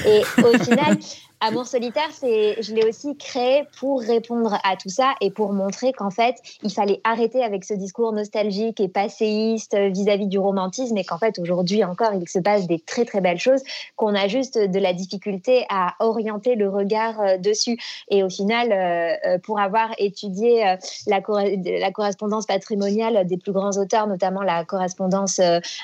et 0.06 0.22
au 0.44 0.64
final. 0.64 0.98
Amour 1.44 1.66
solitaire, 1.66 2.10
c'est, 2.12 2.62
je 2.62 2.76
l'ai 2.76 2.88
aussi 2.88 3.18
créé 3.18 3.64
pour 3.80 4.00
répondre 4.00 4.60
à 4.64 4.76
tout 4.76 4.90
ça 4.90 5.16
et 5.22 5.32
pour 5.32 5.54
montrer 5.54 5.92
qu'en 5.92 6.12
fait, 6.12 6.36
il 6.62 6.72
fallait 6.72 7.02
arrêter 7.04 7.44
avec 7.44 7.64
ce 7.64 7.74
discours 7.74 8.14
nostalgique 8.14 8.80
et 8.80 8.88
passéiste 8.88 9.76
vis-à-vis 9.76 10.28
du 10.28 10.38
romantisme 10.38 10.96
et 10.98 11.04
qu'en 11.04 11.18
fait, 11.18 11.40
aujourd'hui 11.40 11.84
encore, 11.84 12.14
il 12.14 12.30
se 12.30 12.38
passe 12.38 12.68
des 12.68 12.80
très 12.80 13.06
très 13.06 13.22
belles 13.22 13.40
choses, 13.40 13.64
qu'on 13.96 14.14
a 14.14 14.28
juste 14.28 14.60
de 14.60 14.80
la 14.80 14.94
difficulté 14.94 15.66
à 15.70 15.96
orienter 16.00 16.54
le 16.54 16.70
regard 16.70 17.20
euh, 17.20 17.38
dessus. 17.40 17.76
Et 18.12 18.22
au 18.22 18.30
final, 18.30 18.72
euh, 18.72 19.16
euh, 19.26 19.40
pour 19.40 19.60
avoir 19.60 19.90
étudié 19.98 20.64
la, 21.08 21.22
la 21.26 21.92
correspondance 21.92 22.46
patrimoniale 22.46 23.26
des 23.26 23.38
plus 23.38 23.52
grands 23.52 23.78
auteurs, 23.80 24.06
notamment 24.06 24.44
la 24.44 24.64
correspondance 24.64 25.42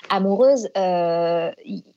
amoureuse, 0.09 0.69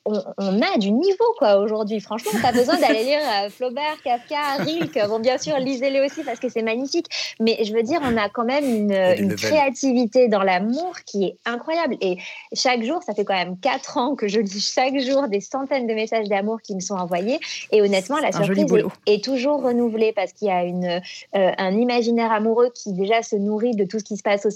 on, 0.06 0.62
a 0.62 0.78
du 0.78 0.92
niveau 0.92 1.24
quoi 1.38 1.56
aujourd'hui. 1.58 2.00
Franchement, 2.00 2.32
pas 2.42 2.52
besoin 2.52 2.76
d'aller 2.80 3.04
lire 3.04 3.18
euh, 3.20 3.50
Flaubert, 3.50 4.00
Kafka, 4.02 4.56
Rilke. 4.58 4.98
Bon, 5.08 5.18
bien 5.18 5.38
sûr, 5.38 5.58
lisez-les 5.58 6.00
aussi 6.00 6.22
parce 6.24 6.38
que 6.38 6.48
c'est 6.48 6.62
magnifique. 6.62 7.06
Mais 7.38 7.58
je 7.64 7.72
veux 7.72 7.82
dire, 7.82 8.00
on 8.02 8.16
a 8.16 8.28
quand 8.28 8.44
même 8.44 8.64
une, 8.64 8.92
une 9.18 9.34
créativité 9.36 10.28
dans 10.28 10.42
l'amour 10.42 10.94
qui 11.06 11.24
est 11.24 11.38
incroyable. 11.44 11.96
Et 12.00 12.18
chaque 12.54 12.82
jour, 12.82 13.02
ça 13.02 13.14
fait 13.14 13.24
quand 13.24 13.34
même 13.34 13.58
quatre 13.58 13.98
ans 13.98 14.14
que 14.14 14.28
je 14.28 14.40
lis 14.40 14.60
chaque 14.60 14.98
jour 14.98 15.28
des 15.28 15.40
centaines 15.40 15.86
de 15.86 15.94
messages 15.94 16.28
d'amour 16.28 16.60
qui 16.62 16.74
me 16.74 16.80
sont 16.80 16.96
envoyés. 16.96 17.38
Et 17.72 17.82
honnêtement, 17.82 18.18
la 18.18 18.32
surprise 18.32 18.66
est, 19.06 19.24
toujours 19.24 19.62
renouvelée 19.62 20.12
parce 20.14 20.32
qu'il 20.32 20.48
y 20.48 20.50
a 20.50 20.64
une, 20.64 20.86
euh, 20.86 21.50
un 21.58 21.76
imaginaire 21.76 22.32
amoureux 22.32 22.70
qui 22.74 22.92
déjà 22.92 23.22
se 23.22 23.36
nourrit 23.36 23.74
de 23.74 23.84
tout 23.84 23.98
ce 23.98 24.04
qui 24.04 24.16
se 24.16 24.22
passe 24.22 24.46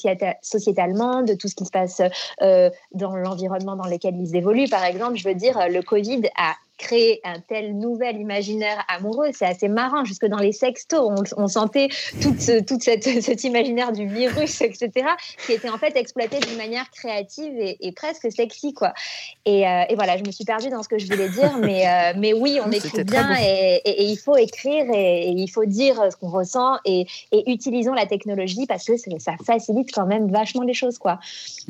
sociétalement, 0.42 1.22
de 1.22 1.34
tout 1.34 1.48
ce 1.48 1.54
qui 1.54 1.66
se 1.66 1.70
passe 1.70 2.00
euh, 2.42 2.70
dans 2.92 3.14
l'environnement 3.14 3.76
dans 3.76 3.88
lequel 3.88 4.14
ils 4.18 4.34
évoluent. 4.36 4.68
Par 4.68 4.84
exemple, 4.84 5.16
je 5.16 5.28
veux 5.28 5.34
dire, 5.34 5.43
le 5.52 5.82
Covid 5.82 6.28
a 6.36 6.56
créer 6.76 7.20
un 7.24 7.40
tel 7.40 7.78
nouvel 7.78 8.16
imaginaire 8.16 8.84
amoureux. 8.88 9.28
C'est 9.32 9.46
assez 9.46 9.68
marrant. 9.68 10.04
Jusque 10.04 10.26
dans 10.26 10.38
les 10.38 10.52
sextos, 10.52 11.12
on, 11.36 11.48
sentait 11.48 11.88
tout, 12.20 12.34
toute 12.66 12.82
cette, 12.82 13.04
cet 13.22 13.44
imaginaire 13.44 13.92
du 13.92 14.06
virus, 14.06 14.60
etc., 14.60 14.90
qui 15.46 15.52
était 15.52 15.68
en 15.68 15.78
fait 15.78 15.96
exploité 15.96 16.40
d'une 16.40 16.56
manière 16.56 16.90
créative 16.90 17.52
et, 17.58 17.92
presque 17.92 18.30
sexy, 18.32 18.74
quoi. 18.74 18.92
Et, 19.44 19.66
euh, 19.66 19.84
et, 19.88 19.94
voilà, 19.94 20.16
je 20.16 20.24
me 20.24 20.32
suis 20.32 20.44
perdue 20.44 20.68
dans 20.68 20.82
ce 20.82 20.88
que 20.88 20.98
je 20.98 21.06
voulais 21.06 21.28
dire, 21.28 21.56
mais, 21.58 21.86
euh, 21.86 22.12
mais 22.18 22.32
oui, 22.32 22.58
on 22.64 22.70
écrit 22.72 23.04
bien 23.04 23.36
et, 23.40 23.80
et, 23.84 24.04
il 24.04 24.16
faut 24.16 24.36
écrire 24.36 24.86
et, 24.92 25.28
il 25.28 25.48
faut 25.48 25.64
dire 25.64 26.00
ce 26.10 26.16
qu'on 26.16 26.30
ressent 26.30 26.78
et, 26.84 27.06
utilisons 27.46 27.92
la 27.92 28.06
technologie 28.06 28.66
parce 28.66 28.84
que 28.84 28.94
ça 29.18 29.34
facilite 29.44 29.90
quand 29.92 30.06
même 30.06 30.30
vachement 30.30 30.62
les 30.62 30.74
choses, 30.74 30.98
quoi. 30.98 31.20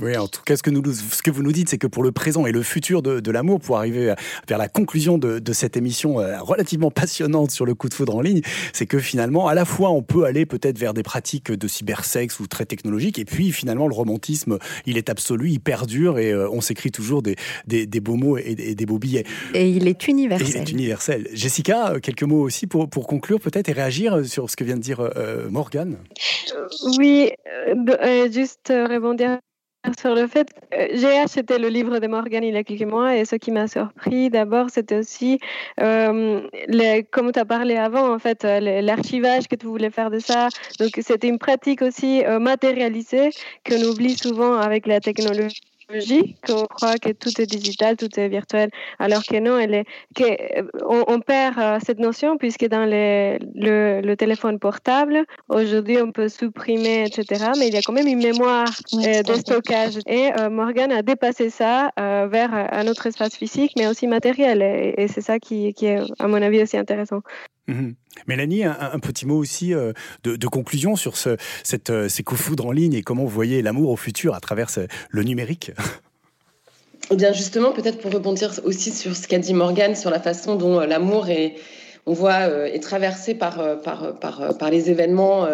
Oui, 0.00 0.16
en 0.16 0.28
tout 0.28 0.42
cas, 0.42 0.57
ce 0.57 0.62
que, 0.62 0.70
nous, 0.70 0.82
ce 0.92 1.22
que 1.22 1.30
vous 1.30 1.42
nous 1.42 1.52
dites, 1.52 1.68
c'est 1.68 1.78
que 1.78 1.86
pour 1.86 2.02
le 2.02 2.12
présent 2.12 2.46
et 2.46 2.52
le 2.52 2.62
futur 2.62 3.02
de, 3.02 3.20
de 3.20 3.30
l'amour, 3.30 3.61
pour 3.61 3.76
arriver 3.76 4.14
vers 4.48 4.59
la 4.59 4.68
conclusion 4.68 4.93
de, 4.95 5.53
cette 5.53 5.76
émission 5.76 6.20
euh, 6.20 6.40
relativement 6.40 6.90
passionnante 6.92 7.51
sur 7.51 7.66
le 7.66 7.74
coup 7.74 7.88
de 7.88 7.95
foudre 7.95 8.14
en 8.14 8.20
ligne, 8.20 8.42
c'est 8.72 8.86
que 8.86 8.99
finalement, 8.99 9.49
à 9.49 9.55
la 9.55 9.64
fois, 9.64 9.90
on 9.90 10.03
peut 10.03 10.24
aller 10.24 10.47
peut-être 10.47 10.78
vers 10.78 10.95
des 10.95 11.03
pratiques 11.03 11.51
de 11.51 11.68
cybersexe 11.68 12.38
ou 12.38 12.47
très 12.47 12.64
technologiques, 12.64 13.18
et 13.18 13.24
puis 13.24 13.51
finalement, 13.51 13.88
le 13.88 13.95
romantisme, 13.95 14.59
il 14.86 14.97
est 14.97 15.11
absolu, 15.11 15.51
il 15.51 15.61
perdure, 15.61 16.18
et 16.18 16.32
euh, 16.32 16.49
on 16.51 16.61
s'écrit 16.61 16.92
toujours 16.92 17.22
des, 17.22 17.36
des, 17.66 18.01
beaux 18.01 18.14
mots 18.14 18.38
et 18.38 18.55
des, 18.55 18.86
beaux 18.86 18.99
billets. 18.99 19.24
Et 19.53 19.68
il 19.68 19.88
est 19.88 20.07
universel. 20.07 20.49
il 20.49 20.57
est 20.57 20.70
universel. 20.70 21.28
Jessica, 21.32 21.95
euh, 21.95 21.99
quelques 21.99 22.22
mots 22.22 22.42
aussi 22.42 22.66
pour, 22.66 22.88
pour 22.88 23.07
conclure 23.07 23.40
peut-être 23.40 23.68
et 23.68 23.72
réagir 23.72 24.24
sur 24.24 24.49
ce 24.49 24.57
que 24.57 24.62
vient 24.62 24.76
de 24.76 24.82
dire 24.82 25.11
Morgane? 25.51 25.97
Oui, 26.99 27.30
juste 28.30 28.68
rebondir 28.68 29.38
sur 29.99 30.14
le 30.14 30.26
fait, 30.26 30.49
euh, 30.72 30.89
j'ai 30.95 31.18
acheté 31.18 31.59
le 31.59 31.68
livre 31.68 31.99
de 31.99 32.07
Morgan 32.07 32.43
il 32.43 32.55
y 32.55 32.57
a 32.57 32.64
quelques 32.64 32.89
mois 32.89 33.16
et 33.16 33.24
ce 33.24 33.37
qui 33.37 33.51
m'a 33.51 33.68
surpris 33.68 34.30
d'abord, 34.30 34.70
c'était 34.70 34.97
aussi, 34.97 35.39
euh, 35.80 36.41
les, 36.68 37.05
comme 37.05 37.32
tu 37.32 37.39
as 37.39 37.45
parlé 37.45 37.76
avant, 37.76 38.14
en 38.14 38.18
fait, 38.18 38.45
euh, 38.45 38.80
l'archivage 38.80 39.47
que 39.49 39.57
tu 39.57 39.66
voulais 39.66 39.91
faire 39.91 40.11
de 40.11 40.18
ça. 40.18 40.49
Donc, 40.80 40.91
c'était 41.01 41.28
une 41.28 41.39
pratique 41.39 41.82
aussi 41.82 42.22
matérialisée 42.41 43.30
qu'on 43.68 43.82
oublie 43.82 44.16
souvent 44.16 44.55
avec 44.55 44.87
la 44.87 45.01
technologie 45.01 45.61
qu'on 46.47 46.66
croit 46.66 46.97
que 46.97 47.11
tout 47.11 47.41
est 47.41 47.47
digital, 47.47 47.97
tout 47.97 48.09
est 48.18 48.28
virtuel, 48.28 48.70
alors 48.99 49.22
que 49.22 49.37
non, 49.39 49.59
elle 49.59 49.74
est, 49.74 49.85
que, 50.14 50.24
on, 50.85 51.05
on 51.09 51.20
perd 51.20 51.59
euh, 51.59 51.78
cette 51.85 51.99
notion 51.99 52.37
puisque 52.37 52.66
dans 52.66 52.85
les, 52.85 53.39
le, 53.55 54.01
le, 54.01 54.16
téléphone 54.16 54.59
portable, 54.59 55.24
aujourd'hui 55.49 55.99
on 56.01 56.12
peut 56.12 56.28
supprimer, 56.28 57.05
etc., 57.05 57.53
mais 57.59 57.68
il 57.68 57.74
y 57.74 57.76
a 57.76 57.82
quand 57.82 57.93
même 57.93 58.07
une 58.07 58.22
mémoire 58.22 58.68
euh, 58.95 59.22
de 59.22 59.35
stockage. 59.35 59.99
Et 60.07 60.30
euh, 60.39 60.51
Morgan 60.51 60.93
a 60.93 61.03
dépassé 61.03 61.51
ça 61.51 61.91
vers 61.97 62.53
un 62.55 62.87
autre 62.89 63.07
espace 63.07 63.37
physique, 63.37 63.72
mais 63.76 63.87
aussi 63.87 64.07
matériel, 64.07 64.62
et, 64.62 64.95
et 64.97 65.09
c'est 65.09 65.20
ça 65.20 65.39
qui, 65.39 65.72
qui 65.74 65.87
est, 65.87 66.01
à 66.18 66.28
mon 66.28 66.41
avis, 66.41 66.62
aussi 66.62 66.76
intéressant. 66.76 67.22
Mhm. 67.66 67.94
Mélanie, 68.26 68.64
un, 68.64 68.98
petit 69.00 69.26
mot 69.26 69.36
aussi 69.36 69.74
euh, 69.74 69.92
de, 70.22 70.46
conclusion 70.46 70.96
sur 70.96 71.16
ce, 71.16 71.36
cette, 71.62 71.90
euh, 71.90 72.08
ces 72.08 72.22
coups 72.22 72.40
foudres 72.40 72.66
en 72.66 72.72
ligne 72.72 72.94
et 72.94 73.02
comment 73.02 73.24
vous 73.24 73.30
voyez 73.30 73.62
l'amour 73.62 73.90
au 73.90 73.96
futur 73.96 74.34
à 74.34 74.40
travers 74.40 74.68
le 75.10 75.22
numérique? 75.22 75.72
Eh 77.10 77.16
bien 77.16 77.34
justement, 77.34 77.72
peut-être 77.72 77.98
pour 77.98 78.10
rebondir 78.10 78.58
aussi 78.64 78.90
sur 78.90 79.14
ce 79.14 79.28
qu'a 79.28 79.38
dit 79.38 79.52
Morgane, 79.52 79.94
sur 79.94 80.08
la 80.08 80.20
façon 80.20 80.54
dont 80.56 80.80
euh, 80.80 80.86
l'amour 80.86 81.28
est, 81.28 81.56
on 82.06 82.14
voit, 82.14 82.46
est 82.66 82.82
traversé 82.82 83.34
par 83.34 83.58
les 84.70 84.88
événements 84.88 85.46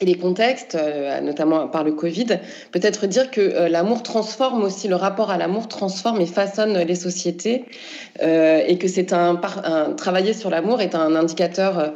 et 0.00 0.06
les 0.06 0.14
contextes, 0.14 0.76
euh, 0.76 1.20
notamment 1.20 1.68
par 1.68 1.84
le 1.84 1.92
Covid, 1.92 2.38
peut-être 2.72 3.06
dire 3.06 3.30
que 3.30 3.40
euh, 3.40 3.68
l'amour 3.68 4.02
transforme 4.02 4.62
aussi, 4.62 4.88
le 4.88 4.96
rapport 4.96 5.30
à 5.30 5.36
l'amour 5.36 5.68
transforme 5.68 6.20
et 6.22 6.26
façonne 6.26 6.78
les 6.78 6.94
sociétés, 6.94 7.66
euh, 8.22 8.62
et 8.66 8.78
que 8.78 8.88
c'est 8.88 9.12
un, 9.12 9.38
un, 9.64 9.92
travailler 9.92 10.32
sur 10.32 10.48
l'amour 10.48 10.80
est 10.80 10.94
un 10.94 11.14
indicateur 11.14 11.92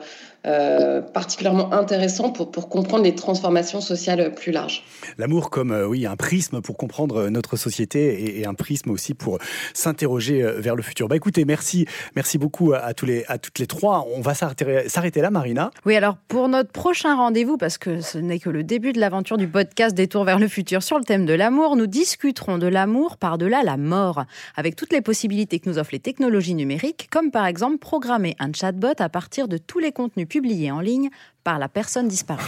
euh, 0.47 1.01
particulièrement 1.01 1.73
intéressant 1.73 2.31
pour, 2.31 2.51
pour 2.51 2.69
comprendre 2.69 3.03
les 3.05 3.15
transformations 3.15 3.81
sociales 3.81 4.35
plus 4.35 4.53
larges. 4.53 4.85
L'amour 5.17 5.49
comme 5.49 5.73
euh, 5.73 5.87
oui 5.87 6.05
un 6.07 6.17
prisme 6.17 6.61
pour 6.61 6.77
comprendre 6.77 7.31
notre 7.31 7.57
société 7.57 8.41
et, 8.41 8.47
un 8.47 8.53
prisme 8.53 8.91
aussi 8.91 9.15
pour 9.15 9.39
s'interroger 9.73 10.43
euh, 10.43 10.61
vers 10.61 10.77
le 10.77 10.83
futur. 10.83 11.09
Bah 11.09 11.17
écoutez, 11.17 11.47
merci, 11.47 11.87
merci 12.15 12.37
beaucoup 12.37 12.75
à, 12.75 12.93
tous 12.93 13.07
les, 13.07 13.25
à 13.29 13.39
toutes 13.39 13.59
les 13.59 13.67
trois. 13.67 14.07
On 14.15 14.21
va 14.21 14.35
s'arrêter 14.35 15.21
là, 15.23 15.31
Marina. 15.31 15.71
Oui, 15.87 15.97
alors 15.97 16.17
pour 16.29 16.49
notre 16.49 16.73
prochain 16.73 17.17
rendez-vous, 17.17 17.57
parce 17.57 17.79
que 17.79 18.03
ce 18.03 18.19
n'est 18.19 18.39
que 18.39 18.51
le 18.51 18.65
début 18.65 18.93
de 18.93 19.01
l'aventure 19.01 19.39
du 19.39 19.49
podcast 19.49 19.95
Détour 19.95 20.25
vers 20.25 20.39
le 20.39 20.49
futur 20.49 20.83
sur 20.83 20.99
le 20.99 21.05
thème 21.05 21.25
de 21.25 21.33
l'amour, 21.33 21.77
nous 21.77 21.87
discuterons 21.87 22.59
de 22.59 22.67
l'amour 22.67 23.17
par-delà 23.17 23.63
la 23.63 23.79
mort, 23.79 24.25
avec 24.57 24.77
toutes 24.77 24.93
les 24.93 25.01
possibilités 25.01 25.59
que 25.59 25.71
nous 25.71 25.79
offrent 25.79 25.93
les 25.93 26.01
technologies 26.01 26.55
numériques, 26.55 27.09
comme 27.11 27.31
par 27.31 27.47
exemple 27.47 27.79
programmer 27.79 28.37
un 28.39 28.53
chatbot 28.53 28.89
à 28.99 29.09
partir 29.09 29.49
de 29.49 29.57
tous 29.57 29.79
les 29.79 29.93
contenus 29.93 30.29
publié 30.35 30.73
en 30.73 30.81
ligne 30.81 31.11
par 31.45 31.61
la 31.61 31.69
personne 31.69 32.09
disparue. 32.09 32.43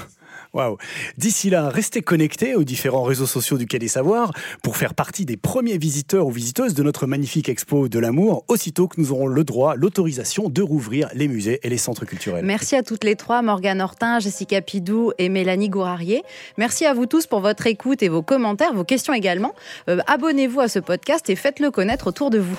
Waouh 0.52 0.76
D'ici 1.16 1.50
là, 1.50 1.68
restez 1.68 2.02
connectés 2.02 2.54
aux 2.54 2.64
différents 2.64 3.02
réseaux 3.02 3.26
sociaux 3.26 3.58
du 3.58 3.66
Quai 3.66 3.78
des 3.78 3.88
Savoirs 3.88 4.32
pour 4.62 4.76
faire 4.76 4.94
partie 4.94 5.24
des 5.24 5.36
premiers 5.36 5.78
visiteurs 5.78 6.26
ou 6.26 6.30
visiteuses 6.30 6.74
de 6.74 6.82
notre 6.82 7.06
magnifique 7.06 7.48
expo 7.48 7.88
de 7.88 7.98
l'amour, 7.98 8.44
aussitôt 8.48 8.88
que 8.88 9.00
nous 9.00 9.12
aurons 9.12 9.26
le 9.26 9.44
droit, 9.44 9.74
l'autorisation 9.76 10.48
de 10.48 10.62
rouvrir 10.62 11.08
les 11.14 11.28
musées 11.28 11.60
et 11.62 11.68
les 11.68 11.78
centres 11.78 12.04
culturels. 12.04 12.44
Merci 12.44 12.76
à 12.76 12.82
toutes 12.82 13.04
les 13.04 13.16
trois, 13.16 13.42
Morgane 13.42 13.80
Hortin, 13.80 14.18
Jessica 14.20 14.60
Pidou 14.60 15.12
et 15.18 15.28
Mélanie 15.28 15.68
Gourarier. 15.68 16.22
Merci 16.58 16.86
à 16.86 16.94
vous 16.94 17.06
tous 17.06 17.26
pour 17.26 17.40
votre 17.40 17.66
écoute 17.66 18.02
et 18.02 18.08
vos 18.08 18.22
commentaires, 18.22 18.74
vos 18.74 18.84
questions 18.84 19.12
également. 19.12 19.54
Euh, 19.88 19.98
abonnez-vous 20.06 20.60
à 20.60 20.68
ce 20.68 20.78
podcast 20.78 21.28
et 21.30 21.36
faites-le 21.36 21.70
connaître 21.70 22.06
autour 22.08 22.30
de 22.30 22.38
vous. 22.38 22.58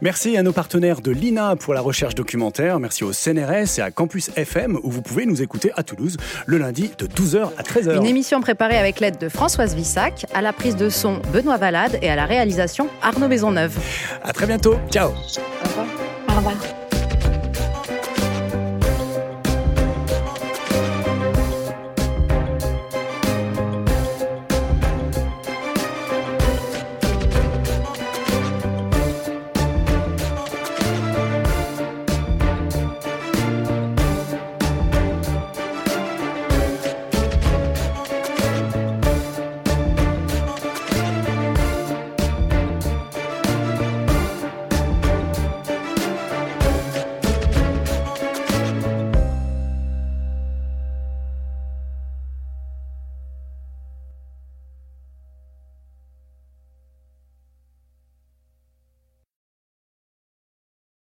Merci 0.00 0.36
à 0.36 0.42
nos 0.42 0.52
partenaires 0.52 1.00
de 1.00 1.10
l'INA 1.10 1.56
pour 1.56 1.74
la 1.74 1.80
recherche 1.80 2.14
documentaire. 2.14 2.78
Merci 2.80 3.04
au 3.04 3.12
CNRS 3.12 3.78
et 3.78 3.82
à 3.82 3.90
Campus 3.90 4.30
FM 4.36 4.78
où 4.82 4.90
vous 4.90 5.02
pouvez 5.02 5.26
nous 5.26 5.42
écouter 5.42 5.72
à 5.76 5.82
Toulouse 5.82 6.16
le 6.46 6.58
lundi 6.58 6.90
de 6.98 7.06
12h 7.06 7.50
à 7.58 7.62
13h. 7.62 7.96
Une 7.96 8.06
émission 8.06 8.40
préparée 8.40 8.78
avec 8.78 9.00
l'aide 9.00 9.18
de 9.18 9.28
Françoise 9.28 9.74
Vissac, 9.74 10.26
à 10.34 10.42
la 10.42 10.52
prise 10.52 10.76
de 10.76 10.88
son 10.88 11.20
Benoît 11.32 11.56
Valade 11.56 11.98
et 12.02 12.10
à 12.10 12.16
la 12.16 12.26
réalisation 12.26 12.88
Arnaud 13.02 13.28
Maisonneuve. 13.28 13.76
À 14.22 14.32
très 14.32 14.46
bientôt. 14.46 14.76
Ciao. 14.90 15.10
Au 15.10 15.68
revoir. 15.68 15.86
Au 16.28 16.36
revoir. 16.36 16.75